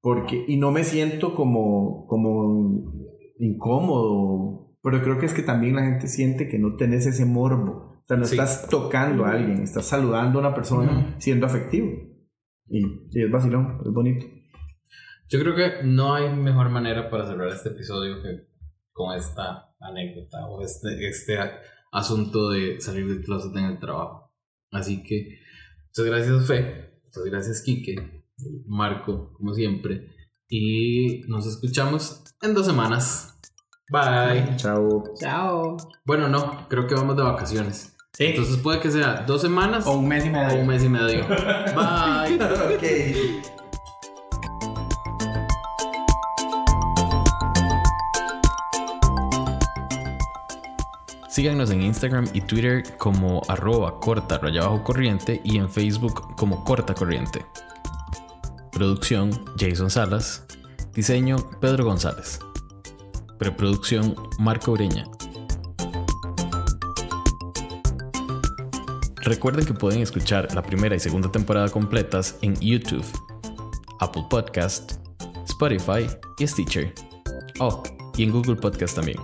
Porque, 0.00 0.44
y 0.48 0.56
no 0.56 0.72
me 0.72 0.82
siento 0.82 1.36
como, 1.36 2.04
como 2.08 2.92
incómodo, 3.38 4.76
pero 4.82 5.00
creo 5.02 5.18
que 5.20 5.26
es 5.26 5.34
que 5.34 5.42
también 5.44 5.76
la 5.76 5.82
gente 5.84 6.08
siente 6.08 6.48
que 6.48 6.58
no 6.58 6.74
tenés 6.74 7.06
ese 7.06 7.26
morbo. 7.26 7.92
O 8.02 8.04
sea, 8.08 8.16
no 8.16 8.24
Sí. 8.24 8.34
estás 8.34 8.66
tocando 8.68 9.24
a 9.24 9.30
alguien, 9.30 9.62
estás 9.62 9.84
saludando 9.86 10.40
a 10.40 10.42
una 10.48 10.54
persona 10.56 11.14
siendo 11.18 11.46
afectivo. 11.46 11.92
Y, 12.66 12.80
y 13.12 13.22
es 13.24 13.30
vacilón, 13.30 13.78
es 13.86 13.92
bonito. 13.92 14.26
Yo 15.28 15.38
creo 15.38 15.54
que 15.54 15.84
no 15.84 16.12
hay 16.14 16.28
mejor 16.34 16.70
manera 16.70 17.08
para 17.08 17.24
cerrar 17.24 17.46
este 17.50 17.68
episodio 17.68 18.20
que 18.20 18.48
con 18.90 19.14
esta 19.16 19.74
anécdota 19.78 20.44
o 20.48 20.60
este, 20.60 20.88
este 21.08 21.38
asunto 21.94 22.50
de 22.50 22.80
salir 22.80 23.06
del 23.06 23.22
closet 23.22 23.56
en 23.56 23.64
el 23.64 23.78
trabajo. 23.78 24.32
Así 24.72 25.02
que 25.02 25.38
muchas 25.86 26.04
gracias, 26.04 26.46
Fe. 26.46 27.00
Muchas 27.04 27.24
gracias, 27.24 27.62
Quique, 27.62 28.24
Marco, 28.66 29.32
como 29.34 29.54
siempre. 29.54 30.10
Y 30.48 31.22
nos 31.28 31.46
escuchamos 31.46 32.24
en 32.42 32.52
dos 32.52 32.66
semanas. 32.66 33.38
Bye. 33.90 34.56
Chao. 34.56 35.04
Chao. 35.18 35.76
Bueno, 36.04 36.28
no, 36.28 36.68
creo 36.68 36.86
que 36.86 36.94
vamos 36.94 37.16
de 37.16 37.22
vacaciones. 37.22 37.96
Sí. 38.12 38.26
Entonces 38.26 38.56
puede 38.58 38.80
que 38.80 38.90
sea 38.90 39.24
dos 39.26 39.40
semanas 39.40 39.86
o 39.86 39.92
un 39.92 40.08
mes 40.08 40.24
y 40.24 40.28
o 40.28 40.32
medio. 40.32 40.60
un 40.60 40.66
mes 40.66 40.84
y 40.84 40.88
medio. 40.88 41.26
Bye. 41.28 42.42
ok. 42.42 43.53
Síganos 51.34 51.72
en 51.72 51.82
Instagram 51.82 52.28
y 52.32 52.42
Twitter 52.42 52.84
como 52.96 53.42
arroba 53.48 53.98
corta 53.98 54.38
raya 54.38 54.60
bajo 54.60 54.84
corriente 54.84 55.40
y 55.42 55.56
en 55.56 55.68
Facebook 55.68 56.36
como 56.36 56.62
corta 56.62 56.94
corriente. 56.94 57.44
Producción 58.70 59.32
Jason 59.58 59.90
Salas. 59.90 60.46
Diseño 60.94 61.38
Pedro 61.60 61.86
González. 61.86 62.38
Preproducción 63.36 64.14
Marco 64.38 64.70
Ureña. 64.70 65.06
Recuerden 69.16 69.66
que 69.66 69.74
pueden 69.74 70.02
escuchar 70.02 70.54
la 70.54 70.62
primera 70.62 70.94
y 70.94 71.00
segunda 71.00 71.32
temporada 71.32 71.68
completas 71.68 72.38
en 72.42 72.54
YouTube, 72.60 73.04
Apple 73.98 74.26
Podcast, 74.30 75.00
Spotify 75.48 76.06
y 76.38 76.46
Stitcher. 76.46 76.94
Oh, 77.58 77.82
y 78.16 78.22
en 78.22 78.30
Google 78.30 78.54
Podcast 78.54 78.94
también. 78.94 79.18